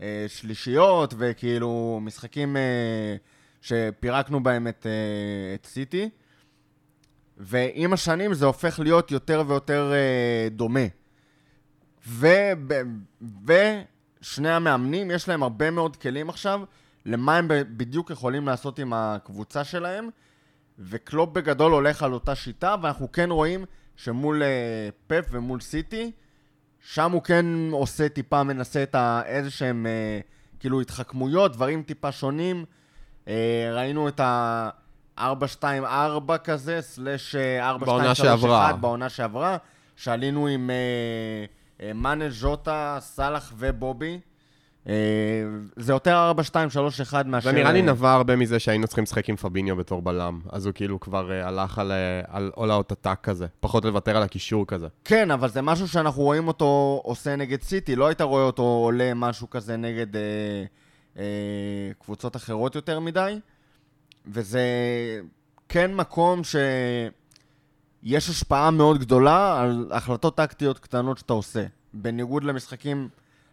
השלישיות, 0.00 1.14
וכאילו 1.18 2.00
משחקים 2.02 2.56
אה, 2.56 3.16
שפירקנו 3.66 4.42
בהם 4.42 4.68
את, 4.68 4.86
אה, 4.86 5.54
את 5.54 5.66
סיטי. 5.66 6.08
ועם 7.36 7.92
השנים 7.92 8.34
זה 8.34 8.46
הופך 8.46 8.80
להיות 8.80 9.10
יותר 9.10 9.42
ויותר 9.46 9.92
אה, 9.92 10.48
דומה. 10.50 10.80
וב- 12.08 12.72
ושני 13.46 14.50
המאמנים, 14.50 15.10
יש 15.10 15.28
להם 15.28 15.42
הרבה 15.42 15.70
מאוד 15.70 15.96
כלים 15.96 16.28
עכשיו, 16.28 16.60
למה 17.06 17.36
הם 17.36 17.48
בדיוק 17.76 18.10
יכולים 18.10 18.46
לעשות 18.46 18.78
עם 18.78 18.92
הקבוצה 18.92 19.64
שלהם. 19.64 20.08
וקלופ 20.78 21.30
בגדול 21.32 21.72
הולך 21.72 22.02
על 22.02 22.12
אותה 22.12 22.34
שיטה, 22.34 22.74
ואנחנו 22.82 23.12
כן 23.12 23.30
רואים 23.30 23.64
שמול 23.96 24.42
אה, 24.42 24.88
פפ 25.06 25.28
ומול 25.30 25.60
סיטי, 25.60 26.10
שם 26.80 27.12
הוא 27.12 27.22
כן 27.22 27.46
עושה 27.72 28.08
טיפה, 28.08 28.42
מנסה 28.42 28.82
את 28.82 28.96
איזה 29.24 29.50
שהם 29.50 29.86
כאילו 30.60 30.80
התחכמויות, 30.80 31.52
דברים 31.52 31.82
טיפה 31.82 32.12
שונים. 32.12 32.64
אה, 33.28 33.34
ראינו 33.74 34.08
את 34.08 34.20
ה-4-2-4 34.20 35.24
כזה, 36.44 36.78
סלאש 36.80 37.34
אה, 37.34 37.76
4-2-3-1 37.76 37.78
בעונה 37.78 38.14
שעברה. 38.14 38.72
בעונה 38.72 39.08
שעברה, 39.08 39.56
שעלינו 39.96 40.46
עם 40.46 40.70
אה, 40.70 40.76
אה, 41.86 41.92
מאנה, 41.92 42.30
ז'וטה, 42.30 42.98
סאלח 43.00 43.52
ובובי. 43.58 44.20
אה, 44.88 44.92
זה 45.76 45.92
יותר 45.92 46.32
4-2-3-1 47.12 47.14
מאשר... 47.26 47.50
זה 47.50 47.52
נראה 47.52 47.72
לי 47.72 47.80
אה, 47.80 47.86
נבע 47.86 48.12
הרבה 48.12 48.36
מזה 48.36 48.58
שהיינו 48.58 48.86
צריכים 48.86 49.04
לשחק 49.04 49.28
עם 49.28 49.36
פביניו 49.36 49.76
בתור 49.76 50.02
בלם, 50.02 50.40
אז 50.52 50.66
הוא 50.66 50.74
כאילו 50.74 51.00
כבר 51.00 51.32
אה, 51.32 51.48
הלך 51.48 51.78
על, 51.78 51.92
אה, 51.92 52.20
על 52.28 52.50
all 52.56 52.84
out 52.84 52.92
attack 52.92 53.16
כזה, 53.22 53.46
פחות 53.60 53.84
לוותר 53.84 54.16
על 54.16 54.22
הקישור 54.22 54.66
כזה. 54.66 54.86
כן, 55.04 55.30
אבל 55.30 55.48
זה 55.48 55.62
משהו 55.62 55.88
שאנחנו 55.88 56.22
רואים 56.22 56.48
אותו 56.48 57.00
עושה 57.04 57.36
נגד 57.36 57.62
סיטי, 57.62 57.96
לא 57.96 58.06
היית 58.06 58.20
רואה 58.20 58.42
אותו 58.42 58.62
עולה 58.62 59.12
משהו 59.14 59.50
כזה 59.50 59.76
נגד 59.76 60.16
אה, 60.16 60.20
אה, 60.20 60.64
קבוצות 61.98 62.36
אחרות 62.36 62.74
יותר 62.74 63.00
מדי, 63.00 63.40
וזה 64.26 64.60
כן 65.68 65.94
מקום 65.94 66.40
שיש 66.44 68.28
השפעה 68.28 68.70
מאוד 68.70 68.98
גדולה 68.98 69.60
על 69.62 69.90
החלטות 69.90 70.36
טקטיות 70.36 70.78
קטנות 70.78 71.18
שאתה 71.18 71.32
עושה, 71.32 71.66
בניגוד 71.94 72.44
למשחקים 72.44 73.08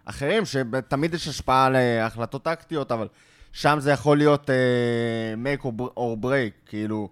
אחרים, 0.05 0.45
שתמיד 0.45 1.13
יש 1.13 1.27
השפעה 1.27 1.65
על 1.65 1.75
אה, 1.75 2.07
טקטיות, 2.43 2.91
אבל 2.91 3.07
שם 3.51 3.77
זה 3.79 3.91
יכול 3.91 4.17
להיות 4.17 4.49
אה, 4.49 4.55
make 5.43 5.63
or 5.63 5.81
br- 5.81 5.97
or 5.97 6.25
break, 6.25 6.65
כאילו... 6.65 7.09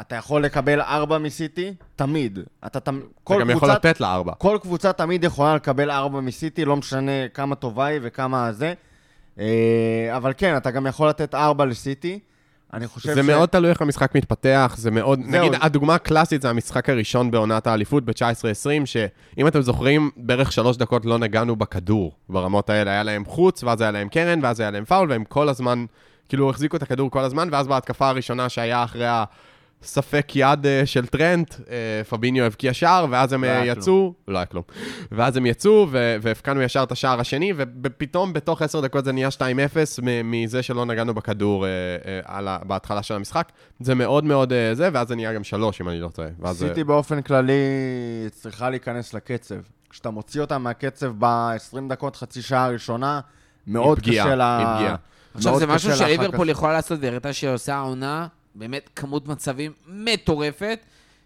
אתה 0.00 0.16
יכול 0.16 0.44
לקבל 0.44 0.80
ארבע 0.80 1.18
מסיטי, 1.18 1.74
תמיד. 1.96 2.38
אתה. 2.66 2.78
אתה 2.78 2.90
כל 3.24 3.40
גם 3.40 3.50
יכול 3.50 3.70
לתת 3.70 4.00
לה 4.00 4.14
ארבע. 4.14 4.32
כל 4.38 4.58
קבוצה 4.62 4.92
תמיד 4.92 5.24
יכולה 5.24 5.54
לקבל 5.54 5.90
ארבע 5.90 6.20
מסיטי, 6.20 6.64
לא 6.64 6.76
משנה 6.76 7.28
כמה 7.34 7.54
טובה 7.54 7.86
היא 7.86 8.00
וכמה 8.02 8.52
זה. 8.52 8.74
אה, 9.38 10.16
אבל 10.16 10.32
כן, 10.36 10.56
אתה 10.56 10.70
גם 10.70 10.86
יכול 10.86 11.08
לתת 11.08 11.34
ארבע 11.34 11.64
לסיטי. 11.64 12.18
אני 12.72 12.86
חושב 12.86 13.14
זה 13.14 13.22
מאוד 13.22 13.48
תלוי 13.48 13.70
איך 13.70 13.82
המשחק 13.82 14.14
מתפתח, 14.14 14.74
זה 14.78 14.90
מאוד... 14.90 15.20
זהו. 15.30 15.40
נגיד, 15.40 15.60
הדוגמה 15.62 15.94
הקלאסית 15.94 16.42
זה 16.42 16.50
המשחק 16.50 16.90
הראשון 16.90 17.30
בעונת 17.30 17.66
האליפות 17.66 18.04
ב-19-20, 18.04 18.86
שאם 18.86 19.46
אתם 19.46 19.60
זוכרים, 19.60 20.10
בערך 20.16 20.52
שלוש 20.52 20.76
דקות 20.76 21.06
לא 21.06 21.18
נגענו 21.18 21.56
בכדור 21.56 22.12
ברמות 22.28 22.70
האלה. 22.70 22.90
היה 22.90 23.02
להם 23.02 23.24
חוץ, 23.24 23.64
ואז 23.64 23.80
היה 23.80 23.90
להם 23.90 24.08
קרן, 24.08 24.38
ואז 24.42 24.60
היה 24.60 24.70
להם 24.70 24.84
פאול, 24.84 25.10
והם 25.10 25.24
כל 25.24 25.48
הזמן, 25.48 25.84
כאילו, 26.28 26.50
החזיקו 26.50 26.76
את 26.76 26.82
הכדור 26.82 27.10
כל 27.10 27.20
הזמן, 27.24 27.48
ואז 27.52 27.66
בהתקפה 27.66 28.08
הראשונה 28.08 28.48
שהיה 28.48 28.84
אחרי 28.84 29.06
הספק 29.82 30.32
יד 30.34 30.66
אה, 30.66 30.86
של 30.86 31.06
טרנט, 31.06 31.54
אה, 31.70 32.04
פביניו 32.08 32.44
הבקיע 32.44 32.72
שער, 32.72 33.06
ואז 33.10 33.32
הם 33.32 33.44
לא 33.44 33.48
אה, 33.48 33.66
יצאו, 33.66 34.14
לא 34.28 34.38
היה 34.38 34.46
כלום. 34.46 34.62
ואז 35.12 35.36
הם 35.36 35.46
יצאו, 35.46 35.88
והפקענו 36.20 36.62
ישר 36.62 36.82
את 36.82 36.92
השער 36.92 37.20
השני, 37.20 37.52
ופתאום 37.56 38.32
בתוך 38.32 38.62
עשר 38.62 38.80
דקות 38.80 39.04
זה 39.04 39.12
נהיה 39.12 39.28
2-0 39.28 39.40
מ- 40.02 40.30
מזה 40.30 40.62
שלא 40.62 40.84
נגענו 40.84 41.14
בכדור 41.14 41.66
בהתחלה 42.66 43.02
של 43.02 43.14
המשחק. 43.14 43.52
זה 43.80 43.94
מאוד 43.94 44.24
מאוד 44.24 44.52
זה, 44.72 44.88
ואז 44.92 45.08
זה 45.08 45.14
נהיה 45.14 45.32
גם 45.32 45.44
שלוש, 45.44 45.80
אם 45.80 45.88
אני 45.88 46.00
לא 46.00 46.08
טועה. 46.08 46.28
ואז, 46.40 46.58
סיטי 46.58 46.84
באופן 46.84 47.22
כללי 47.22 47.52
צריכה 48.30 48.70
להיכנס 48.70 49.14
לקצב. 49.14 49.54
כשאתה 49.90 50.10
מוציא 50.10 50.40
אותה 50.40 50.58
מהקצב 50.58 51.12
ב-20 51.18 51.88
דקות, 51.88 52.16
חצי 52.16 52.42
שעה 52.42 52.64
הראשונה, 52.64 53.20
מאוד 53.66 54.00
קשה 54.00 54.34
לה... 54.34 54.96
עכשיו, 55.34 55.58
זה 55.58 55.66
משהו 55.66 55.96
שליברפול. 55.96 56.48
יכולה 56.48 56.72
לעשות, 56.72 56.98
והראתה 57.02 57.32
שהיא 57.32 57.50
עושה 57.50 57.78
עונה, 57.78 58.26
באמת 58.54 58.90
כמות 58.96 59.28
מצבים 59.28 59.72
מטורפת. 59.86 60.78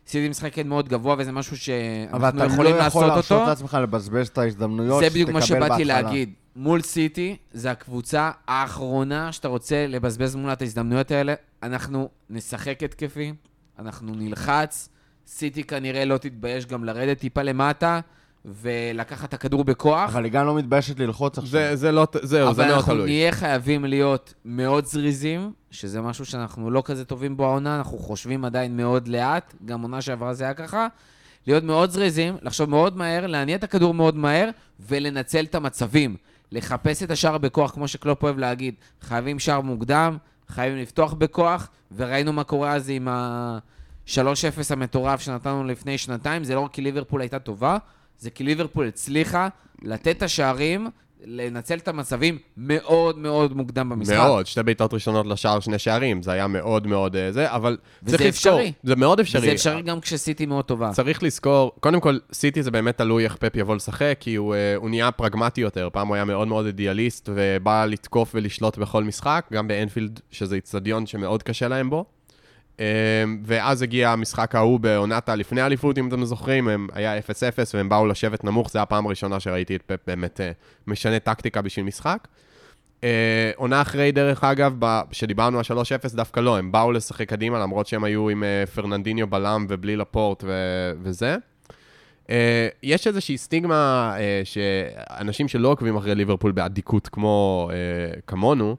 סיטי 0.06 0.28
משחקת 0.28 0.64
מאוד 0.64 0.88
גבוה, 0.88 1.14
וזה 1.18 1.32
משהו 1.32 1.52
אבל 1.52 1.60
שאנחנו 1.60 2.28
אתה 2.28 2.36
לא 2.36 2.52
יכולים 2.52 2.74
יכול 2.74 2.84
לעשות 2.84 3.02
להרשות 3.02 3.32
אותו. 3.32 3.48
לעצמך 3.48 3.78
לבזבז 3.82 4.28
את 4.28 4.38
ההזדמנויות 4.38 5.02
זה 5.04 5.10
בדיוק 5.10 5.30
מה 5.30 5.42
שתקבל 5.42 5.66
שבאתי 5.66 5.84
בהתחלה. 5.84 6.02
להגיד. 6.02 6.32
מול 6.56 6.82
סיטי, 6.82 7.36
זה 7.52 7.70
הקבוצה 7.70 8.30
האחרונה 8.48 9.32
שאתה 9.32 9.48
רוצה 9.48 9.86
לבזבז 9.86 10.34
מולה 10.36 10.52
את 10.52 10.62
ההזדמנויות 10.62 11.10
האלה. 11.10 11.34
אנחנו 11.62 12.08
נשחק 12.30 12.82
התקפי, 12.82 13.32
אנחנו 13.78 14.14
נלחץ. 14.14 14.88
סיטי 15.26 15.64
כנראה 15.64 16.04
לא 16.04 16.18
תתבייש 16.18 16.66
גם 16.66 16.84
לרדת 16.84 17.18
טיפה 17.18 17.42
למטה, 17.42 18.00
ולקחת 18.46 19.28
את 19.28 19.34
הכדור 19.34 19.64
בכוח. 19.64 20.10
אבל 20.10 20.24
היא 20.24 20.32
גם 20.32 20.46
לא 20.46 20.54
מתביישת 20.54 21.00
ללחוץ 21.00 21.38
עכשיו. 21.38 21.50
זה, 21.50 21.76
זה 21.76 21.92
לא, 21.92 22.06
זהו, 22.22 22.28
זה 22.28 22.62
אבל 22.62 22.64
מאוד 22.64 22.76
אנחנו 22.76 22.92
תלוי. 22.92 23.06
נהיה 23.06 23.32
חייבים 23.32 23.84
להיות 23.84 24.34
מאוד 24.44 24.86
זריזים, 24.86 25.52
שזה 25.70 26.00
משהו 26.00 26.24
שאנחנו 26.24 26.70
לא 26.70 26.82
כזה 26.84 27.04
טובים 27.04 27.36
בו 27.36 27.44
העונה, 27.44 27.76
אנחנו 27.76 27.98
חושבים 27.98 28.44
עדיין 28.44 28.76
מאוד 28.76 29.08
לאט, 29.08 29.54
גם 29.64 29.82
עונה 29.82 30.02
שעברה 30.02 30.34
זה 30.34 30.44
היה 30.44 30.54
ככה. 30.54 30.86
להיות 31.46 31.64
מאוד 31.64 31.90
זריזים, 31.90 32.36
לחשוב 32.42 32.70
מאוד 32.70 32.96
מהר, 32.96 33.26
להניע 33.26 33.56
את 33.56 33.64
הכדור 33.64 33.94
מאוד 33.94 34.16
מהר, 34.16 34.50
ולנצל 34.80 35.44
את 35.44 35.54
המצבים. 35.54 36.16
לחפש 36.52 37.02
את 37.02 37.10
השער 37.10 37.38
בכוח, 37.38 37.70
כמו 37.70 37.88
שקלופ 37.88 38.22
אוהב 38.22 38.38
להגיד. 38.38 38.74
חייבים 39.00 39.38
שער 39.38 39.60
מוקדם, 39.60 40.16
חייבים 40.48 40.78
לפתוח 40.78 41.12
בכוח, 41.12 41.68
וראינו 41.96 42.32
מה 42.32 42.44
קורה 42.44 42.72
אז 42.72 42.90
עם 42.90 43.08
ה-3-0 43.08 44.18
המטורף 44.70 45.20
שנתנו 45.20 45.64
לפני 45.64 45.98
שנתיים. 45.98 46.44
זה 46.44 46.54
לא 46.54 46.60
רק 46.60 46.72
כי 46.72 46.82
ליברפול 46.82 47.20
הייתה 47.20 47.38
טובה, 47.38 47.78
זה 48.18 48.30
כי 48.30 48.44
ליברפול 48.44 48.86
הצליחה 48.88 49.48
לתת 49.82 50.16
את 50.16 50.22
השערים, 50.22 50.88
לנצל 51.24 51.78
את 51.78 51.88
המצבים 51.88 52.38
מאוד 52.56 53.18
מאוד 53.18 53.56
מוקדם 53.56 53.88
במשחק. 53.88 54.14
מאוד, 54.16 54.46
שתי 54.46 54.62
בעיטות 54.62 54.94
ראשונות 54.94 55.26
לשער, 55.26 55.60
שני 55.60 55.78
שערים, 55.78 56.22
זה 56.22 56.32
היה 56.32 56.46
מאוד 56.46 56.86
מאוד 56.86 57.16
אה, 57.16 57.32
זה, 57.32 57.52
אבל 57.52 57.76
וזה 58.02 58.18
צריך 58.18 58.28
לזכור, 58.28 58.52
אפשרי. 58.52 58.72
זה 58.82 58.96
מאוד 58.96 59.20
אפשרי. 59.20 59.42
וזה 59.42 59.52
אפשרי 59.52 59.82
גם 59.82 60.00
כשסיטי 60.00 60.46
מאוד 60.46 60.64
טובה. 60.64 60.90
צריך 60.92 61.22
לזכור, 61.22 61.72
קודם 61.80 62.00
כל, 62.00 62.18
סיטי 62.32 62.62
זה 62.62 62.70
באמת 62.70 62.98
תלוי 62.98 63.24
איך 63.24 63.36
פפ 63.36 63.56
יבוא 63.56 63.76
לשחק, 63.76 64.16
כי 64.20 64.34
הוא, 64.34 64.54
אה, 64.54 64.76
הוא 64.76 64.90
נהיה 64.90 65.10
פרגמטי 65.10 65.60
יותר. 65.60 65.88
פעם 65.92 66.08
הוא 66.08 66.14
היה 66.14 66.24
מאוד 66.24 66.48
מאוד 66.48 66.66
אידיאליסט, 66.66 67.28
ובא 67.34 67.84
לתקוף 67.84 68.32
ולשלוט 68.34 68.78
בכל 68.78 69.04
משחק, 69.04 69.46
גם 69.52 69.68
באנפילד, 69.68 70.20
שזה 70.30 70.56
איצטדיון 70.56 71.06
שמאוד 71.06 71.42
קשה 71.42 71.68
להם 71.68 71.90
בו. 71.90 72.04
אה, 72.80 73.24
ואז 73.44 73.82
הגיע 73.82 74.10
המשחק 74.10 74.54
ההוא 74.54 74.80
בעונת 74.80 75.28
הלפני 75.28 75.60
האליפות, 75.60 75.98
אם 75.98 76.08
אתם 76.08 76.24
זוכרים, 76.24 76.68
הם, 76.68 76.88
היה 76.92 77.18
0-0 77.18 77.22
והם 77.74 77.88
באו 77.88 78.06
לשבת 78.06 78.44
נמוך, 78.44 78.70
זו 78.70 78.78
הפעם 78.78 79.06
הראשונה 79.06 79.40
שראיתי 79.40 79.76
את 79.76 79.82
פפ 79.82 79.98
באמת 80.06 80.40
אה, 80.40 80.50
משנה 80.86 81.18
טקטיקה 81.18 81.62
בשביל 81.62 81.84
משחק. 81.86 82.28
אה, 83.04 83.50
עונה 83.56 83.82
אחרי, 83.82 84.12
דרך 84.12 84.44
אגב, 84.44 84.80
כשדיברנו 85.10 85.58
על 85.58 85.64
3-0, 86.12 86.16
דווקא 86.16 86.40
לא, 86.40 86.58
הם 86.58 86.72
באו 86.72 86.92
לשחק 86.92 87.28
קדימה, 87.28 87.58
למרות 87.58 87.86
שהם 87.86 88.04
היו 88.04 88.28
עם 88.28 88.44
אה, 88.44 88.64
פרננדיניו 88.74 89.26
בלם 89.26 89.66
ובלי 89.68 89.96
לפורט 89.96 90.44
ו- 90.46 90.92
וזה. 91.02 91.36
יש 92.82 93.06
איזושהי 93.06 93.38
סטיגמה 93.38 94.14
שאנשים 94.44 95.48
שלא 95.48 95.68
עוקבים 95.68 95.96
אחרי 95.96 96.14
ליברפול 96.14 96.52
באדיקות 96.52 97.08
כמו 97.08 97.70
כמונו, 98.26 98.76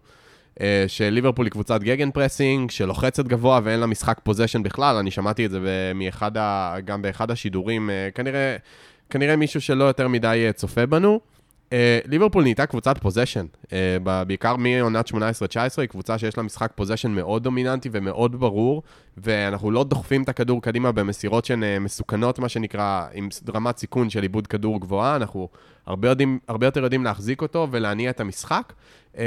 שליברפול 0.87 1.45
היא 1.45 1.51
קבוצת 1.51 1.81
gegenpressing, 1.81 2.71
שלוחצת 2.71 3.27
גבוה 3.27 3.59
ואין 3.63 3.79
לה 3.79 3.85
משחק 3.85 4.19
possession 4.23 4.63
בכלל, 4.63 4.95
אני 4.95 5.11
שמעתי 5.11 5.45
את 5.45 5.51
זה 5.51 5.91
מאחד 5.95 6.37
ה, 6.37 6.75
גם 6.85 7.01
באחד 7.01 7.31
השידורים, 7.31 7.89
אה, 7.89 8.09
כנראה, 8.15 8.57
כנראה 9.09 9.35
מישהו 9.35 9.61
שלא 9.61 9.83
יותר 9.83 10.07
מדי 10.07 10.43
אה, 10.47 10.53
צופה 10.53 10.85
בנו. 10.85 11.19
אה, 11.73 11.99
ליברפול 12.05 12.43
נהייתה 12.43 12.65
קבוצת 12.65 12.97
possession, 12.97 13.45
אה, 13.73 13.97
ב- 14.03 14.23
בעיקר 14.27 14.55
מעונת 14.55 15.07
18-19, 15.07 15.13
היא 15.77 15.87
קבוצה 15.89 16.17
שיש 16.17 16.37
לה 16.37 16.43
משחק 16.43 16.71
possession 16.75 17.11
מאוד 17.11 17.43
דומיננטי 17.43 17.89
ומאוד 17.91 18.39
ברור, 18.39 18.83
ואנחנו 19.17 19.71
לא 19.71 19.83
דוחפים 19.83 20.23
את 20.23 20.29
הכדור 20.29 20.61
קדימה 20.61 20.91
במסירות 20.91 21.45
שהן 21.45 21.63
אה, 21.63 21.79
מסוכנות, 21.79 22.39
מה 22.39 22.49
שנקרא, 22.49 23.05
עם 23.13 23.29
רמת 23.55 23.77
סיכון 23.77 24.09
של 24.09 24.23
איבוד 24.23 24.47
כדור 24.47 24.81
גבוהה, 24.81 25.15
אנחנו 25.15 25.47
הרבה, 25.85 26.07
יודעים, 26.09 26.39
הרבה 26.47 26.67
יותר 26.67 26.83
יודעים 26.83 27.03
להחזיק 27.03 27.41
אותו 27.41 27.67
ולהניע 27.71 28.09
את 28.09 28.19
המשחק, 28.19 28.73
אה, 29.17 29.23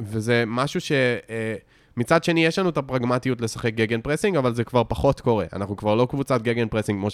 וזה 0.00 0.44
משהו 0.46 0.80
ש... 0.80 0.92
אה, 1.30 1.54
מצד 1.96 2.24
שני, 2.24 2.44
יש 2.46 2.58
לנו 2.58 2.68
את 2.68 2.76
הפרגמטיות 2.78 3.40
לשחק 3.40 3.74
gegenpressing, 3.74 4.36
אבל 4.36 4.54
זה 4.54 4.64
כבר 4.64 4.82
פחות 4.88 5.20
קורה. 5.20 5.44
אנחנו 5.52 5.76
כבר 5.76 5.94
לא 5.94 6.06
קבוצת 6.10 6.42
gegenpressing 6.42 6.98
כמו 7.00 7.08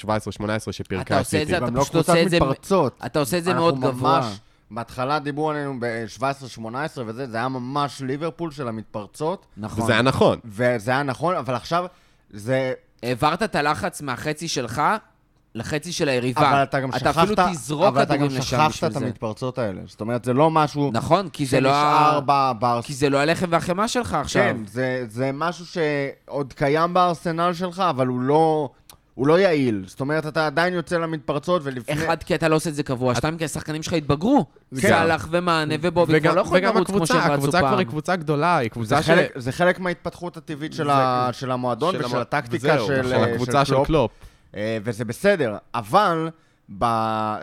17-18 0.68 0.72
שפירקה 0.72 1.02
אתה 1.02 1.14
את 1.14 1.18
עושה 1.24 1.42
את 1.42 1.46
סיטי. 1.46 1.50
זה, 1.50 1.56
אתה 1.56 1.70
לא 1.70 1.80
פשוט 1.82 1.94
עושה 1.94 2.22
את 2.22 2.30
זה- 2.30 2.36
מתפרצות. 2.36 2.98
אתה 3.06 3.18
עושה 3.18 3.38
את 3.38 3.44
זה 3.44 3.54
מאוד 3.54 3.80
גבוה. 3.80 4.30
בהתחלה 4.75 5.18
דיברו 5.18 5.51
עלינו 5.51 5.75
ב-17-18 5.81 6.61
וזה, 7.07 7.27
זה 7.27 7.37
היה 7.37 7.49
ממש 7.49 8.01
ליברפול 8.01 8.51
של 8.51 8.68
המתפרצות, 8.68 9.47
נכון. 9.57 9.85
וזה 9.85 9.93
היה 9.93 10.03
נכון. 10.03 10.39
וזה 10.45 10.91
היה 10.91 11.03
נכון, 11.03 11.37
אבל 11.37 11.55
עכשיו 11.55 11.87
זה... 12.31 12.72
העברת 13.03 13.43
את 13.43 13.55
הלחץ 13.55 14.03
מהחצי 14.03 14.49
שלך 14.49 14.83
לחצי 15.55 15.93
של 15.93 16.09
היריבה. 16.09 16.51
אבל 16.51 16.62
אתה 16.62 16.81
גם 16.81 16.93
שכחת... 16.93 17.03
אתה 17.03 17.22
אפילו 17.22 17.37
תזרוק 17.51 17.87
אבל 17.87 18.03
אתה 18.03 18.16
גם 18.16 18.20
כדורים 18.20 18.39
לשם 18.39 18.57
שכחת 18.57 18.70
בשביל 18.70 18.91
את 18.91 18.99
זה. 18.99 19.05
המתפרצות 19.05 19.59
האלה. 19.59 19.81
זאת 19.87 20.01
אומרת, 20.01 20.25
זה 20.25 20.33
לא 20.33 20.51
משהו 20.51 20.91
נכון, 20.93 21.29
כי 21.29 21.47
זה 21.47 21.61
לא 21.61 21.70
שנשאר 21.70 22.20
בארס... 22.53 22.85
כי 22.85 22.95
זה 22.95 23.11
לא 23.11 23.18
הלחם 23.18 23.47
והחמאה 23.51 23.89
שלך 23.89 24.14
עכשיו. 24.14 24.43
כן, 24.43 24.57
זה, 24.66 25.05
זה 25.09 25.31
משהו 25.35 25.66
שעוד 25.66 26.53
קיים 26.53 26.95
בארסנל 26.95 27.53
שלך, 27.53 27.81
אבל 27.91 28.07
הוא 28.07 28.20
לא, 28.20 28.70
הוא 29.14 29.26
לא 29.26 29.38
יעיל. 29.38 29.84
זאת 29.86 30.00
אומרת, 30.00 30.26
אתה 30.26 30.46
עדיין 30.46 30.74
יוצא 30.74 30.96
למתפרצות 30.98 31.62
ולפני... 31.64 31.94
אחד, 32.04 32.22
כי 32.22 32.34
אתה 32.34 32.48
לא 32.48 32.56
עושה 32.56 32.70
את 32.70 32.74
זה 32.74 32.82
קבוע, 32.82 33.14
שתיים, 33.14 33.38
כי 33.38 33.44
השחקנים 33.44 33.82
שלך 33.82 33.92
התבגרו. 33.92 34.46
כן. 34.70 34.76
סאלח 34.80 35.28
ומאנה 35.30 35.74
ובובי 35.80 36.20
כבר 36.20 36.30
וגם, 36.30 36.36
לא 36.36 36.40
יכולים 36.40 36.64
וגם 36.64 36.74
לרוץ 36.74 36.86
כמו 36.86 36.96
הקבוצה, 36.96 37.14
שהם 37.14 37.22
רצו 37.22 37.34
הקבוצה 37.34 37.58
כבר 37.58 37.68
פעם. 37.68 37.78
היא 37.78 37.86
קבוצה 37.86 38.16
גדולה, 38.16 38.56
היא 38.56 38.64
זה 38.64 38.70
קבוצה 38.70 39.02
ש... 39.02 39.06
חלק, 39.06 39.32
זה 39.36 39.52
חלק 39.52 39.80
מההתפתחות 39.80 40.36
הטבעית 40.36 40.72
של, 40.72 40.90
ה, 40.90 41.28
של 41.32 41.50
המועדון 41.50 41.94
של 41.94 42.04
ושל 42.04 42.16
המ- 42.16 42.22
הטקטיקה 42.22 42.56
וזהו, 42.74 42.86
של, 42.86 43.00
נכון, 43.00 43.12
אה, 43.12 43.32
הקבוצה 43.32 43.64
של 43.64 43.74
קלופ. 43.74 43.86
קלופ. 43.86 44.10
אה, 44.56 44.78
וזה 44.84 45.04
בסדר, 45.04 45.56
אבל 45.74 46.30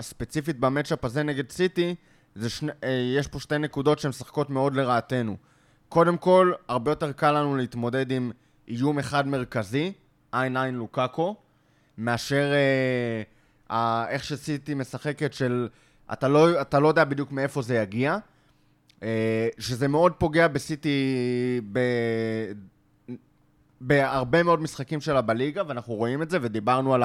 ספציפית 0.01 0.59
ב 0.59 0.65
matchup 0.65 1.05
הזה 1.05 1.23
נגד 1.23 1.51
סיטי, 1.51 1.95
זה 2.35 2.49
שני, 2.49 2.71
אה, 2.83 2.89
יש 3.17 3.27
פה 3.27 3.39
שתי 3.39 3.57
נקודות 3.57 3.99
שהן 3.99 4.09
משחקות 4.09 4.49
מאוד 4.49 4.75
לרעתנו. 4.75 5.37
קודם 5.89 6.17
כל, 6.17 6.51
הרבה 6.67 6.91
יותר 6.91 7.11
קל 7.11 7.31
לנו 7.31 7.55
להתמודד 7.55 8.11
עם 8.11 8.31
איום 8.67 8.99
אחד 8.99 9.27
מרכזי, 9.27 9.91
עין 10.31 10.57
לוקאקו, 10.75 11.35
מאשר 11.97 12.51
אה, 13.71 14.05
איך 14.09 14.23
שסיטי 14.23 14.73
משחקת 14.73 15.33
של... 15.33 15.67
אתה 16.13 16.27
לא, 16.27 16.61
אתה 16.61 16.79
לא 16.79 16.87
יודע 16.87 17.03
בדיוק 17.03 17.31
מאיפה 17.31 17.61
זה 17.61 17.75
יגיע, 17.75 18.17
אה, 19.03 19.47
שזה 19.59 19.87
מאוד 19.87 20.13
פוגע 20.13 20.47
בסיטי 20.47 21.61
ב... 21.71 21.79
בהרבה 23.81 24.43
מאוד 24.43 24.61
משחקים 24.61 25.01
שלה 25.01 25.21
בליגה, 25.21 25.63
ואנחנו 25.67 25.93
רואים 25.93 26.21
את 26.21 26.29
זה, 26.29 26.37
ודיברנו 26.41 26.93
על 26.93 27.03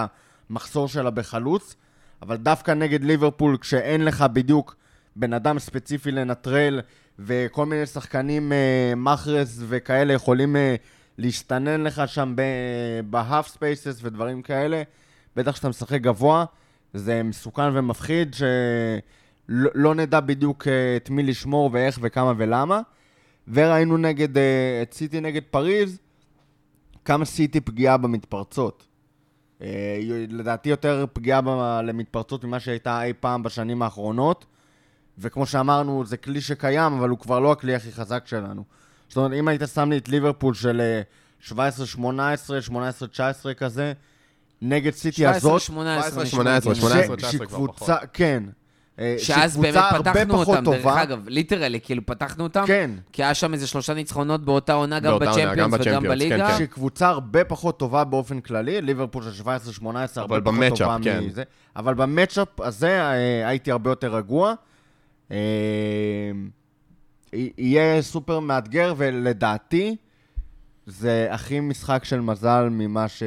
המחסור 0.50 0.88
שלה 0.88 1.10
בחלוץ, 1.10 1.76
אבל 2.22 2.36
דווקא 2.36 2.70
נגד 2.70 3.04
ליברפול, 3.04 3.56
כשאין 3.60 4.04
לך 4.04 4.24
בדיוק 4.32 4.76
בן 5.16 5.32
אדם 5.32 5.58
ספציפי 5.58 6.10
לנטרל, 6.10 6.80
וכל 7.18 7.66
מיני 7.66 7.86
שחקנים 7.86 8.52
אה, 8.52 8.92
מחרז 8.96 9.64
וכאלה 9.68 10.12
יכולים 10.12 10.56
אה, 10.56 10.74
להסתנן 11.18 11.80
לך 11.80 12.02
שם 12.06 12.34
ב 13.10 13.48
half 13.48 13.68
spaces 13.68 13.98
ודברים 14.02 14.42
כאלה, 14.42 14.82
בטח 15.36 15.52
כשאתה 15.52 15.68
משחק 15.68 16.00
גבוה, 16.00 16.44
זה 16.94 17.22
מסוכן 17.22 17.76
ומפחיד, 17.76 18.34
שלא 18.34 19.70
לא 19.74 19.94
נדע 19.94 20.20
בדיוק 20.20 20.68
אה, 20.68 20.96
את 20.96 21.10
מי 21.10 21.22
לשמור 21.22 21.70
ואיך 21.72 21.98
וכמה 22.02 22.32
ולמה. 22.36 22.80
וראינו 23.48 23.96
נגד, 23.96 24.38
אה, 24.38 24.82
את 24.82 24.92
סיטי 24.92 25.20
נגד 25.20 25.42
פריז, 25.50 25.98
כמה 27.04 27.24
סיטי 27.24 27.60
פגיעה 27.60 27.96
במתפרצות. 27.96 28.86
אה, 29.62 29.98
לדעתי 30.28 30.68
יותר 30.68 31.04
פגיעה 31.12 31.40
למתפרצות 31.82 32.44
ממה 32.44 32.60
שהייתה 32.60 33.02
אי 33.02 33.12
פעם 33.20 33.42
בשנים 33.42 33.82
האחרונות, 33.82 34.46
וכמו 35.18 35.46
שאמרנו, 35.46 36.04
זה 36.04 36.16
כלי 36.16 36.40
שקיים, 36.40 36.92
אבל 36.92 37.08
הוא 37.08 37.18
כבר 37.18 37.40
לא 37.40 37.52
הכלי 37.52 37.74
הכי 37.74 37.92
חזק 37.92 38.26
שלנו. 38.26 38.64
זאת 39.08 39.16
אומרת, 39.16 39.32
אם 39.32 39.48
היית 39.48 39.62
שם 39.74 39.90
לי 39.90 39.96
את 39.98 40.08
ליברפול 40.08 40.54
של 40.54 40.80
אה, 40.80 41.02
17-18, 41.50 41.54
18-19 42.68 43.54
כזה, 43.56 43.92
נגד 44.62 44.94
סיטי 44.94 45.26
הזאת, 45.26 45.60
17, 45.60 46.26
18, 46.26 46.26
18, 46.26 46.72
נשמע 46.72 46.88
18, 46.90 47.14
הגיוני. 47.14 47.16
19 47.16 47.46
כבר 47.46 47.56
שקבוצה, 47.56 47.96
כן. 48.12 48.42
אה, 48.98 49.16
שאז 49.18 49.56
באמת 49.56 49.84
פתחנו 49.98 50.32
פחות 50.32 50.48
אותם, 50.48 50.70
דרך 50.70 50.82
טובה, 50.82 51.02
אגב, 51.02 51.28
ליטרלי, 51.28 51.80
כאילו 51.80 52.06
פתחנו 52.06 52.44
אותם, 52.44 52.64
כן. 52.66 52.90
כי 53.12 53.24
היה 53.24 53.34
שם 53.34 53.54
איזה 53.54 53.66
שלושה 53.66 53.94
ניצחונות 53.94 54.44
באותה 54.44 54.72
עונה, 54.72 55.00
גם 55.00 55.18
בצ'מפיונס 55.18 55.52
וגם 55.52 55.70
בצ'מפיונס, 55.70 56.02
כן, 56.02 56.08
בליגה. 56.08 56.50
כן. 56.50 56.58
שקבוצה 56.58 57.08
הרבה 57.08 57.44
פחות 57.44 57.78
טובה 57.78 58.04
באופן 58.04 58.40
כללי, 58.40 58.82
ליברפול 58.82 59.22
של 59.22 59.42
17-18 59.42 59.46
הרבה 60.16 60.40
פחות 60.40 60.78
טובה 60.78 60.96
כן. 61.02 61.24
מזה. 61.24 61.42
אבל 61.76 61.94
במצ'אפ 61.94 62.60
הזה 62.60 63.00
אה, 63.00 63.48
הייתי 63.48 63.70
הרבה 63.70 63.90
יותר 63.90 64.16
רגוע. 64.16 64.54
אה, 67.34 67.46
יהיה 67.58 68.02
סופר 68.02 68.40
מאתגר, 68.40 68.94
ולדעתי, 68.96 69.96
זה 70.86 71.28
הכי 71.30 71.60
משחק 71.60 72.04
של 72.04 72.20
מזל 72.20 72.68
ממה 72.70 73.08
ש... 73.08 73.22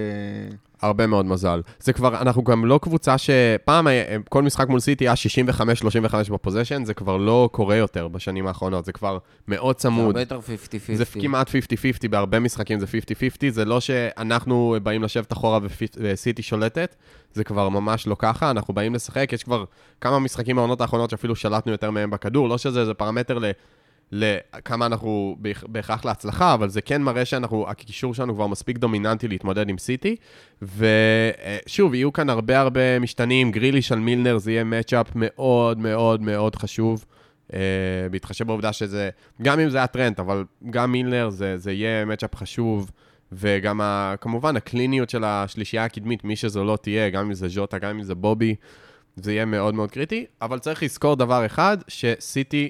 הרבה 0.81 1.07
מאוד 1.07 1.25
מזל. 1.25 1.61
זה 1.79 1.93
כבר, 1.93 2.21
אנחנו 2.21 2.43
גם 2.43 2.65
לא 2.65 2.79
קבוצה 2.83 3.15
שפעם 3.17 3.87
היה- 3.87 4.03
כל 4.29 4.43
משחק 4.43 4.67
מול 4.69 4.79
סיטי 4.79 5.03
היה 5.07 5.13
65-35 5.15 6.31
בפוזיישן, 6.31 6.85
זה 6.85 6.93
כבר 6.93 7.17
לא 7.17 7.49
קורה 7.51 7.75
יותר 7.75 8.07
בשנים 8.07 8.47
האחרונות, 8.47 8.85
זה 8.85 8.91
כבר 8.91 9.17
מאוד 9.47 9.75
זה 9.75 9.81
צמוד. 9.81 10.05
הרבה 10.05 10.19
יותר 10.21 10.39
50-50. 10.39 10.95
זה 10.95 11.05
כמעט 11.05 11.49
50-50, 11.49 11.53
בהרבה 12.09 12.39
משחקים 12.39 12.79
זה 12.79 12.85
50-50, 12.85 12.89
זה 13.49 13.65
לא 13.65 13.79
שאנחנו 13.79 14.75
באים 14.83 15.03
לשבת 15.03 15.33
אחורה 15.33 15.59
וסיטי 15.97 16.41
שולטת, 16.41 16.95
זה 17.33 17.43
כבר 17.43 17.69
ממש 17.69 18.07
לא 18.07 18.15
ככה, 18.19 18.51
אנחנו 18.51 18.73
באים 18.73 18.95
לשחק, 18.95 19.33
יש 19.33 19.43
כבר 19.43 19.63
כמה 20.01 20.19
משחקים 20.19 20.55
בעונות 20.55 20.81
האחרונות 20.81 21.09
שאפילו 21.09 21.35
שלטנו 21.35 21.71
יותר 21.71 21.91
מהם 21.91 22.09
בכדור, 22.09 22.49
לא 22.49 22.57
שזה 22.57 22.81
איזה 22.81 22.93
פרמטר 22.93 23.39
ל... 23.39 23.45
לכמה 24.11 24.85
אנחנו 24.85 25.35
בהכ- 25.39 25.67
בהכרח 25.67 26.05
להצלחה, 26.05 26.53
אבל 26.53 26.69
זה 26.69 26.81
כן 26.81 27.01
מראה 27.01 27.25
שאנחנו, 27.25 27.69
הקישור 27.69 28.13
שלנו 28.13 28.35
כבר 28.35 28.47
מספיק 28.47 28.77
דומיננטי 28.77 29.27
להתמודד 29.27 29.69
עם 29.69 29.77
סיטי. 29.77 30.15
ושוב, 30.61 31.93
יהיו 31.93 32.13
כאן 32.13 32.29
הרבה 32.29 32.59
הרבה 32.59 32.99
משתנים, 32.99 33.51
גריליש 33.51 33.91
על 33.91 33.99
מילנר, 33.99 34.37
זה 34.37 34.51
יהיה 34.51 34.63
מצ'אפ 34.63 35.07
מאוד 35.15 35.79
מאוד 35.79 36.21
מאוד 36.21 36.55
חשוב. 36.55 37.05
Uh, 37.47 37.51
בהתחשב 38.11 38.47
בעובדה 38.47 38.73
שזה, 38.73 39.09
גם 39.41 39.59
אם 39.59 39.69
זה 39.69 39.77
היה 39.77 39.87
טרנד, 39.87 40.19
אבל 40.19 40.43
גם 40.69 40.91
מילנר 40.91 41.29
זה, 41.29 41.57
זה 41.57 41.71
יהיה 41.71 42.05
matchup 42.05 42.35
חשוב, 42.35 42.91
וגם 43.31 43.81
ה, 43.81 44.15
כמובן 44.21 44.55
הקליניות 44.55 45.09
של 45.09 45.23
השלישייה 45.23 45.85
הקדמית, 45.85 46.23
מי 46.23 46.35
שזו 46.35 46.63
לא 46.63 46.77
תהיה, 46.81 47.09
גם 47.09 47.25
אם 47.25 47.33
זה 47.33 47.47
ז'וטה, 47.47 47.77
גם 47.77 47.89
אם 47.89 48.03
זה 48.03 48.15
בובי, 48.15 48.55
זה 49.15 49.33
יהיה 49.33 49.45
מאוד 49.45 49.75
מאוד 49.75 49.91
קריטי, 49.91 50.25
אבל 50.41 50.59
צריך 50.59 50.83
לזכור 50.83 51.15
דבר 51.15 51.45
אחד, 51.45 51.77
שסיטי, 51.87 52.69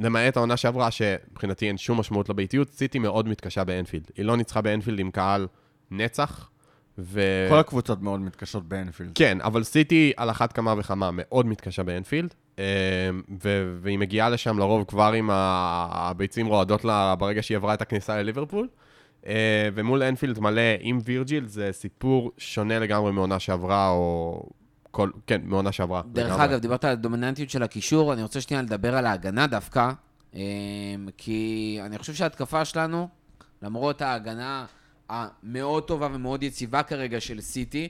למעט 0.00 0.36
העונה 0.36 0.56
שעברה, 0.56 0.90
שמבחינתי 0.90 1.68
אין 1.68 1.78
שום 1.78 2.00
משמעות 2.00 2.28
לביתיות, 2.28 2.72
סיטי 2.72 2.98
מאוד 2.98 3.28
מתקשה 3.28 3.64
באנפילד. 3.64 4.10
היא 4.16 4.24
לא 4.24 4.36
ניצחה 4.36 4.60
באנפילד 4.60 5.00
עם 5.00 5.10
קהל 5.10 5.46
נצח, 5.90 6.50
ו... 6.98 7.20
כל 7.50 7.58
הקבוצות 7.58 8.02
מאוד 8.02 8.20
מתקשות 8.20 8.68
באנפילד. 8.68 9.10
כן, 9.14 9.38
אבל 9.40 9.62
סיטי 9.62 10.12
על 10.16 10.30
אחת 10.30 10.52
כמה 10.52 10.74
וכמה 10.78 11.10
מאוד 11.12 11.46
מתקשה 11.46 11.82
באנפילד, 11.82 12.34
אה, 12.58 12.64
ו- 13.44 13.76
והיא 13.80 13.98
מגיעה 13.98 14.30
לשם 14.30 14.58
לרוב 14.58 14.84
כבר 14.84 15.12
עם 15.12 15.30
הביצים 15.32 16.46
רועדות 16.46 16.84
לה 16.84 17.14
ברגע 17.14 17.42
שהיא 17.42 17.56
עברה 17.56 17.74
את 17.74 17.82
הכניסה 17.82 18.16
לליברפול. 18.22 18.68
אה, 19.26 19.68
ומול 19.74 20.02
אנפילד 20.02 20.40
מלא 20.40 20.62
עם 20.80 20.98
וירג'יל 21.04 21.46
זה 21.46 21.68
סיפור 21.72 22.32
שונה 22.38 22.78
לגמרי 22.78 23.12
מעונה 23.12 23.38
שעברה, 23.38 23.90
או... 23.90 24.42
כל... 24.96 25.10
כן, 25.26 25.40
מעונה 25.44 25.72
שעברה. 25.72 26.02
דרך 26.12 26.26
לגמרי. 26.26 26.44
אגב, 26.44 26.58
דיברת 26.58 26.84
על 26.84 26.92
הדומיננטיות 26.92 27.50
של 27.50 27.62
הקישור, 27.62 28.12
אני 28.12 28.22
רוצה 28.22 28.40
שנייה 28.40 28.62
לדבר 28.62 28.96
על 28.96 29.06
ההגנה 29.06 29.46
דווקא, 29.46 29.90
אמ, 30.34 30.40
כי 31.16 31.78
אני 31.82 31.98
חושב 31.98 32.14
שההתקפה 32.14 32.64
שלנו, 32.64 33.08
למרות 33.62 34.02
ההגנה 34.02 34.66
המאוד 35.08 35.82
טובה 35.82 36.08
ומאוד 36.12 36.42
יציבה 36.42 36.82
כרגע 36.82 37.20
של 37.20 37.40
סיטי, 37.40 37.88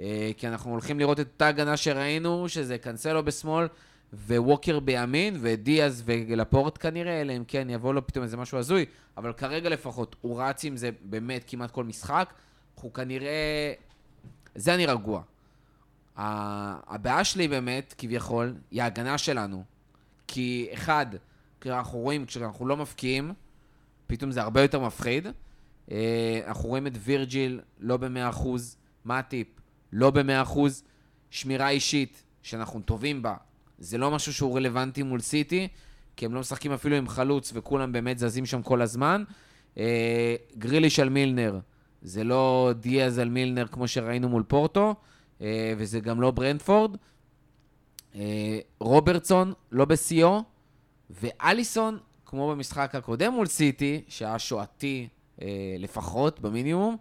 אה, 0.00 0.30
כי 0.36 0.48
אנחנו 0.48 0.70
הולכים 0.70 0.98
לראות 0.98 1.20
את 1.20 1.26
אותה 1.26 1.48
הגנה 1.48 1.76
שראינו, 1.76 2.48
שזה 2.48 2.78
קנסלו 2.78 3.24
בשמאל 3.24 3.66
וווקר 4.12 4.80
בימין, 4.80 5.36
ודיאז 5.40 6.02
ולפורט 6.06 6.78
כנראה, 6.80 7.20
אלא 7.20 7.32
אם 7.36 7.44
כן 7.48 7.70
יבוא 7.70 7.94
לו 7.94 8.06
פתאום 8.06 8.22
איזה 8.22 8.36
משהו 8.36 8.58
הזוי, 8.58 8.84
אבל 9.16 9.32
כרגע 9.32 9.68
לפחות 9.68 10.16
הוא 10.20 10.42
רץ 10.42 10.64
עם 10.64 10.76
זה 10.76 10.90
באמת 11.02 11.44
כמעט 11.46 11.70
כל 11.70 11.84
משחק. 11.84 12.32
אנחנו 12.74 12.92
כנראה... 12.92 13.72
זה 14.54 14.74
אני 14.74 14.86
רגוע. 14.86 15.22
הבעיה 16.16 17.24
שלי 17.24 17.48
באמת, 17.48 17.94
כביכול, 17.98 18.54
היא 18.70 18.82
ההגנה 18.82 19.18
שלנו. 19.18 19.64
כי 20.26 20.68
אחד, 20.74 21.06
אנחנו 21.66 21.98
רואים, 21.98 22.26
כשאנחנו 22.26 22.66
לא 22.66 22.76
מפקיעים, 22.76 23.32
פתאום 24.06 24.30
זה 24.30 24.42
הרבה 24.42 24.62
יותר 24.62 24.80
מפחיד. 24.80 25.26
אה, 25.90 26.40
אנחנו 26.46 26.68
רואים 26.68 26.86
את 26.86 26.92
וירג'יל 26.98 27.60
לא 27.80 27.96
ב-100%, 27.96 28.46
מאטיפ 29.04 29.46
לא 29.92 30.10
ב-100%, 30.10 30.58
שמירה 31.30 31.68
אישית, 31.68 32.22
שאנחנו 32.42 32.80
טובים 32.80 33.22
בה, 33.22 33.34
זה 33.78 33.98
לא 33.98 34.10
משהו 34.10 34.34
שהוא 34.34 34.56
רלוונטי 34.56 35.02
מול 35.02 35.20
סיטי, 35.20 35.68
כי 36.16 36.26
הם 36.26 36.34
לא 36.34 36.40
משחקים 36.40 36.72
אפילו 36.72 36.96
עם 36.96 37.08
חלוץ, 37.08 37.52
וכולם 37.54 37.92
באמת 37.92 38.18
זזים 38.18 38.46
שם 38.46 38.62
כל 38.62 38.82
הזמן. 38.82 39.24
אה, 39.78 40.36
גריליש 40.58 41.00
על 41.00 41.08
מילנר, 41.08 41.58
זה 42.02 42.24
לא 42.24 42.72
דיאז 42.80 43.18
על 43.18 43.28
מילנר 43.28 43.66
כמו 43.66 43.88
שראינו 43.88 44.28
מול 44.28 44.42
פורטו, 44.48 44.94
וזה 45.76 46.00
גם 46.00 46.20
לא 46.20 46.30
ברנדפורד. 46.30 46.96
אה, 48.14 48.58
רוברטסון 48.80 49.52
לא 49.72 49.84
בשיאו, 49.84 50.42
ואליסון, 51.10 51.98
כמו 52.26 52.50
במשחק 52.50 52.94
הקודם 52.94 53.32
מול 53.32 53.46
סיטי, 53.46 54.02
שהיה 54.08 54.38
שועתי 54.38 55.08
אה, 55.42 55.76
לפחות, 55.78 56.40
במינימום, 56.40 56.96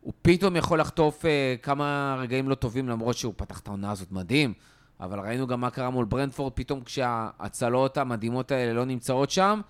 הוא 0.00 0.12
פתאום 0.22 0.56
יכול 0.56 0.80
לחטוף 0.80 1.24
אה, 1.24 1.54
כמה 1.62 2.16
רגעים 2.18 2.48
לא 2.48 2.54
טובים, 2.54 2.88
למרות 2.88 3.16
שהוא 3.16 3.34
פתח 3.36 3.60
את 3.60 3.68
העונה 3.68 3.90
הזאת 3.90 4.12
מדהים. 4.12 4.54
אבל 5.00 5.20
ראינו 5.20 5.46
גם 5.46 5.60
מה 5.60 5.70
קרה 5.70 5.90
מול 5.90 6.04
ברנדפורד, 6.04 6.52
פתאום 6.52 6.80
כשההצלות 6.80 7.96
המדהימות 7.96 8.50
האלה 8.50 8.72
לא 8.72 8.84
נמצאות 8.84 9.30
שם, 9.30 9.60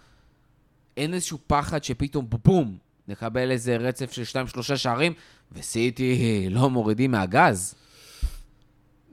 אין 0.97 1.15
איזשהו 1.15 1.39
פחד 1.47 1.85
שפתאום 1.85 2.27
בום, 2.45 2.79
נקבל 3.09 3.51
איזה 3.51 3.77
רצף 3.77 4.13
של 4.13 4.25
שניים, 4.25 4.47
שלושה 4.47 4.77
שערים, 4.77 5.13
וסיטי 5.53 6.47
לא 6.51 6.71
מורידים 6.71 7.11
מהגז. 7.11 7.75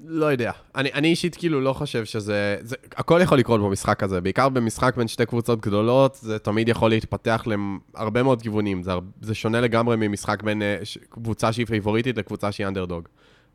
לא 0.08 0.26
יודע. 0.26 0.52
אני, 0.76 0.90
אני 0.94 1.08
אישית 1.08 1.36
כאילו 1.36 1.62
לא 1.62 1.74
חושב 1.74 2.06
שזה... 2.06 2.58
זה, 2.62 2.76
הכל 2.96 3.20
יכול 3.24 3.40
לקרות 3.40 3.62
במשחק 3.62 4.04
הזה. 4.04 4.22
בעיקר 4.22 4.50
במשחק 4.50 4.98
בין 4.98 5.08
שתי 5.08 5.26
קבוצות 5.26 5.62
גדולות, 5.62 6.16
זה 6.22 6.40
תמיד 6.40 6.70
יכול 6.70 6.90
להתפתח 6.90 7.44
להרבה 7.96 8.24
מאוד 8.24 8.42
כיוונים. 8.42 8.84
זה, 8.84 8.92
זה 9.22 9.36
שונה 9.36 9.62
לגמרי 9.62 9.96
ממשחק 9.96 10.44
בין 10.44 10.62
uh, 10.62 10.86
ש, 10.86 10.98
קבוצה 11.10 11.54
שהיא 11.54 11.66
פייבוריטית 11.66 12.18
לקבוצה 12.18 12.52
שהיא 12.52 12.68
אנדרדוג. 12.68 13.08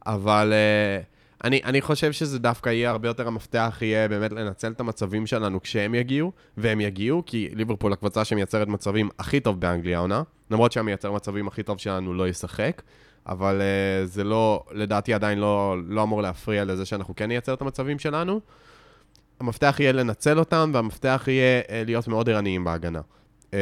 אבל 0.06 0.52
uh, 0.52 1.19
אני, 1.44 1.60
אני 1.64 1.80
חושב 1.80 2.12
שזה 2.12 2.38
דווקא 2.38 2.68
יהיה 2.68 2.90
הרבה 2.90 3.08
יותר 3.08 3.26
המפתח, 3.26 3.78
יהיה 3.80 4.08
באמת 4.08 4.32
לנצל 4.32 4.72
את 4.72 4.80
המצבים 4.80 5.26
שלנו 5.26 5.62
כשהם 5.62 5.94
יגיעו, 5.94 6.32
והם 6.56 6.80
יגיעו, 6.80 7.22
כי 7.26 7.48
ליברפול 7.52 7.92
הקבוצה 7.92 8.24
שמייצרת 8.24 8.68
מצבים 8.68 9.08
הכי 9.18 9.40
טוב 9.40 9.60
באנגליה 9.60 9.98
העונה, 9.98 10.22
למרות 10.50 10.72
שהמייצר 10.72 11.12
מצבים 11.12 11.48
הכי 11.48 11.62
טוב 11.62 11.78
שלנו 11.78 12.14
לא 12.14 12.28
ישחק. 12.28 12.82
אבל 13.26 13.60
uh, 13.60 14.06
זה 14.06 14.24
לא, 14.24 14.64
לדעתי 14.72 15.14
עדיין 15.14 15.38
לא, 15.38 15.76
לא 15.88 16.02
אמור 16.02 16.22
להפריע 16.22 16.64
לזה 16.64 16.84
שאנחנו 16.84 17.16
כן 17.16 17.26
נייצר 17.28 17.54
את 17.54 17.62
המצבים 17.62 17.98
שלנו. 17.98 18.40
המפתח 19.40 19.76
יהיה 19.80 19.92
לנצל 19.92 20.38
אותם, 20.38 20.70
והמפתח 20.74 21.24
יהיה 21.26 21.60
uh, 21.60 21.64
להיות 21.86 22.08
מאוד 22.08 22.28
ערניים 22.28 22.64
בהגנה. 22.64 23.00
Uh, 23.50 23.54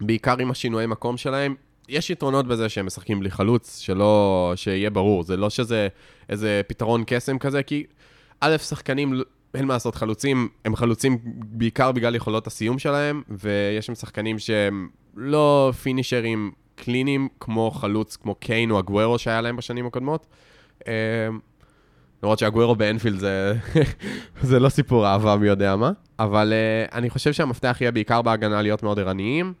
בעיקר 0.00 0.38
עם 0.38 0.50
השינויי 0.50 0.86
מקום 0.86 1.16
שלהם. 1.16 1.54
יש 1.88 2.10
יתרונות 2.10 2.46
בזה 2.46 2.68
שהם 2.68 2.86
משחקים 2.86 3.20
בלי 3.20 3.30
חלוץ, 3.30 3.78
שלא, 3.78 4.52
שיהיה 4.56 4.90
ברור. 4.90 5.22
זה 5.22 5.36
לא 5.36 5.50
שזה 5.50 5.88
איזה 6.28 6.60
פתרון 6.66 7.02
קסם 7.06 7.38
כזה, 7.38 7.62
כי 7.62 7.84
א', 8.40 8.56
שחקנים, 8.56 9.22
אין 9.54 9.64
מה 9.64 9.74
לעשות, 9.74 9.94
חלוצים, 9.94 10.48
הם 10.64 10.76
חלוצים 10.76 11.18
בעיקר 11.24 11.92
בגלל 11.92 12.14
יכולות 12.14 12.46
הסיום 12.46 12.78
שלהם, 12.78 13.22
ויש 13.28 13.86
שם 13.86 13.94
שחקנים 13.94 14.38
שהם 14.38 14.88
לא 15.16 15.72
פינישרים 15.82 16.52
קליניים, 16.74 17.28
כמו 17.40 17.70
חלוץ, 17.70 18.16
כמו 18.16 18.34
קיין 18.34 18.70
או 18.70 18.78
אגוורו 18.78 19.18
שהיה 19.18 19.40
להם 19.40 19.56
בשנים 19.56 19.86
הקודמות. 19.86 20.26
אה, 20.88 20.92
למרות 22.22 22.38
שאגוורו 22.38 22.76
באנפילד 22.76 23.18
זה, 23.18 23.54
זה 24.42 24.60
לא 24.60 24.68
סיפור 24.68 25.06
אהבה 25.06 25.36
מי 25.36 25.46
יודע 25.46 25.76
מה, 25.76 25.92
אבל 26.18 26.52
uh, 26.52 26.94
אני 26.94 27.10
חושב 27.10 27.32
שהמפתח 27.32 27.76
יהיה 27.80 27.90
בעיקר 27.90 28.22
בהגנה 28.22 28.62
להיות 28.62 28.82
מאוד 28.82 28.98
ערניים, 28.98 29.52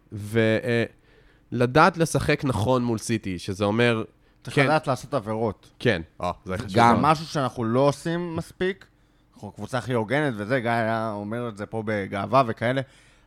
ולדעת 1.54 1.96
לשחק 1.96 2.44
נכון 2.44 2.84
מול 2.84 2.98
סיטי, 2.98 3.38
שזה 3.38 3.64
אומר... 3.64 4.04
צריך 4.42 4.56
כן, 4.56 4.64
לדעת 4.64 4.86
לעשות 4.86 5.14
עבירות. 5.14 5.70
כן, 5.78 6.02
אה, 6.22 6.30
זה 6.44 6.58
חשוב. 6.58 6.70
גם. 6.74 6.96
זה 6.96 7.02
משהו 7.02 7.26
שאנחנו 7.26 7.64
לא 7.64 7.80
עושים 7.80 8.36
מספיק. 8.36 8.86
אנחנו 9.34 9.48
הקבוצה 9.48 9.78
הכי 9.78 9.92
הוגנת 9.92 10.34
וזה, 10.36 10.60
גיא 10.60 10.70
היה 10.70 11.12
אומר 11.12 11.48
את 11.48 11.56
זה 11.56 11.66
פה 11.66 11.82
בגאווה 11.86 12.42
וכאלה, 12.46 12.80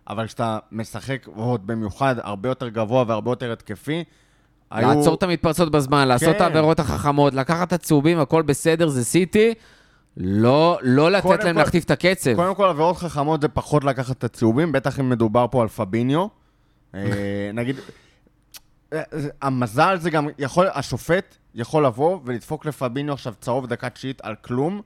אבל 0.09 0.27
כשאתה 0.27 0.59
משחק, 0.71 1.27
ועוד 1.35 1.67
במיוחד 1.67 2.15
הרבה 2.19 2.49
יותר 2.49 2.69
גבוה 2.69 3.03
והרבה 3.07 3.31
יותר 3.31 3.51
התקפי, 3.51 4.03
היו... 4.71 4.87
לעצור 4.87 5.13
את 5.15 5.23
המתפרצות 5.23 5.71
בזמן, 5.71 6.07
לעשות 6.07 6.29
את 6.29 6.37
כן. 6.37 6.43
העבירות 6.43 6.79
החכמות, 6.79 7.33
לקחת 7.33 7.67
את 7.67 7.73
הצהובים, 7.73 8.19
הכל 8.19 8.41
בסדר, 8.41 8.87
זה 8.87 9.05
סיטי. 9.05 9.53
לא, 10.17 10.79
לא 10.81 11.11
לתת 11.11 11.25
להם 11.43 11.55
כל- 11.55 11.59
להחטיף 11.59 11.83
את 11.83 11.91
הקצב. 11.91 12.35
קודם 12.35 12.55
כל, 12.55 12.65
עבירות 12.65 12.97
חכמות 12.97 13.41
זה 13.41 13.47
פחות 13.47 13.83
לקחת 13.83 14.17
את 14.17 14.23
הצהובים, 14.23 14.71
בטח 14.71 14.99
אם 14.99 15.09
מדובר 15.09 15.45
פה 15.51 15.61
על 15.61 15.67
פביניו. 15.67 16.27
אה, 16.95 17.01
נגיד, 17.53 17.75
המזל 19.41 19.97
זה 19.99 20.09
גם 20.09 20.27
יכול, 20.37 20.67
השופט 20.73 21.35
יכול 21.55 21.85
לבוא 21.85 22.19
ולדפוק 22.25 22.65
לפביניו 22.65 23.13
עכשיו 23.13 23.33
צהוב 23.41 23.67
דקה 23.67 23.89
תשיעית 23.89 24.21
על 24.21 24.35
כלום, 24.41 24.81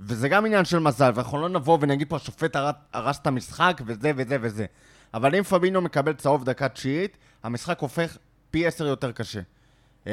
וזה 0.00 0.28
גם 0.28 0.46
עניין 0.46 0.64
של 0.64 0.78
מזל, 0.78 1.12
ואנחנו 1.14 1.40
לא 1.42 1.48
נבוא 1.48 1.78
ונגיד 1.80 2.08
פה 2.08 2.16
השופט 2.16 2.56
הר- 2.56 2.70
הרס 2.92 3.18
את 3.18 3.26
המשחק 3.26 3.80
וזה 3.86 4.12
וזה 4.16 4.36
וזה. 4.40 4.66
אבל 5.14 5.34
אם 5.34 5.42
פביניו 5.42 5.80
מקבל 5.80 6.12
צהוב 6.12 6.44
דקה 6.44 6.68
תשיעית, 6.68 7.16
המשחק 7.42 7.80
הופך 7.80 8.16
פי 8.50 8.66
עשר 8.66 8.86
יותר 8.86 9.12
קשה. 9.12 9.40
אה, 10.06 10.12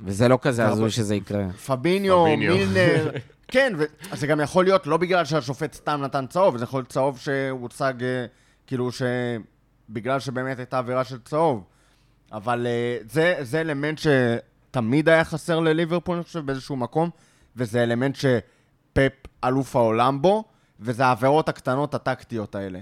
וזה 0.00 0.28
לא 0.28 0.38
כזה 0.42 0.66
הזוי 0.66 0.90
שזה 0.90 1.14
יקרה. 1.14 1.44
פביניו. 1.66 2.24
מילנר, 2.36 3.10
כן, 3.52 3.72
וזה 4.12 4.26
גם 4.26 4.40
יכול 4.40 4.64
להיות 4.64 4.86
לא 4.86 4.96
בגלל 4.96 5.24
שהשופט 5.24 5.72
סתם 5.74 6.00
נתן 6.04 6.26
צהוב, 6.26 6.56
זה 6.56 6.64
יכול 6.64 6.78
להיות 6.80 6.88
צהוב 6.88 7.18
שהוצג, 7.18 7.94
אה, 8.02 8.26
כאילו 8.66 8.90
שבגלל 8.92 10.20
שבאמת 10.20 10.58
הייתה 10.58 10.78
עבירה 10.78 11.04
של 11.04 11.18
צהוב. 11.24 11.64
אבל 12.32 12.66
אה, 12.66 12.98
זה, 13.10 13.34
זה 13.40 13.60
אלמנט 13.60 13.98
שתמיד 13.98 15.08
היה 15.08 15.24
חסר 15.24 15.60
לליברפול, 15.60 16.16
אני 16.16 16.24
חושב, 16.24 16.46
באיזשהו 16.46 16.76
מקום, 16.76 17.10
וזה 17.56 17.82
אלמנט 17.82 18.16
שפפ 18.16 19.12
אלוף 19.44 19.76
העולם 19.76 20.22
בו, 20.22 20.44
וזה 20.80 21.06
העבירות 21.06 21.48
הקטנות 21.48 21.94
הטקטיות 21.94 22.54
האלה. 22.54 22.78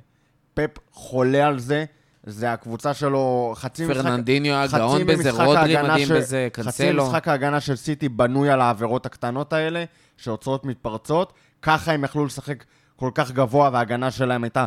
פפ 0.55 0.71
חולה 0.93 1.47
על 1.47 1.59
זה, 1.59 1.85
זה 2.27 2.53
הקבוצה 2.53 2.95
שלו, 2.95 3.53
חצי 3.57 3.87
משחק... 3.87 4.03
פרננדיניו 4.03 4.55
היה 4.55 4.69
חצי 4.69 4.77
גאון 4.79 5.07
בזה, 5.07 5.31
רודרי 5.31 5.83
מדהים 5.83 6.09
של- 6.09 6.17
בזה, 6.17 6.49
חצי 6.53 6.63
קנסלו. 6.63 7.07
משחק 7.07 7.29
ההגנה 7.29 7.61
של 7.61 7.77
סיטי 7.77 8.09
בנוי 8.09 8.51
על 8.51 8.61
העבירות 8.61 9.07
הקטנות 9.07 9.53
האלה, 9.53 9.85
שעוצרות 10.17 10.65
מתפרצות. 10.65 11.33
ככה 11.63 11.93
הם 11.93 12.05
יכלו 12.05 12.25
לשחק 12.27 12.65
כל 12.97 13.11
כך 13.15 13.31
גבוה, 13.31 13.71
וההגנה 13.73 14.11
שלהם 14.11 14.45
הייתה 14.45 14.65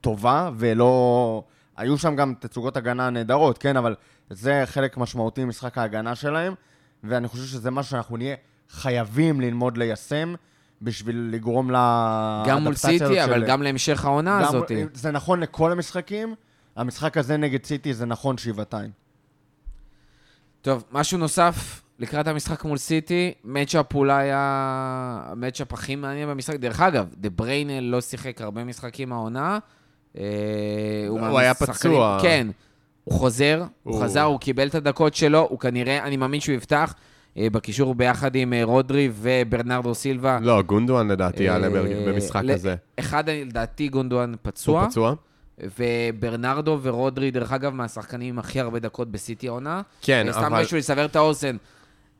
טובה, 0.00 0.50
ולא... 0.56 1.44
היו 1.76 1.98
שם 1.98 2.16
גם 2.16 2.34
תצוגות 2.38 2.76
הגנה 2.76 3.10
נהדרות, 3.10 3.58
כן? 3.58 3.76
אבל 3.76 3.94
זה 4.30 4.62
חלק 4.66 4.96
משמעותי 4.96 5.44
ממשחק 5.44 5.78
ההגנה 5.78 6.14
שלהם, 6.14 6.54
ואני 7.04 7.28
חושב 7.28 7.44
שזה 7.44 7.70
משהו 7.70 7.90
שאנחנו 7.90 8.16
נהיה 8.16 8.36
חייבים 8.70 9.40
ללמוד 9.40 9.76
ליישם, 9.76 10.34
בשביל 10.82 11.28
לגרום 11.32 11.70
לאדפטציה 11.70 12.54
גם 12.56 12.62
מול 12.62 12.74
סיטי, 12.74 13.24
אבל 13.24 13.46
גם 13.46 13.62
להמשך 13.62 14.04
העונה 14.04 14.38
גם- 14.42 14.48
הזאת. 14.48 14.70
זה 14.92 15.10
נכון 15.10 15.40
לכל 15.40 15.72
המשחקים, 15.72 16.34
המשחק 16.76 17.16
הזה 17.16 17.36
נגד 17.36 17.64
סיטי 17.64 17.94
זה 17.94 18.06
נכון 18.06 18.38
שבעתיים. 18.38 18.90
טוב, 20.62 20.84
משהו 20.92 21.18
נוסף 21.18 21.82
לקראת 21.98 22.26
המשחק 22.28 22.64
מול 22.64 22.78
סיטי, 22.78 23.34
מצ'אפ 23.44 23.94
אולי 23.94 24.28
המצ'אפ 24.32 25.72
הכי 25.72 25.96
מעניין 25.96 26.28
במשחק. 26.28 26.56
דרך 26.56 26.80
אגב, 26.80 27.06
דה 27.16 27.30
בריינה 27.30 27.80
לא 27.80 28.00
שיחק 28.00 28.40
הרבה 28.40 28.64
משחקים 28.64 29.12
העונה. 29.12 29.58
אה, 30.18 30.22
הוא 31.08 31.20
מהשחקנים- 31.20 31.36
היה 31.36 31.54
פצוע. 31.54 32.18
כן, 32.22 32.46
הוא 33.04 33.14
חוזר, 33.18 33.64
הוא 33.82 33.94
הוא- 33.94 34.04
חזר, 34.04 34.22
הוא 34.22 34.40
קיבל 34.40 34.68
את 34.68 34.74
הדקות 34.74 35.14
שלו, 35.14 35.46
הוא 35.50 35.58
כנראה, 35.58 36.04
אני 36.04 36.16
מאמין 36.16 36.40
שהוא 36.40 36.54
יפתח 36.54 36.94
אה, 37.38 37.46
בקישור 37.52 37.94
ביחד 37.94 38.34
עם 38.34 38.52
אה, 38.52 38.64
רודרי 38.64 39.10
וברנרדו 39.14 39.94
סילבה. 39.94 40.38
לא, 40.42 40.62
גונדואן 40.62 41.08
לדעתי 41.08 41.42
יעלה 41.42 41.68
במשחק 42.06 42.42
הזה. 42.54 42.74
אחד, 42.98 43.30
לדעתי, 43.30 43.88
גונדואן 43.88 44.32
פצוע. 44.42 44.80
הוא 44.80 44.88
פצוע? 44.90 45.14
וברנרדו 45.78 46.78
ורודרי, 46.82 47.30
דרך 47.30 47.52
אגב, 47.52 47.72
מהשחקנים 47.74 48.28
עם 48.28 48.38
הכי 48.38 48.60
הרבה 48.60 48.78
דקות 48.78 49.10
בסיטי 49.10 49.48
העונה. 49.48 49.82
כן, 50.02 50.26
סתם 50.30 50.44
אבל... 50.44 50.62
בשביל 50.62 50.78
לסבר 50.78 51.04
את 51.04 51.16
האוזן, 51.16 51.56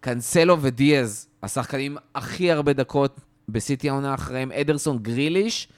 קנסלו 0.01 0.57
ודיאז, 0.61 1.27
השחקנים 1.43 1.97
הכי 2.15 2.51
הרבה 2.53 2.73
דקות 2.73 3.21
בסיטי 3.49 3.89
העונה 3.89 4.15
אחריהם, 4.15 4.53
אדרסון 4.53 4.99
גריליש, 4.99 5.69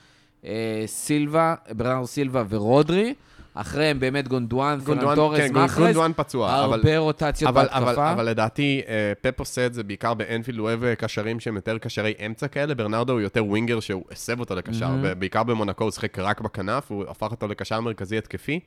סילבה, 0.87 1.55
ברנרדו 1.71 2.07
סילבה 2.07 2.43
ורודרי. 2.49 3.15
אחריהם 3.57 4.01
באמת 4.01 4.29
גונדואן, 4.29 4.79
גונדואן, 4.85 5.17
תורס, 5.17 5.39
כן, 5.39 5.53
מאחרז. 5.53 5.85
גונדואן 5.85 6.13
פצוע, 6.17 6.65
אבל... 6.65 6.79
הרבה 6.79 6.99
רוטציות 6.99 7.49
אבל, 7.49 7.67
אבל, 7.71 7.85
בהתקפה. 7.85 8.13
אבל 8.13 8.29
לדעתי, 8.29 8.83
אה, 8.89 9.13
פפ 9.21 9.41
עושה 9.41 9.67
את 9.67 9.75
זה 9.75 9.83
בעיקר 9.83 10.15
באנפילד, 10.15 10.59
הוא 10.59 10.69
אוהב 10.69 10.85
אה, 10.85 10.95
קשרים 10.95 11.41
שהם 11.41 11.57
יותר 11.57 11.79
קשרי 11.79 12.15
אמצע 12.27 12.49
כאלה, 12.49 12.75
ברנרדו 12.75 13.13
הוא 13.13 13.21
יותר 13.21 13.45
winger 13.45 13.81
שהוא 13.81 14.05
הסב 14.11 14.41
אותו 14.41 14.55
לקשר, 14.55 14.89
מהמם. 14.89 15.21
בעיקר 15.21 15.43
במונקו 15.43 15.85
הוא 15.85 15.91
שיחק 15.91 16.19
רק 16.19 16.41
בכנף, 16.41 16.91
הוא 16.91 17.05
הפך 17.09 17.31
אותו 17.31 17.49
לקשר 17.49 17.81
מרכזי 17.81 18.19
התקפי. 18.19 18.61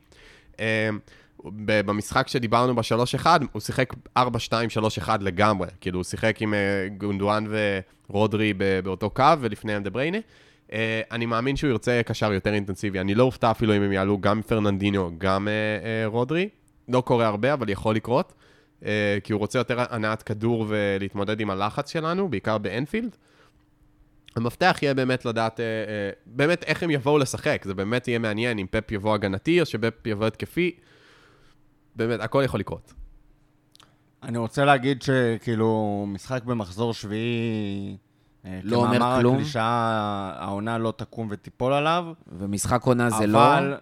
אה, 0.60 0.88
במשחק 1.54 2.28
שדיברנו 2.28 2.74
ב-3-1, 2.74 3.26
הוא 3.52 3.60
שיחק 3.60 3.94
4-2-3-1 4.18 4.22
לגמרי, 5.20 5.68
כאילו 5.80 5.98
הוא 5.98 6.04
שיחק 6.04 6.42
עם 6.42 6.54
אה, 6.54 6.58
גונדואן 6.98 7.44
ורודרי 8.10 8.54
באותו 8.84 9.10
קו, 9.10 9.24
ולפניהם 9.40 9.82
דה 9.82 9.90
בריינה. 9.90 10.18
אה, 10.72 11.00
אני 11.10 11.26
מאמין 11.26 11.56
שהוא 11.56 11.70
ירצה 11.70 12.00
קשר 12.06 12.32
יותר 12.32 12.54
אינטנסיבי, 12.54 13.00
אני 13.00 13.14
לא 13.14 13.22
אופתע 13.22 13.50
אפילו 13.50 13.76
אם 13.76 13.82
הם 13.82 13.92
יעלו 13.92 14.18
גם 14.18 14.42
פרננדיניו, 14.42 15.08
גם 15.18 15.48
אה, 15.48 15.52
אה, 15.52 16.06
רודרי. 16.06 16.48
לא 16.88 17.00
קורה 17.00 17.26
הרבה, 17.26 17.52
אבל 17.52 17.68
יכול 17.68 17.94
לקרות. 17.94 18.32
אה, 18.84 19.18
כי 19.24 19.32
הוא 19.32 19.38
רוצה 19.38 19.58
יותר 19.58 19.84
הנעת 19.90 20.22
כדור 20.22 20.66
ולהתמודד 20.68 21.40
עם 21.40 21.50
הלחץ 21.50 21.92
שלנו, 21.92 22.28
בעיקר 22.28 22.58
באנפילד. 22.58 23.16
המפתח 24.36 24.78
יהיה 24.82 24.94
באמת 24.94 25.24
לדעת, 25.24 25.60
אה, 25.60 25.64
אה, 25.64 26.10
באמת 26.26 26.62
איך 26.62 26.82
הם 26.82 26.90
יבואו 26.90 27.18
לשחק. 27.18 27.62
זה 27.64 27.74
באמת 27.74 28.08
יהיה 28.08 28.18
מעניין 28.18 28.58
אם 28.58 28.66
פפ 28.70 28.92
יבוא 28.92 29.14
הגנתי 29.14 29.60
או 29.60 29.66
שפפ 29.66 30.06
יבוא 30.06 30.26
התקפי. 30.26 30.76
באמת, 31.96 32.20
הכל 32.20 32.42
יכול 32.44 32.60
לקרות. 32.60 32.94
אני 34.22 34.38
רוצה 34.38 34.64
להגיד 34.64 35.02
שכאילו, 35.02 36.04
משחק 36.08 36.44
במחזור 36.44 36.94
שביעי, 36.94 37.96
לא 38.44 38.76
אומר 38.76 38.96
כמאמר 38.96 39.20
כלום. 39.20 39.34
הקלישאה, 39.34 40.32
העונה 40.38 40.78
לא 40.78 40.92
תקום 40.96 41.28
ותיפול 41.30 41.72
עליו, 41.72 42.06
ומשחק 42.38 42.82
עונה 42.84 43.10
זה 43.10 43.26
לא... 43.26 43.38
אבל, 43.38 43.74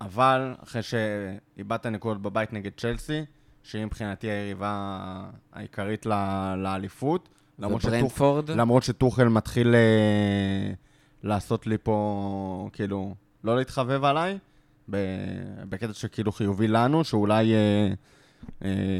אבל, 0.00 0.54
אחרי 0.62 0.82
שאיבדת 0.82 1.86
נקודות 1.86 2.22
בבית 2.22 2.52
נגד 2.52 2.70
צ'לסי, 2.76 3.24
שהיא 3.62 3.84
מבחינתי 3.84 4.26
היריבה 4.26 5.20
העיקרית 5.52 6.06
ל- 6.06 6.54
לאליפות, 6.56 7.28
וברנדפורד. 7.58 8.50
למרות 8.50 8.82
שטוחל 8.82 9.28
מתחיל 9.28 9.74
אה, 9.74 10.72
לעשות 11.22 11.66
לי 11.66 11.76
פה, 11.82 12.68
כאילו, 12.72 13.14
לא 13.44 13.56
להתחבב 13.56 14.04
עליי, 14.04 14.38
ב- 14.90 14.96
בקטע 15.68 15.92
שכאילו 15.92 16.32
חיובי 16.32 16.68
לנו, 16.68 17.04
שאולי... 17.04 17.54
אה, 17.54 17.58
אה, 17.58 17.92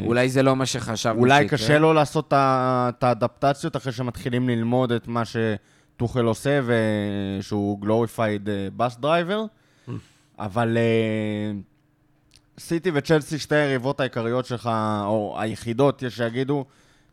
אולי 0.07 0.29
זה 0.29 0.43
לא 0.43 0.57
מה 0.57 0.67
שחשבנו 0.67 1.21
אולי 1.21 1.43
שיקרה. 1.43 1.59
קשה 1.59 1.79
לו 1.79 1.93
לעשות 1.93 2.33
את 2.33 3.05
האדפטציות 3.05 3.77
אחרי 3.77 3.93
שמתחילים 3.93 4.49
ללמוד 4.49 4.93
את 4.93 5.09
מה 5.09 5.23
שטוחל 5.25 6.25
עושה, 6.25 6.61
ושהוא 6.67 7.81
glorified 7.81 8.49
bus 8.77 8.97
driver, 8.97 9.45
אבל 10.39 10.77
אה, 10.77 11.53
סיטי 12.59 12.91
וצ'לסי, 12.95 13.39
שתי 13.39 13.55
היריבות 13.55 14.01
העיקריות 14.01 14.47
שלך, 14.47 14.71
או 15.05 15.37
היחידות, 15.39 16.03
יש 16.03 16.17
שיגידו, 16.17 16.65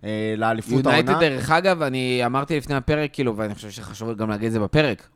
אה, 0.04 0.34
לאליפות 0.38 0.86
העונה. 0.86 0.98
יונייטד, 0.98 1.20
דרך 1.20 1.52
אגב, 1.52 1.82
אני 1.82 2.22
אמרתי 2.26 2.58
לפני 2.58 2.76
הפרק, 2.76 3.10
כאילו, 3.14 3.38
ואני 3.38 3.56
חושב 3.56 3.70
שחשוב 3.70 4.18
גם 4.18 4.30
להגיד 4.30 4.46
את 4.46 4.52
זה 4.52 4.60
בפרק, 4.60 5.08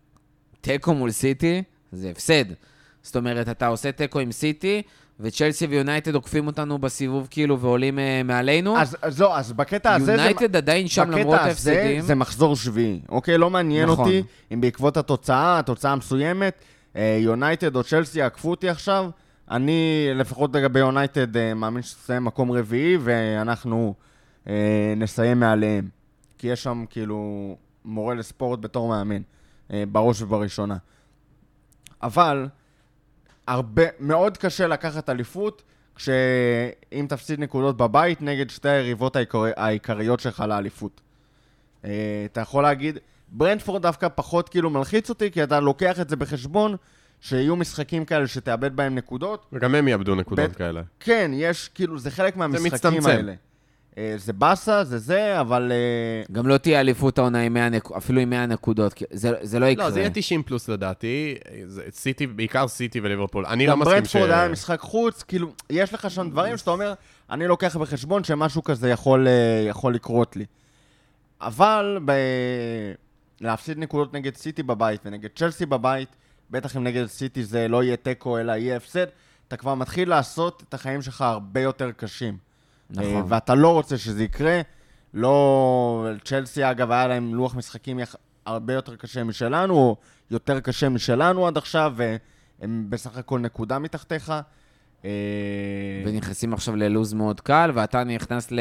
תיקו 0.61 0.93
מול 0.93 1.11
סיטי 1.11 1.63
זה 1.91 2.09
הפסד. 2.09 2.45
זאת 3.01 3.15
אומרת, 3.15 3.49
אתה 3.49 3.67
עושה 3.67 3.91
תיקו 3.91 4.19
עם 4.19 4.31
סיטי, 4.31 4.81
וצ'לסי 5.20 5.66
ויונייטד 5.68 6.16
עוקפים 6.16 6.47
אותנו 6.47 6.78
בסיבוב, 6.78 7.28
כאילו, 7.32 7.59
ועולים 7.59 7.97
uh, 7.97 8.01
מעלינו. 8.28 8.78
אז, 8.78 8.97
אז 9.01 9.22
לא, 9.22 9.38
אז 9.38 9.53
בקטע 9.53 9.93
הזה... 9.95 10.05
זה- 10.05 10.11
יונייטד 10.11 10.55
עדיין 10.55 10.88
שם 10.88 11.11
למרות 11.11 11.34
בקטע 11.36 11.45
הזה 11.49 11.72
ההפסדים. 11.72 12.01
זה 12.01 12.16
מחזור 12.16 12.55
שביעי, 12.55 13.01
אוקיי? 13.09 13.38
לא 13.38 13.49
מעניין 13.49 13.89
נכון. 13.89 14.05
אותי 14.05 14.24
אם 14.53 14.61
בעקבות 14.61 14.97
התוצאה, 14.97 15.59
התוצאה 15.59 15.91
המסוימת, 15.91 16.64
אה, 16.95 17.18
יונייטד 17.22 17.76
או 17.76 17.84
צ'לסי 17.84 18.20
יעקפו 18.20 18.49
אותי 18.49 18.70
עכשיו. 18.70 19.09
אני, 19.51 20.07
לפחות 20.16 20.55
לגבי 20.55 20.80
יונייטד, 20.80 21.38
אה, 21.38 21.53
מאמין 21.53 21.84
שתסיים 21.84 22.24
מקום 22.26 22.51
רביעי, 22.51 22.97
ואנחנו 23.01 23.93
אה, 24.47 24.93
נסיים 24.97 25.39
מעליהם. 25.39 25.88
כי 26.38 26.47
יש 26.47 26.64
שם 26.64 26.86
כאילו 26.89 27.55
מורה 27.86 28.16
לספורט 28.16 28.59
בתור 28.59 28.88
מאמן, 28.89 29.22
אה, 29.74 29.84
בראש 29.91 30.22
ובראשונה. 30.22 30.78
אבל 32.03 32.47
הרבה, 33.47 33.83
מאוד 33.99 34.37
קשה 34.37 34.67
לקחת 34.67 35.09
אליפות, 35.09 35.63
כשאם 35.95 37.05
תפסיד 37.09 37.39
נקודות 37.39 37.77
בבית 37.77 38.21
נגד 38.21 38.49
שתי 38.49 38.69
היריבות 38.69 39.15
העיקר... 39.15 39.43
העיקריות 39.55 40.19
שלך 40.19 40.43
לאליפות. 40.47 41.01
אה, 41.85 41.91
אתה 42.31 42.41
יכול 42.41 42.63
להגיד, 42.63 42.97
ברנדפורד 43.29 43.81
דווקא 43.81 44.07
פחות 44.15 44.49
כאילו 44.49 44.69
מלחיץ 44.69 45.09
אותי, 45.09 45.31
כי 45.31 45.43
אתה 45.43 45.59
לוקח 45.59 45.99
את 45.99 46.09
זה 46.09 46.15
בחשבון, 46.15 46.75
שיהיו 47.21 47.55
משחקים 47.55 48.05
כאלה 48.05 48.27
שתאבד 48.27 48.75
בהם 48.75 48.95
נקודות. 48.95 49.45
וגם 49.53 49.75
הם 49.75 49.87
יאבדו 49.87 50.15
נקודות 50.15 50.47
בית- 50.49 50.57
כאלה. 50.57 50.81
כן, 50.99 51.31
יש, 51.33 51.69
כאילו, 51.75 51.99
זה 51.99 52.11
חלק 52.11 52.37
מהמשחקים 52.37 52.73
מצטמצם. 52.73 53.09
האלה. 53.09 53.33
אה, 53.97 54.13
זה 54.17 54.33
באסה, 54.33 54.83
זה 54.83 54.97
זה, 54.97 55.41
אבל... 55.41 55.71
אה, 55.71 56.23
גם 56.31 56.47
לא 56.47 56.57
תהיה 56.57 56.79
אליפות 56.79 57.17
העונה 57.17 57.41
עם 57.41 57.53
100 57.53 57.69
נק... 57.69 57.91
אפילו 57.91 58.21
עם 58.21 58.29
100 58.29 58.45
נקודות, 58.45 59.03
זה, 59.11 59.31
זה 59.41 59.59
לא 59.59 59.65
יקרה. 59.65 59.85
לא, 59.85 59.91
זה 59.91 59.99
יהיה 59.99 60.09
90 60.13 60.43
פלוס 60.43 60.69
לדעתי. 60.69 61.35
זה 61.65 61.83
סיטי, 61.91 62.27
בעיקר 62.27 62.67
סיטי 62.67 62.99
וליברפול. 62.99 63.45
אני 63.45 63.67
לא 63.67 63.71
גם 63.71 63.79
מסכים 63.79 63.93
ש... 63.93 64.15
ברנדפורד 64.15 64.29
היה 64.29 64.49
משחק 64.49 64.79
חוץ, 64.79 65.23
כאילו, 65.23 65.51
יש 65.69 65.93
לך 65.93 66.11
שם 66.11 66.29
דברים 66.29 66.57
שאתה 66.57 66.71
אומר, 66.71 66.93
אני 67.29 67.47
לוקח 67.47 67.77
בחשבון 67.77 68.23
שמשהו 68.23 68.63
כזה 68.63 68.89
יכול, 68.89 69.27
אה, 69.27 69.65
יכול 69.69 69.93
לקרות 69.93 70.35
לי. 70.35 70.45
אבל 71.41 71.99
ב... 72.05 72.11
להפסיד 73.41 73.77
נקודות 73.77 74.13
נגד 74.13 74.35
סיטי 74.35 74.63
בבית 74.63 75.01
ונגד 75.05 75.29
צ'לסי 75.35 75.65
בבית, 75.65 76.09
בטח 76.51 76.77
אם 76.77 76.83
נגד 76.83 77.05
סיטי 77.05 77.43
זה 77.43 77.67
לא 77.67 77.83
יהיה 77.83 77.97
תיקו 77.97 78.37
אלא 78.37 78.51
יהיה 78.51 78.77
הפסד, 78.77 79.05
אתה 79.47 79.57
כבר 79.57 79.75
מתחיל 79.75 80.09
לעשות 80.09 80.63
את 80.69 80.73
החיים 80.73 81.01
שלך 81.01 81.21
הרבה 81.21 81.61
יותר 81.61 81.91
קשים. 81.91 82.37
נכון. 82.89 83.05
אה, 83.05 83.21
ואתה 83.27 83.55
לא 83.55 83.73
רוצה 83.73 83.97
שזה 83.97 84.23
יקרה. 84.23 84.61
לא... 85.13 86.07
צ'לסי, 86.23 86.71
אגב, 86.71 86.91
היה 86.91 87.07
להם 87.07 87.36
לוח 87.36 87.55
משחקים 87.55 87.99
יח... 87.99 88.15
הרבה 88.45 88.73
יותר 88.73 88.95
קשה 88.95 89.23
משלנו, 89.23 89.73
או 89.73 89.95
יותר 90.31 90.59
קשה 90.59 90.89
משלנו 90.89 91.47
עד 91.47 91.57
עכשיו, 91.57 91.93
והם 91.95 92.86
בסך 92.89 93.17
הכל 93.17 93.39
נקודה 93.39 93.79
מתחתיך. 93.79 94.34
אה, 95.05 95.09
ונכנסים 96.05 96.53
עכשיו 96.53 96.75
ללוז 96.75 97.13
מאוד 97.13 97.41
קל, 97.41 97.71
ואתה 97.73 98.03
נכנס 98.03 98.51
ל... 98.51 98.59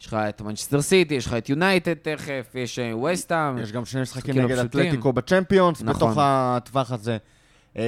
יש 0.00 0.06
לך 0.06 0.14
את 0.14 0.40
מנצ'סטר 0.40 0.82
סיטי, 0.82 1.14
יש 1.14 1.26
לך 1.26 1.34
את 1.34 1.48
יונייטד 1.48 1.94
תכף, 1.94 2.50
יש 2.54 2.78
וסטאם, 3.12 3.58
יש 3.58 3.72
גם 3.72 3.84
שני 3.84 4.02
משחקים 4.02 4.34
נגד 4.34 4.58
פשוטים. 4.58 4.80
אתלטיקו 4.80 5.12
בצ'מפיונס, 5.12 5.82
נכון. 5.82 5.94
בתוך 5.94 6.18
הטווח 6.20 6.92
הזה. 6.92 7.16
אה, 7.76 7.82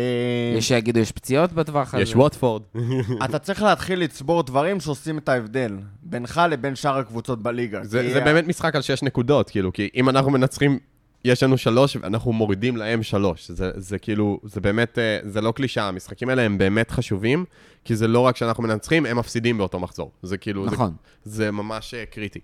יש 0.57 0.68
שיגידו 0.68 1.01
יש 1.01 1.12
פציעות 1.12 1.53
בטווח 1.53 1.95
הזה. 1.95 2.03
יש 2.03 2.14
ווטפורד. 2.14 2.62
אתה 3.24 3.39
צריך 3.39 3.62
להתחיל 3.62 4.01
לצבור 4.01 4.43
דברים 4.43 4.81
שעושים 4.81 5.18
את 5.18 5.28
ההבדל 5.28 5.76
בינך 6.03 6.41
לבין 6.51 6.74
שאר 6.76 6.99
הקבוצות 6.99 7.43
בליגה. 7.43 7.85
זה 7.85 8.03
כי 8.03 8.12
זה 8.12 8.20
באמת 8.20 8.47
משחק 8.47 8.76
על 8.76 8.83
שש 8.83 9.03
נקודות, 9.03 9.51
כאילו, 9.51 9.72
כי 9.72 9.89
אם 9.95 10.09
אנחנו 10.09 10.31
מנצחים, 10.31 10.78
יש 11.24 11.43
לנו 11.43 11.59
שלוש, 11.59 11.97
ואנחנו 11.97 12.33
מורידים 12.33 12.76
להם 12.76 13.03
שלוש. 13.03 13.51
זה, 13.51 13.70
זה 13.76 13.99
כאילו, 13.99 14.41
זה 14.45 14.61
באמת, 14.61 14.99
אה, 14.99 15.18
זה 15.24 15.41
לא 15.41 15.53
קלישאה, 15.53 15.89
המשחקים 15.89 16.28
האלה 16.28 16.43
הם 16.43 16.59
באמת 16.59 16.91
חשובים, 16.91 17.45
כי 17.85 17.97
זה 17.97 18.09
לא 18.09 18.20
רק 18.20 18.37
שאנחנו 18.37 18.62
מנצחים, 18.62 19.07
הם 19.07 19.18
מפסידים 19.18 19.59
באותו 19.59 19.81
מחזור. 19.81 20.11
זה 20.22 20.37
כאילו, 20.39 20.66
נכון. 20.66 20.93
זה, 21.24 21.37
זה 21.37 21.51
ממש 21.51 21.95
אה, 21.95 22.05
קריטי. 22.07 22.41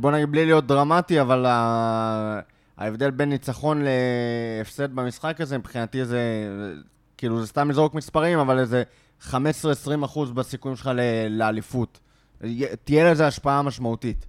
בוא 0.00 0.10
נגיד, 0.10 0.30
בלי 0.32 0.44
להיות 0.46 0.66
דרמטי, 0.66 1.20
אבל 1.20 1.46
ה- 1.48 2.40
ההבדל 2.78 3.10
בין 3.10 3.28
ניצחון 3.28 3.82
להפסד 4.58 4.92
במשחק 4.94 5.40
הזה, 5.40 5.58
מבחינתי 5.58 6.04
זה, 6.04 6.20
כאילו, 7.16 7.40
זה 7.40 7.46
סתם 7.46 7.70
לזרוק 7.70 7.94
מספרים, 7.94 8.38
אבל 8.38 8.58
איזה 8.58 8.82
15-20 9.30 9.32
אחוז 10.04 10.30
בסיכויים 10.32 10.76
שלך 10.76 10.90
לאליפות. 11.30 12.00
יה- 12.44 12.76
תהיה 12.84 13.10
לזה 13.12 13.26
השפעה 13.26 13.62
משמעותית. 13.62 14.26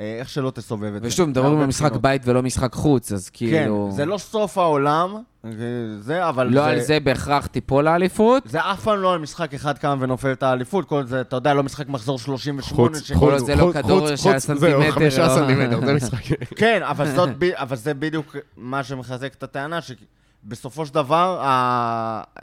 אה, 0.00 0.16
איך 0.18 0.28
שלא 0.28 0.50
תסובב 0.50 0.94
את 0.94 1.02
זה. 1.02 1.08
ושוב, 1.08 1.28
מדברים 1.28 1.60
על 1.60 1.66
משחק. 1.66 1.92
בית 1.92 2.22
ולא 2.24 2.42
משחק 2.42 2.72
חוץ, 2.72 3.12
אז 3.12 3.30
כאילו... 3.30 3.86
כן, 3.90 3.96
זה 3.96 4.06
לא 4.06 4.18
סוף 4.18 4.58
העולם, 4.58 5.16
זה- 5.44 5.56
זה, 6.00 6.28
אבל 6.28 6.46
לא 6.46 6.64
על 6.66 6.80
זה 6.80 7.00
בהכרח 7.00 7.46
תיפול 7.46 7.88
האליפות. 7.88 8.42
זה 8.46 8.60
אף 8.60 8.82
פעם 8.84 9.00
לא 9.00 9.12
על 9.12 9.18
משחק 9.20 9.54
אחד 9.54 9.78
קם 9.78 9.98
ונופל 10.00 10.32
את 10.32 10.42
האליפות, 10.42 10.84
כל 10.84 11.06
זה, 11.06 11.20
אתה 11.20 11.36
יודע, 11.36 11.54
לא 11.54 11.62
משחק 11.62 11.88
מחזור 11.88 12.18
38. 12.18 12.88
חוץ, 12.88 13.02
שכאילו- 13.02 13.20
כל 13.20 13.32
עוד 13.32 13.44
זה 13.46 13.54
לא 13.56 13.70
כדור 13.74 14.08
של 14.08 14.16
זהו, 14.16 14.40
סנטימטר, 14.40 14.90
חמישה 14.90 15.26
לא. 15.26 15.34
סנטימטר, 15.34 15.86
זה 15.86 15.94
משחק. 15.94 16.24
כן, 16.60 16.80
אבל, 16.82 17.10
זאת, 17.14 17.28
ב- 17.38 17.44
אבל 17.54 17.76
זה 17.76 17.94
בדיוק 17.94 18.36
מה 18.56 18.84
שמחזק 18.84 19.34
את 19.34 19.42
הטענה, 19.42 19.78
שבסופו 19.80 20.86
של 20.86 20.94
דבר, 20.94 21.38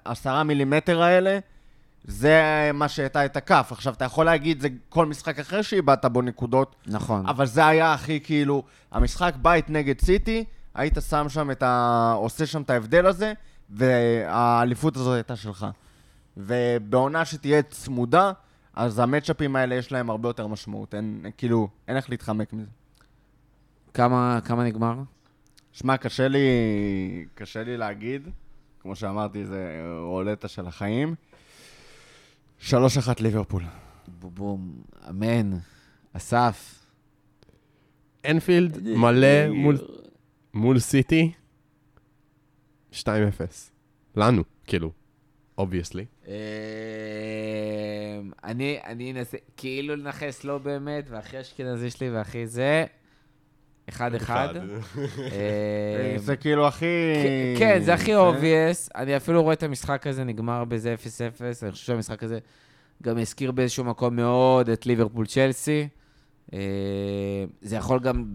העשרה 0.06 0.44
מילימטר 0.44 1.02
האלה, 1.02 1.40
זה 2.08 2.72
מה 2.74 2.88
שהייתה 2.88 3.26
את 3.26 3.38
הכף. 3.38 3.70
עכשיו, 3.72 3.94
אתה 3.94 4.06
יכול 4.06 4.26
להגיד, 4.26 4.62
זה 4.62 4.68
כל 4.90 5.06
משחק 5.06 5.40
אחר 5.40 5.62
שאיבדת 5.62 6.06
בו 6.06 6.22
נקודות, 6.22 6.76
נכון. 6.88 7.28
אבל 7.28 7.46
זה 7.46 7.68
היה 7.68 7.94
הכי 7.94 8.20
כאילו, 8.20 8.64
המשחק 8.92 9.34
בית 9.42 9.70
נגד 9.70 10.02
סיטי, 10.02 10.44
היית 10.76 10.98
שם 11.10 11.30
שם 11.30 11.52
את 11.52 11.64
ה... 11.64 12.14
עושה 12.18 12.46
שם 12.46 12.62
את 12.62 12.70
ההבדל 12.70 13.06
הזה, 13.06 13.34
והאליפות 13.70 14.96
הזאת 14.96 15.16
הייתה 15.16 15.36
שלך. 15.36 15.68
ובעונה 16.38 17.26
שתהיה 17.26 17.62
צמודה, 17.62 18.32
אז 18.74 19.00
המצ'אפים 19.00 19.56
האלה 19.56 19.76
יש 19.76 19.92
להם 19.92 20.10
הרבה 20.10 20.30
יותר 20.30 20.48
משמעות. 20.48 20.96
אין, 20.96 21.26
כאילו, 21.38 21.70
אין 21.88 21.98
איך 21.98 22.10
להתחמק 22.10 22.54
מזה. 22.54 22.70
כמה 23.94 24.40
כמה 24.46 24.64
נגמר? 24.64 24.96
שמע, 25.72 25.98
קשה 25.98 26.28
לי, 26.28 26.40
קשה 27.36 27.64
לי 27.64 27.78
להגיד, 27.78 28.30
כמו 28.80 28.96
שאמרתי, 28.96 29.46
זה 29.46 29.82
רולטה 30.02 30.48
של 30.48 30.68
החיים. 30.68 31.16
3-1 32.62 32.64
ליברפול. 33.20 33.64
בום, 34.08 34.82
אמן. 35.10 35.52
אסף. 36.14 36.86
אנפילד 38.26 38.88
מלא 38.88 39.50
מול, 39.50 39.78
מול 40.54 40.80
סיטי, 40.80 41.32
2-0. 42.92 42.96
לנו, 44.16 44.44
כאילו, 44.66 44.92
obviously. 45.58 46.06
אמ, 46.28 46.32
אני 48.44 48.80
אני 48.86 49.12
אנסה 49.12 49.38
כאילו 49.58 49.96
לנכס 49.96 50.44
לא 50.44 50.58
באמת, 50.58 51.06
והכי 51.10 51.42
אשכנזי 51.42 51.90
שלי 51.90 52.10
והכי 52.10 52.48
זה, 52.48 52.86
אחד 53.90 54.16
אחד. 54.16 54.54
אמ, 54.56 56.18
זה 56.18 56.36
כאילו 56.36 56.68
הכי... 56.68 56.86
כן, 57.60 57.82
זה 57.82 57.94
הכי 57.94 58.16
obvious. 58.16 58.90
אני 58.96 59.18
אפילו 59.18 59.44
רואה 59.44 59.54
את 59.54 59.64
המשחק 59.64 60.08
הזה 60.08 60.24
נגמר 60.24 60.64
באיזה 60.64 60.96
0-0. 61.40 61.42
אני 61.64 61.72
חושב 61.72 61.86
שהמשחק 61.86 62.24
הזה 62.24 62.40
גם 63.04 63.18
הזכיר 63.18 63.52
באיזשהו 63.52 63.84
מקום 63.84 64.16
מאוד 64.16 64.70
את 64.70 64.86
ליברפול 64.86 65.26
צ'לסי. 65.26 65.88
אה, 66.54 66.60
זה 67.62 67.76
יכול 67.76 68.00
גם 68.00 68.26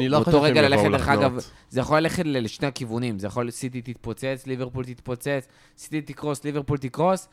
לא 0.00 0.20
באותו 0.20 0.42
רגע 0.42 0.62
ללכת, 0.62 0.90
דרך 0.90 1.08
אגב. 1.08 1.38
זה 1.70 1.80
יכול 1.80 1.98
ללכת 1.98 2.22
לשני 2.26 2.68
הכיוונים. 2.68 3.18
זה 3.18 3.26
יכול, 3.26 3.50
סיטי 3.50 3.82
תתפוצץ, 3.82 4.42
ליברפול 4.46 4.84
תתפוצץ, 4.84 5.48
סיטי 5.78 6.00
תקרוס, 6.00 6.44
ליברפול 6.44 6.78
תקרוס. 6.78 7.28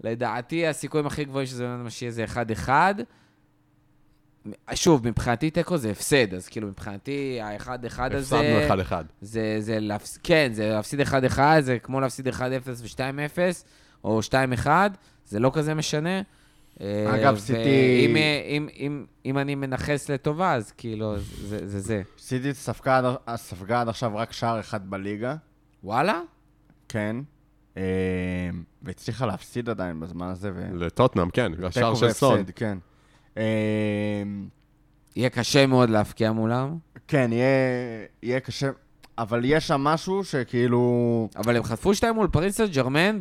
לדעתי, 0.00 0.66
הסיכויים 0.66 1.06
הכי 1.06 1.24
גבוהים 1.24 1.46
שזה 1.46 1.66
מה 1.66 1.90
שיהיה 1.90 2.12
זה 2.12 2.24
1-1. 2.66 2.68
שוב, 4.74 5.08
מבחינתי 5.08 5.50
תיקו 5.50 5.76
זה 5.76 5.90
הפסד, 5.90 6.34
אז 6.34 6.48
כאילו 6.48 6.68
מבחינתי 6.68 7.38
ה-1-1 7.40 7.68
הזה... 8.14 8.36
הפסדנו 8.40 8.82
1-1. 8.90 8.92
זה, 9.20 9.56
זה 9.58 9.80
להפס... 9.80 10.18
כן, 10.22 10.48
זה 10.52 10.68
להפסיד 10.68 11.00
1-1, 11.00 11.38
זה 11.60 11.78
כמו 11.78 12.00
להפסיד 12.00 12.28
1-0 12.28 12.32
ו-2-0, 12.66 13.38
או 14.04 14.20
2-1, 14.64 14.66
זה 15.26 15.38
לא 15.40 15.50
כזה 15.54 15.74
משנה. 15.74 16.20
אגב, 16.78 16.84
אה, 17.34 17.36
סיטי- 17.40 17.54
ואם 18.06 18.16
אם, 18.46 18.68
אם, 18.78 19.04
אם 19.26 19.38
אני 19.38 19.54
מנכס 19.54 20.08
לטובה, 20.10 20.54
אז 20.54 20.72
כאילו, 20.72 21.14
זה 21.18 21.58
זה. 21.68 21.80
זה. 21.80 22.02
סיטי 22.18 22.54
ספגה 22.54 22.98
עד- 23.26 23.36
ספגה 23.36 23.80
עד 23.80 23.88
עכשיו 23.88 24.16
רק 24.16 24.32
שער 24.32 24.60
אחד 24.60 24.90
בליגה, 24.90 25.34
וואלה? 25.84 26.20
כן. 26.88 27.16
אה, 27.76 27.82
והצליחה 28.82 29.26
להפסיד 29.26 29.68
עדיין 29.68 30.00
בזמן 30.00 30.26
הזה. 30.28 30.50
ו- 30.54 30.76
לטוטנאם, 30.76 31.30
כן, 31.30 31.52
השער 31.64 31.94
של 31.94 32.12
סון. 32.12 32.44
כן. 32.56 32.78
אה, 33.38 33.42
יהיה 35.16 35.30
קשה 35.30 35.66
מאוד 35.66 35.90
להפקיע 35.90 36.32
מולם, 36.32 36.76
כן, 37.08 37.30
יהיה, 37.32 37.46
יהיה 38.22 38.40
קשה, 38.40 38.70
אבל 39.18 39.40
יש 39.44 39.66
שם 39.68 39.80
משהו 39.80 40.24
שכאילו... 40.24 41.28
אבל 41.36 41.56
הם 41.56 41.62
חטפו 41.62 41.94
2 41.94 42.14
מול 42.14 42.28
פריס 42.28 42.56
סן 42.56 42.66
ג'רמן 42.66 43.18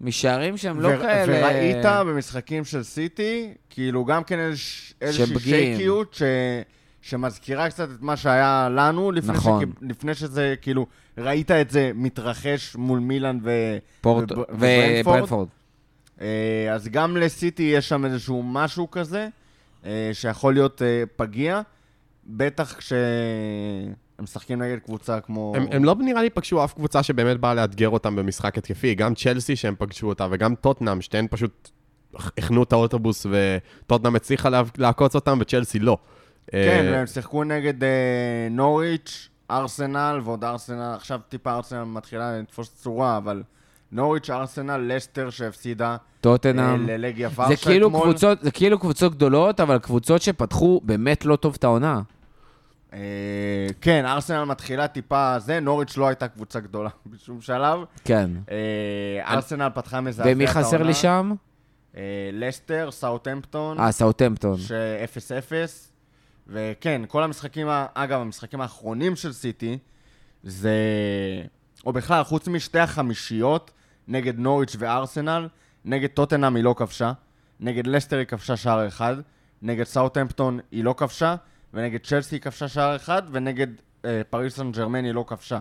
משערים 0.00 0.56
שהם 0.56 0.80
לא 0.80 0.88
ו- 0.88 0.98
כאלה... 1.00 1.46
וראית 1.46 1.76
במשחקים 2.06 2.64
של 2.64 2.82
סיטי, 2.82 3.54
כאילו 3.70 4.04
גם 4.04 4.24
כן 4.24 4.38
איזוש- 4.38 4.94
איזושהי. 5.00 5.38
שייקיות 5.40 6.14
ש... 6.14 6.22
שמזכירה 7.02 7.70
קצת 7.70 7.88
את 7.94 8.02
מה 8.02 8.16
שהיה 8.16 8.68
לנו, 8.70 9.12
לפני, 9.12 9.32
נכון. 9.32 9.62
שכ... 9.62 9.68
לפני 9.82 10.14
שזה, 10.14 10.54
כאילו, 10.62 10.86
ראית 11.18 11.50
את 11.50 11.70
זה 11.70 11.90
מתרחש 11.94 12.76
מול 12.76 12.98
מילאן 12.98 13.38
ו... 13.42 13.76
פורט... 14.00 14.32
וב- 14.32 14.38
וברנפורד. 14.58 15.48
אה, 16.20 16.72
אז 16.72 16.88
גם 16.88 17.16
לסיטי 17.16 17.62
יש 17.62 17.88
שם 17.88 18.04
איזשהו 18.04 18.42
משהו 18.42 18.90
כזה, 18.90 19.28
אה, 19.84 20.10
שיכול 20.12 20.54
להיות 20.54 20.82
אה, 20.82 21.02
פגיע, 21.16 21.60
בטח 22.26 22.74
כשהם 22.78 22.98
משחקים 24.20 24.62
נגד 24.62 24.78
קבוצה 24.78 25.20
כמו... 25.20 25.52
הם, 25.56 25.66
הם 25.70 25.84
לא 25.84 25.94
נראה 25.98 26.22
לי 26.22 26.30
פגשו 26.30 26.64
אף 26.64 26.74
קבוצה 26.74 27.02
שבאמת 27.02 27.40
באה 27.40 27.54
לאתגר 27.54 27.88
אותם 27.88 28.16
במשחק 28.16 28.58
התקפי, 28.58 28.94
גם 28.94 29.14
צ'לסי 29.14 29.56
שהם 29.56 29.74
פגשו 29.78 30.08
אותה, 30.08 30.26
וגם 30.30 30.54
טוטנאם, 30.54 31.00
שתיהן 31.00 31.26
פשוט 31.30 31.70
הכנו 32.14 32.62
את 32.62 32.72
האוטובוס, 32.72 33.26
וטוטנאם 33.30 34.16
הצליחה 34.16 34.48
לעקוץ 34.78 35.14
אותם, 35.14 35.38
וצ'לסי 35.40 35.78
לא. 35.78 35.98
כן, 36.50 36.90
והם 36.92 37.06
שיחקו 37.06 37.44
נגד 37.44 37.84
אה, 37.84 38.48
נוריץ', 38.50 39.28
ארסנל, 39.50 40.20
ועוד 40.24 40.44
ארסנל, 40.44 40.92
עכשיו 40.94 41.20
טיפה 41.28 41.52
ארסנל 41.52 41.84
מתחילה 41.84 42.38
לתפוס 42.38 42.74
צורה, 42.74 43.16
אבל 43.16 43.42
נוריץ', 43.94 44.30
ארסנל, 44.30 44.94
לסטר 44.94 45.30
שהפסידה 45.30 45.90
אה, 45.90 45.96
טוטנאם. 46.20 46.86
ללגיה 46.86 47.28
זה 47.28 47.42
ורשה 47.42 47.56
כאילו, 47.56 47.86
אתמול. 47.86 48.02
קבוצות, 48.02 48.42
זה 48.42 48.50
כאילו 48.50 48.78
קבוצות 48.78 49.14
גדולות, 49.14 49.60
אבל 49.60 49.78
קבוצות 49.78 50.22
שפתחו 50.22 50.80
באמת 50.84 51.24
לא 51.24 51.36
טוב 51.36 51.54
את 51.58 51.64
העונה. 51.64 52.00
אה, 52.92 52.98
כן, 53.80 54.06
ארסנל 54.06 54.44
מתחילה 54.44 54.88
טיפה 54.88 55.38
זה, 55.38 55.60
נוריץ' 55.60 55.96
לא 55.96 56.08
הייתה 56.08 56.28
קבוצה 56.28 56.60
גדולה 56.60 56.90
בשום 57.06 57.40
שלב. 57.40 57.80
כן. 58.04 58.30
אה, 58.50 59.34
ארסנל 59.34 59.68
פתחה 59.74 60.00
מזעזע 60.00 60.22
את 60.22 60.26
העונה. 60.26 60.36
ומי 60.36 60.46
חסר 60.46 60.82
לי 60.82 60.94
שם? 60.94 61.32
אה, 61.96 62.02
לסטר, 62.32 62.90
סאוטהמפטון, 62.90 63.80
אה, 63.80 63.92
סאוטהמפטון. 63.92 64.58
ש-0-0, 64.58 65.52
וכן, 66.48 67.02
כל 67.08 67.22
המשחקים, 67.22 67.68
אגב, 67.94 68.20
המשחקים 68.20 68.60
האחרונים 68.60 69.16
של 69.16 69.32
סיטי, 69.32 69.78
זה... 70.42 70.72
או 71.86 71.92
בכלל, 71.92 72.24
חוץ 72.24 72.48
משתי 72.48 72.78
החמישיות, 72.78 73.70
נגד 74.08 74.38
נוריץ' 74.38 74.76
וארסנל, 74.78 75.48
נגד 75.84 76.08
טוטנאם 76.08 76.56
היא 76.56 76.64
לא 76.64 76.74
כבשה, 76.78 77.12
נגד 77.60 77.86
לסטר 77.86 78.16
היא 78.16 78.26
כבשה 78.26 78.56
שער 78.56 78.88
אחד, 78.88 79.16
נגד 79.62 79.84
סאוטהמפטון 79.84 80.60
היא 80.70 80.84
לא 80.84 80.94
כבשה, 80.96 81.36
ונגד 81.74 82.00
צ'לסי 82.04 82.34
היא 82.34 82.42
כבשה 82.42 82.68
שער 82.68 82.96
אחד, 82.96 83.22
ונגד 83.32 83.66
אה, 84.04 84.22
פריס 84.30 84.56
סן 84.56 84.72
ג'רמן 84.72 85.04
היא 85.04 85.12
לא 85.12 85.24
כבשה. 85.26 85.58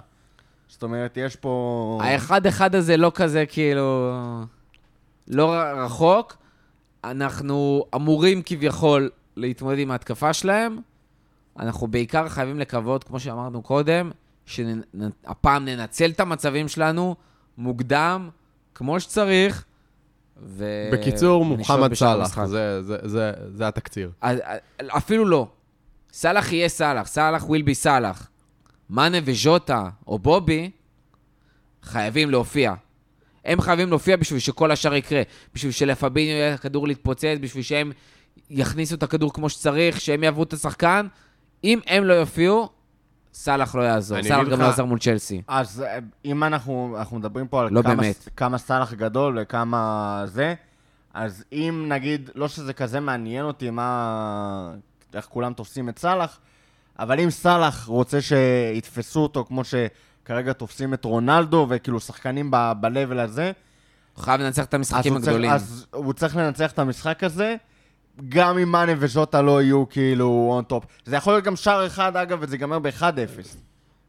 זאת 0.68 0.84
אומרת, 0.84 1.18
יש 1.18 1.36
פה... 1.36 2.00
האחד-אחד 2.04 2.76
הזה 2.76 2.98
לא 2.98 3.12
כזה, 3.16 3.46
כאילו... 3.46 4.14
לא 5.28 5.54
רחוק. 5.56 6.38
אנחנו 7.04 7.86
אמורים 7.96 8.41
כביכול 8.46 9.10
להתמודד 9.36 9.80
עם 9.80 9.91
ההתקפה 9.91 10.34
שלהם. 10.34 10.78
אנחנו 11.60 11.88
בעיקר 11.88 12.30
חייבים 12.30 12.60
לקוות, 12.60 13.04
כמו 13.04 13.20
שאמרנו 13.20 13.62
קודם, 13.62 14.12
שהפעם 14.46 15.66
ננצל 15.66 16.10
את 16.10 16.20
המצבים 16.20 16.68
שלנו 16.68 17.16
מוקדם, 17.58 18.30
כמו 18.76 18.99
שצריך. 18.99 19.66
ו... 20.45 20.89
בקיצור, 20.93 21.45
מוחמד 21.45 21.93
סאלח. 21.93 22.45
זה- 22.45 22.84
זה- 22.84 22.97
זה- 23.04 23.32
זה 23.56 23.68
התקציר. 23.68 24.12
אז- 24.22 24.39
אפילו 24.97 25.26
לא. 25.26 25.47
סאלח 26.14 26.51
יהיה 26.51 26.70
סאלח, 26.70 27.08
סאלח 27.08 27.43
וויל 27.49 27.62
בי 27.62 27.76
סאלח. 27.76 28.30
מאנה 28.89 29.18
וז'וטה 29.24 29.89
או 30.08 30.20
בובי 30.20 30.72
חייבים 31.84 32.30
להופיע. 32.30 32.74
הם 33.45 33.62
חייבים 33.62 33.89
להופיע 33.89 34.18
בשביל 34.18 34.39
שכל 34.39 34.72
השאר 34.72 34.93
יקרה. 34.95 35.22
בשביל 35.56 35.72
שלפביניו 35.72 36.36
יהיה 36.36 36.54
הכדור 36.54 36.88
להתפוצץ, 36.88 37.38
בשביל 37.41 37.64
שהם 37.64 37.91
יכניסו 38.49 38.95
את 38.95 39.04
הכדור 39.04 39.34
כמו 39.34 39.49
שצריך, 39.49 40.01
שהם 40.01 40.24
יעברו 40.24 40.43
את 40.43 40.54
השחקן. 40.54 41.08
אם 41.64 41.80
הם 41.88 42.04
לא 42.04 42.14
יופיעו, 42.14 42.70
סאלח 43.34 43.76
לא 43.76 43.82
יעזור. 43.82 44.24
סאלח 44.24 44.48
גם 44.48 44.60
לא 44.60 44.66
יעזור 44.66 44.88
מול 44.88 45.00
צ'לסי. 45.00 45.42
אז 45.48 45.82
אה, 45.82 46.00
אם 46.26 46.44
אנחנו, 46.44 46.96
אנחנו 47.00 47.20
מדברים 47.20 47.48
פה 47.48 47.62
על 47.62 47.68
לא 47.72 47.82
כמה. 47.82 48.04
כמה 48.38 48.58
סאלח 48.58 48.94
גדול 48.94 49.38
וכמה 49.42 50.22
זה, 50.26 50.54
אז 51.14 51.44
אם 51.52 51.86
נגיד, 51.88 52.30
לא 52.36 52.48
שזה 52.48 52.74
כזה 52.74 53.00
מעניין 53.00 53.46
אותי 53.46 53.70
מה... 53.70 54.74
איך 55.14 55.26
כולם 55.26 55.54
תופסים 55.54 55.90
את 55.90 56.00
סאלח, 56.00 56.40
אבל 57.00 57.20
אם 57.20 57.30
סאלח 57.30 57.86
רוצה 57.86 58.18
שיתפסו 58.22 59.20
אותו 59.20 59.46
כמו 59.46 59.62
שכרגע 59.64 60.54
תופסים 60.54 60.94
את 60.94 61.06
רונלדו, 61.06 61.68
וכאילו 61.70 62.00
שחקנים 62.00 62.52
ב-level 62.52 63.20
הזה, 63.20 63.52
הוא 64.16 64.24
חייב 64.24 64.42
לנצח 64.42 64.66
את 64.66 64.74
המשחקים 64.74 65.14
הוא, 65.14 65.22
צריך, 65.22 65.28
הגדולים. 65.28 65.52
אז 65.52 65.86
הוא 65.92 66.14
צריך 66.14 66.36
לנצח 66.36 66.72
את 66.72 66.80
המשחק 66.80 67.24
הזה, 67.24 67.56
גם 68.30 68.57
אם 68.57 68.70
מאנה 68.72 68.91
וז'וטה 68.99 69.41
לא 69.41 69.61
יהיו 69.61 69.89
כאילו 69.89 70.47
on 70.51 70.64
top. 70.64 70.84
זה 71.05 71.16
יכול 71.16 71.34
להיות 71.34 71.43
גם 71.45 71.55
שער 71.55 71.86
אחד, 71.88 72.18
אגב, 72.18 72.38
וזה 72.41 72.55
ייגמר 72.55 72.80
ב-1-0. 72.80 73.03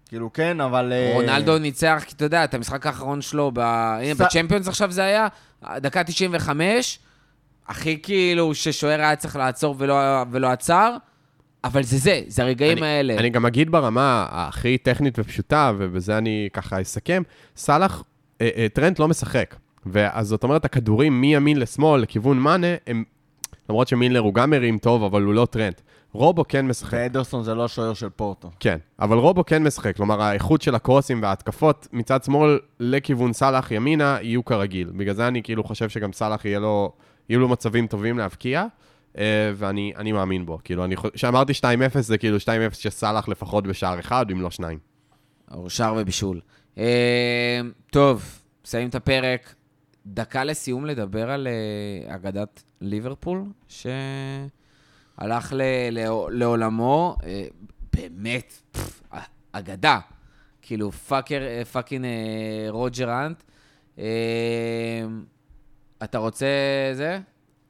כאילו, 0.08 0.32
כן, 0.32 0.60
אבל... 0.60 0.92
אה, 0.92 1.10
רונלדו 1.14 1.58
ניצח, 1.58 2.02
כי 2.06 2.14
אתה 2.16 2.24
יודע, 2.24 2.44
את 2.44 2.54
המשחק 2.54 2.86
האחרון 2.86 3.22
שלו, 3.22 3.50
ב... 3.54 3.58
הנה, 3.58 4.14
ס- 4.14 4.20
בצ'מפיונס 4.20 4.68
עכשיו 4.68 4.90
זה 4.92 5.04
היה, 5.04 5.28
דקה 5.76 6.04
95, 6.04 6.98
הכי 7.68 7.98
כאילו 8.02 8.54
ששוער 8.54 9.00
היה 9.00 9.16
צריך 9.16 9.36
לעצור 9.36 9.74
ולא, 9.78 9.94
ולא 10.30 10.46
עצר, 10.48 10.96
אבל 11.64 11.82
זה 11.82 11.98
זה, 11.98 12.20
זה 12.26 12.42
הרגעים 12.42 12.78
אני- 12.78 12.86
האלה. 12.86 13.14
אני 13.18 13.30
גם 13.30 13.46
אגיד 13.46 13.70
ברמה 13.70 14.26
הכי 14.30 14.78
טכנית 14.78 15.18
ופשוטה, 15.18 15.72
ובזה 15.78 16.18
אני 16.18 16.48
ככה 16.52 16.80
אסכם, 16.80 17.22
סאלח, 17.56 18.02
אה, 18.40 18.48
אה, 18.56 18.66
טרנט 18.72 18.98
לא 18.98 19.08
משחק. 19.08 19.54
ואז 19.86 20.26
זאת 20.28 20.42
אומרת, 20.44 20.64
הכדורים 20.64 21.20
מימין 21.20 21.56
לשמאל, 21.60 22.00
לכיוון 22.00 22.38
מאנה, 22.38 22.66
הם, 22.86 23.04
למרות 23.68 23.88
שמילנר 23.88 24.18
הוא 24.18 24.34
גם 24.34 24.50
מרים 24.50 24.78
טוב, 24.78 25.04
אבל 25.04 25.22
הוא 25.22 25.34
לא 25.34 25.46
טרנט. 25.50 25.80
רובו 26.12 26.44
כן 26.48 26.66
משחק. 26.66 26.92
ואדרסון 26.92 27.42
זה 27.44 27.54
לא 27.54 27.64
השוער 27.64 27.94
של 27.94 28.08
פורטו. 28.08 28.50
כן, 28.60 28.78
אבל 28.98 29.18
רובו 29.18 29.44
כן 29.46 29.62
משחק, 29.62 29.96
כלומר 29.96 30.22
האיכות 30.22 30.62
של 30.62 30.74
הקרוסים 30.74 31.22
וההתקפות 31.22 31.88
מצד 31.92 32.24
שמאל 32.24 32.58
לכיוון 32.80 33.32
סאלח 33.32 33.70
ימינה 33.70 34.18
יהיו 34.22 34.44
כרגיל. 34.44 34.90
בגלל 34.96 35.14
זה 35.14 35.28
אני 35.28 35.42
כאילו 35.42 35.64
חושב 35.64 35.88
שגם 35.88 36.12
סאלח 36.12 36.44
יהיה 36.44 36.58
לו, 36.58 36.92
יהיו 37.28 37.40
לו 37.40 37.48
מצבים 37.48 37.86
טובים 37.86 38.18
להבקיע, 38.18 38.64
אה, 39.18 39.52
ואני 39.56 39.92
אני 39.96 40.12
מאמין 40.12 40.46
בו. 40.46 40.58
כאילו, 40.64 40.84
כשאמרתי 41.14 41.52
2-0 41.52 42.00
זה 42.00 42.18
כאילו 42.18 42.36
2-0 42.36 42.46
שסאלח 42.72 43.28
לפחות 43.28 43.66
בשער 43.66 44.00
אחד, 44.00 44.30
אם 44.30 44.40
לא 44.40 44.50
שניים. 44.50 44.78
או 45.54 45.70
שער 45.70 45.94
ובישול. 45.98 46.40
אה, 46.78 47.60
טוב, 47.90 48.40
מסיים 48.64 48.88
את 48.88 48.94
הפרק. 48.94 49.54
דקה 50.06 50.44
לסיום 50.44 50.86
לדבר 50.86 51.30
על 51.30 51.46
אה, 51.46 52.14
אגדת 52.14 52.62
ליברפול, 52.80 53.44
שהלך 53.68 53.92
ל- 55.52 55.62
ל- 55.90 56.08
לעולמו. 56.30 57.16
אה, 57.26 57.44
באמת, 57.94 58.52
פף, 58.72 59.02
אגדה. 59.52 59.98
כאילו, 60.62 60.92
fucker, 60.92 61.42
אה, 61.42 61.64
fucking 61.64 62.04
אה, 62.04 62.10
רוג'ר 62.70 63.26
אנט. 63.26 63.42
אה, 63.98 64.04
אתה 66.04 66.18
רוצה 66.18 66.46
זה? 66.92 67.18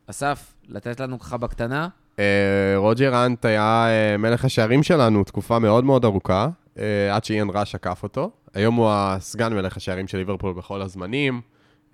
אסף, 0.07 0.55
לתת 0.69 1.01
לנו 1.01 1.19
ככה 1.19 1.37
בקטנה? 1.37 1.89
אה, 2.19 2.25
רוג'ר 2.77 3.27
אנט 3.27 3.45
היה 3.45 3.87
אה, 3.89 4.17
מלך 4.17 4.45
השערים 4.45 4.83
שלנו 4.83 5.25
תקופה 5.25 5.59
מאוד 5.59 5.85
מאוד 5.85 6.05
ארוכה, 6.05 6.49
אה, 6.79 7.15
עד 7.17 7.25
שאיין 7.25 7.49
ראש 7.55 7.75
עקף 7.75 8.03
אותו. 8.03 8.31
היום 8.55 8.75
הוא 8.75 8.89
הסגן 8.91 9.55
מלך 9.55 9.77
השערים 9.77 10.09
של 10.09 10.19
ליברפול 10.19 10.53
בכל 10.53 10.83
הזמנים. 10.83 11.41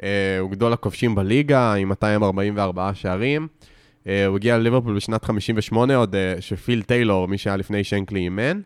אה, 0.03 0.39
הוא 0.39 0.51
גדול 0.51 0.73
הכובשים 0.73 1.15
בליגה 1.15 1.75
עם 1.75 1.89
244 1.89 2.91
שערים. 2.95 3.49
אה, 4.07 4.27
הוא 4.27 4.37
הגיע 4.37 4.59
לליברפול 4.59 4.97
בשנת 4.97 5.25
58, 5.25 5.97
עוד 5.97 6.15
אה, 6.15 6.35
שפיל 6.41 6.83
טיילור, 6.83 7.29
מי 7.29 7.39
שהיה 7.39 7.57
לפני 7.57 7.85
שנקלי 7.85 8.21
אימן. 8.21 8.61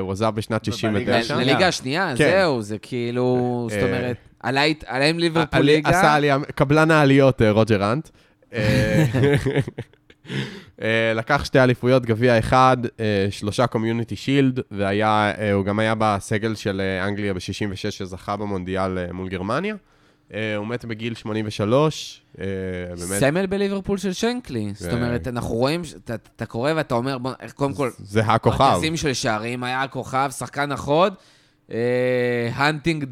הוא 0.00 0.12
עזב 0.12 0.32
בשנת 0.34 0.68
ובליגה 0.68 0.72
69. 0.72 1.18
השנייה. 1.18 1.44
לליגה 1.44 1.68
השנייה, 1.68 2.14
כן. 2.16 2.30
זהו, 2.30 2.62
זה 2.62 2.78
כאילו, 2.78 3.66
זאת 3.70 3.82
אומרת, 3.82 4.16
עלה 4.40 5.04
עם 5.08 5.18
ליברפול 5.18 5.60
ליגה. 5.60 5.90
עשה 5.90 6.14
עלייה, 6.14 6.38
קבלן 6.54 6.90
העליות, 6.90 7.42
רוג'ר 7.42 7.92
אנט. 7.92 8.08
לקח 11.14 11.44
שתי 11.44 11.60
אליפויות, 11.60 12.06
גביע 12.06 12.38
אחד, 12.38 12.76
שלושה 13.30 13.66
קומיוניטי 13.66 14.16
שילד, 14.16 14.60
והוא 14.70 15.64
גם 15.64 15.78
היה 15.78 15.94
בסגל 15.98 16.54
של 16.54 16.82
אנגליה 17.04 17.34
ב-66 17.34 17.90
שזכה 17.90 18.36
במונדיאל 18.36 19.12
מול 19.12 19.28
גרמניה. 19.28 19.74
אה, 20.34 20.56
הוא 20.56 20.66
מת 20.66 20.84
בגיל 20.84 21.14
83, 21.14 22.22
אה, 22.38 22.44
באמת, 22.88 23.20
סמל 23.20 23.46
בליברפול 23.46 23.98
של 23.98 24.12
שנקלי. 24.12 24.72
זאת 24.74 24.92
ו- 24.92 24.96
אומרת, 24.96 25.28
אנחנו 25.28 25.54
רואים, 25.54 25.82
אתה- 26.04 26.14
אתה 26.14 26.46
קורא 26.46 26.72
ואתה 26.76 26.94
אומר, 26.94 27.18
בוא, 27.18 27.32
קודם 27.54 27.74
כל, 27.74 27.90
זה 27.98 28.20
הכוכב. 28.20 28.60
ארגזים 28.62 28.96
של 28.96 29.12
שערים, 29.12 29.64
היה 29.64 29.82
הכוכב, 29.82 30.30
שחקן 30.38 30.72
החוד, 30.72 31.14
hunting 32.52 33.04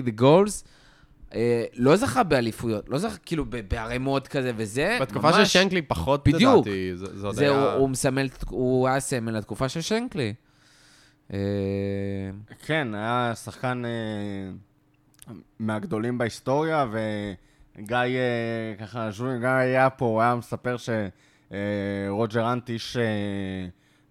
the 0.00 0.10
goals. 0.14 0.64
לא 1.74 1.96
זכה 1.96 2.22
באליפויות, 2.22 2.88
לא 2.88 2.98
זכה 2.98 3.16
כאילו 3.26 3.44
ב- 3.44 3.60
בערימות 3.68 4.28
כזה 4.28 4.52
וזה, 4.56 4.98
בתקופה 5.00 5.32
של 5.32 5.38
ממש- 5.38 5.52
שנקלי 5.52 5.82
פחות, 5.82 6.28
בדיוק. 6.28 6.66
לדעתי, 6.66 6.96
זה 6.96 7.06
זה 7.18 7.26
עוד 7.26 7.34
זה, 7.36 7.48
הוא, 7.48 7.56
היה... 7.58 7.72
הוא 7.72 7.88
מסמל, 7.88 8.28
הוא 8.48 8.88
היה 8.88 9.00
סמל 9.00 9.32
לתקופה 9.38 9.68
של 9.68 9.80
שנקלי. 9.80 10.34
אה, 11.32 11.38
כן, 12.66 12.88
היה 12.94 13.32
שחקן 13.44 13.82
אה, 13.84 13.90
מהגדולים 15.58 16.18
בהיסטוריה, 16.18 16.86
וגיא, 16.92 17.96
אה, 17.96 18.74
ככה, 18.80 19.10
ז'ולי, 19.10 19.38
גיא 19.38 19.48
היה 19.48 19.90
פה, 19.90 20.04
הוא 20.04 20.20
היה 20.20 20.34
מספר 20.34 20.76
שרוג'ר 20.76 22.52
האנט 22.52 22.70
איש 22.70 22.96
אה, 22.96 23.02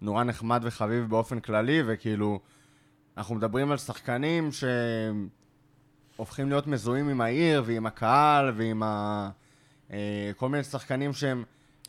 נורא 0.00 0.24
נחמד 0.24 0.60
וחביב 0.64 1.04
באופן 1.08 1.40
כללי, 1.40 1.82
וכאילו, 1.86 2.40
אנחנו 3.16 3.34
מדברים 3.34 3.70
על 3.70 3.78
שחקנים 3.78 4.50
שהופכים 6.16 6.48
להיות 6.48 6.66
מזוהים 6.66 7.08
עם 7.08 7.20
העיר 7.20 7.62
ועם 7.66 7.86
הקהל 7.86 8.52
ועם 8.56 8.82
ה... 8.82 9.30
אה, 9.92 10.30
כל 10.36 10.48
מיני 10.48 10.64
שחקנים 10.64 11.12
שהם... 11.12 11.44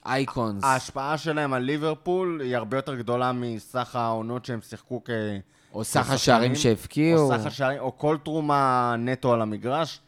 אייקונס. 0.05 0.63
ההשפעה 0.63 1.17
שלהם 1.17 1.53
על 1.53 1.61
ליברפול 1.61 2.41
היא 2.43 2.55
הרבה 2.55 2.77
יותר 2.77 2.95
גדולה 2.95 3.31
מסך 3.31 3.95
העונות 3.95 4.45
שהם 4.45 4.61
שיחקו 4.61 5.01
כ... 5.05 5.09
או 5.73 5.83
סך 5.83 6.11
השערים 6.11 6.55
שהבקיעו. 6.55 7.21
או 7.21 7.39
סך 7.39 7.45
השערים, 7.45 7.79
או 7.79 7.97
כל 7.97 8.17
תרומה 8.23 8.95
נטו 8.99 9.33
על 9.33 9.41
המגרש, 9.41 10.01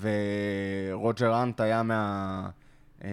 ורוג'ר 0.00 1.42
אנט 1.42 1.60
היה 1.60 1.82
מה, 1.82 2.48
אה, 3.04 3.10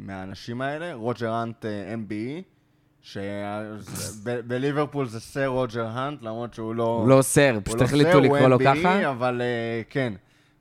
מהאנשים 0.00 0.60
האלה. 0.60 0.94
רוג'ר 0.94 1.42
אנט 1.42 1.64
אה, 1.64 1.94
MBE, 1.94 2.42
שבליברפול 3.02 5.08
זה 5.08 5.20
סר 5.20 5.46
רוג'ר 5.46 5.86
האנט, 5.86 6.22
למרות 6.22 6.54
שהוא 6.54 6.74
לא... 6.74 6.98
הוא 7.02 7.08
לא 7.08 7.22
סר, 7.22 7.52
הוא 7.54 7.62
פשוט 7.64 7.80
לא 7.80 7.84
החליטו 7.84 8.20
לקרוא 8.20 8.48
לו 8.48 8.58
ככה. 8.58 9.10
אבל 9.10 9.40
אה, 9.40 9.82
כן. 9.90 10.12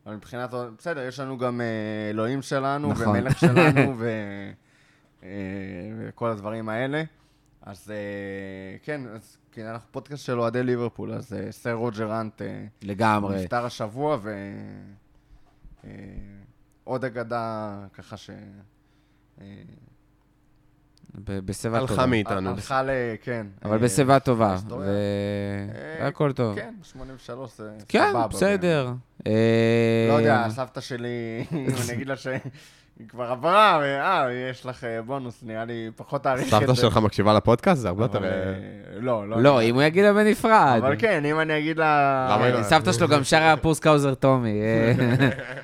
אבל 0.05 0.15
מבחינת... 0.15 0.53
בסדר, 0.77 1.01
יש 1.01 1.19
לנו 1.19 1.37
גם 1.37 1.61
אה, 1.61 1.65
אלוהים 2.09 2.41
שלנו, 2.41 2.91
נכון. 2.91 3.07
ומלך 3.07 3.39
שלנו, 3.39 3.93
ו... 3.99 4.09
אה, 5.23 5.29
וכל 5.99 6.29
הדברים 6.29 6.69
האלה. 6.69 7.03
אז 7.67 7.91
אה, 7.91 8.77
כן, 8.83 9.01
אז 9.15 9.37
כן, 9.51 9.65
אנחנו 9.65 9.87
פודקאסט 9.91 10.25
של 10.25 10.39
אוהדי 10.39 10.63
ליברפול, 10.63 11.13
אז 11.13 11.33
אה, 11.33 11.51
סר 11.51 11.73
רוג'ר 11.73 12.21
אנט 12.21 12.41
אה, 12.41 12.65
לגמרי. 12.81 13.41
נפטר 13.43 13.65
השבוע, 13.65 14.17
ו... 14.21 14.35
אה, 15.85 15.89
עוד 16.83 17.05
אגדה 17.05 17.77
ככה 17.93 18.17
ש... 18.17 18.29
ב- 21.15 21.39
בשיבה 21.45 21.77
הלכה 21.77 21.93
טובה. 21.93 22.05
מאיתנו. 22.05 22.49
הלכה 22.49 22.83
ל... 22.83 22.89
כן. 23.21 23.47
אבל 23.65 23.77
בשיבה 23.77 24.19
טובה, 24.19 24.57
והכל 25.99 26.33
טוב. 26.33 26.55
כן, 26.55 26.73
83 26.83 27.57
זה 27.57 27.71
כן, 27.87 28.09
סבבה. 28.09 28.27
בסדר. 28.27 28.93
לא 30.09 30.13
יודע, 30.13 30.49
סבתא 30.49 30.81
שלי, 30.81 31.45
אם 31.51 31.67
אני 31.85 31.93
אגיד 31.93 32.07
לה 32.07 32.15
שהיא 32.97 33.07
כבר 33.09 33.23
עברה, 33.23 33.79
ואה, 33.81 34.25
יש 34.51 34.65
לך 34.65 34.83
אה, 34.83 35.01
בונוס, 35.01 35.39
נראה 35.43 35.65
לי 35.65 35.89
פחות 35.95 36.23
תאריך 36.23 36.45
את 36.45 36.49
זה. 36.49 36.55
סבתא 36.59 36.73
שלך 36.73 36.97
מקשיבה 36.97 37.33
לפודקאסט? 37.33 37.81
זה 37.81 37.87
הרבה 37.87 38.03
יותר... 38.03 38.23
אה, 38.23 38.29
אה, 38.29 38.53
לא, 38.99 39.29
לא. 39.29 39.41
לא, 39.41 39.61
אם 39.61 39.75
הוא 39.75 39.83
יגיד 39.83 40.03
לה 40.05 40.13
בנפרד. 40.13 40.79
אבל 40.81 40.95
כן, 40.99 41.25
אם 41.25 41.39
אני 41.39 41.57
אגיד 41.59 41.77
לה... 41.77 42.27
היא 42.43 42.53
לא- 42.53 42.57
אה, 42.57 42.63
סבתא 42.63 42.91
שלו 42.91 43.07
גם 43.07 43.23
שרה 43.23 43.57
Poor 43.57 43.79
Scouser 43.79 44.13
Tommy. 44.13 44.59
אה. 44.61 44.93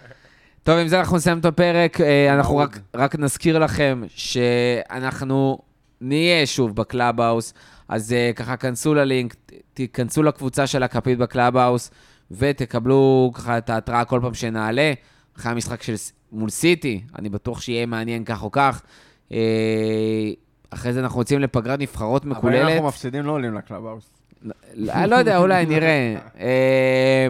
טוב, 0.63 0.77
עם 0.77 0.87
זה 0.87 0.99
אנחנו 0.99 1.17
נסיים 1.17 1.39
את 1.39 1.45
הפרק. 1.45 2.01
אה, 2.01 2.33
אנחנו. 2.33 2.57
רק- 2.57 2.79
רק 2.95 3.15
נזכיר 3.19 3.59
לכם 3.59 4.01
שאנחנו 4.07 5.59
נהיה 6.01 6.45
שוב 6.45 6.75
בקלאבהאוס, 6.75 7.53
אז 7.89 8.13
אה, 8.13 8.31
ככה 8.35 8.57
כנסו 8.57 8.93
ללינק, 8.93 9.35
תיכנסו 9.73 10.23
לקבוצה 10.23 10.67
של 10.67 10.83
הכפית 10.83 11.17
בקלאבהאוס, 11.17 11.91
ותקבלו 12.31 13.31
ככה 13.33 13.57
את 13.57 13.69
ההתראה 13.69 14.05
כל 14.05 14.19
פעם 14.23 14.33
שנעלה. 14.33 14.93
אחרי 15.37 15.51
המשחק 15.51 15.83
של 15.83 15.93
מול 16.31 16.49
סיטי, 16.49 17.01
אני 17.19 17.29
בטוח 17.29 17.61
שיהיה 17.61 17.85
מעניין 17.85 18.23
כך 18.23 18.43
או 18.43 18.51
כך. 18.51 18.81
אה, 19.31 19.37
אחרי 20.69 20.93
זה 20.93 20.99
אנחנו 20.99 21.21
יוצאים 21.21 21.39
לפגרת 21.39 21.79
נבחרות 21.79 22.21
אבל 22.21 22.31
אם 22.31 22.37
מקוללת. 22.37 22.71
אנחנו 22.71 22.87
מפסידים, 22.87 23.25
לא 23.25 23.31
עולים 23.31 23.53
לקלאבהאוס. 23.53 24.09
לא 24.75 25.05
לא 25.05 25.15
יודע, 25.15 25.37
אולי 25.37 25.65
נראה. 25.65 26.15
אה, 26.39 27.27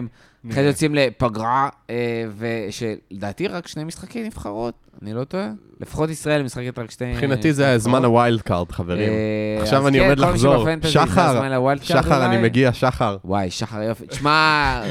אחרי 0.50 0.62
זה 0.62 0.68
יוצאים 0.68 0.94
לפגרה, 0.94 1.68
אה, 1.90 2.24
ושלדעתי 2.38 3.48
רק 3.48 3.66
שני 3.66 3.84
משחקי 3.84 4.22
נבחרות, 4.22 4.74
אני 5.02 5.14
לא 5.14 5.24
טועה. 5.24 5.50
לפחות 5.80 6.10
ישראל 6.10 6.42
משחקת 6.42 6.78
רק 6.78 6.90
שתי... 6.90 7.12
מבחינתי 7.12 7.52
זה 7.52 7.78
זמן 7.78 8.04
ה 8.04 8.12
wild 8.12 8.42
card, 8.42 8.72
חברים. 8.72 9.12
אה, 9.12 9.62
עכשיו 9.62 9.88
אני 9.88 9.98
כן, 9.98 10.04
עומד 10.04 10.18
לחזור. 10.18 10.66
שחר, 10.82 11.40
שחר, 11.82 12.26
אני. 12.26 12.42
מגיע, 12.42 12.72
שחר. 12.72 13.16
וואי, 13.24 13.50
שחר 13.50 13.82
יופי. 13.82 14.06
תשמע, 14.06 14.82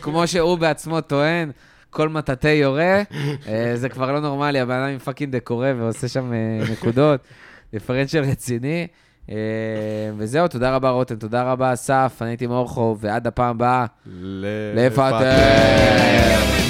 כמו 0.00 0.26
שהוא 0.26 0.58
בעצמו 0.58 1.00
טוען, 1.00 1.50
כל 1.90 2.08
מטאטא 2.08 2.48
יורה, 2.48 3.02
אה, 3.48 3.72
זה 3.74 3.88
כבר 3.88 4.12
לא 4.12 4.20
נורמלי, 4.20 4.60
הבן 4.60 4.74
אדם 4.74 4.92
עם 4.92 4.98
פאקינג 4.98 5.36
דקורה 5.36 5.72
ועושה 5.78 6.08
שם 6.08 6.32
אה, 6.32 6.72
נקודות, 6.72 7.20
דיפרנציאל 7.72 8.24
רציני. 8.24 8.86
אה, 9.30 9.36
וזהו, 10.16 10.48
תודה 10.48 10.74
רבה 10.74 10.90
רותם, 10.90 11.16
תודה 11.16 11.42
רבה 11.42 11.72
אסף, 11.72 12.18
אני 12.20 12.30
הייתי 12.30 12.46
מורחוב, 12.46 12.98
ועד 13.00 13.26
הפעם 13.26 13.50
הבאה, 13.50 13.86
לפטר. 14.74 16.69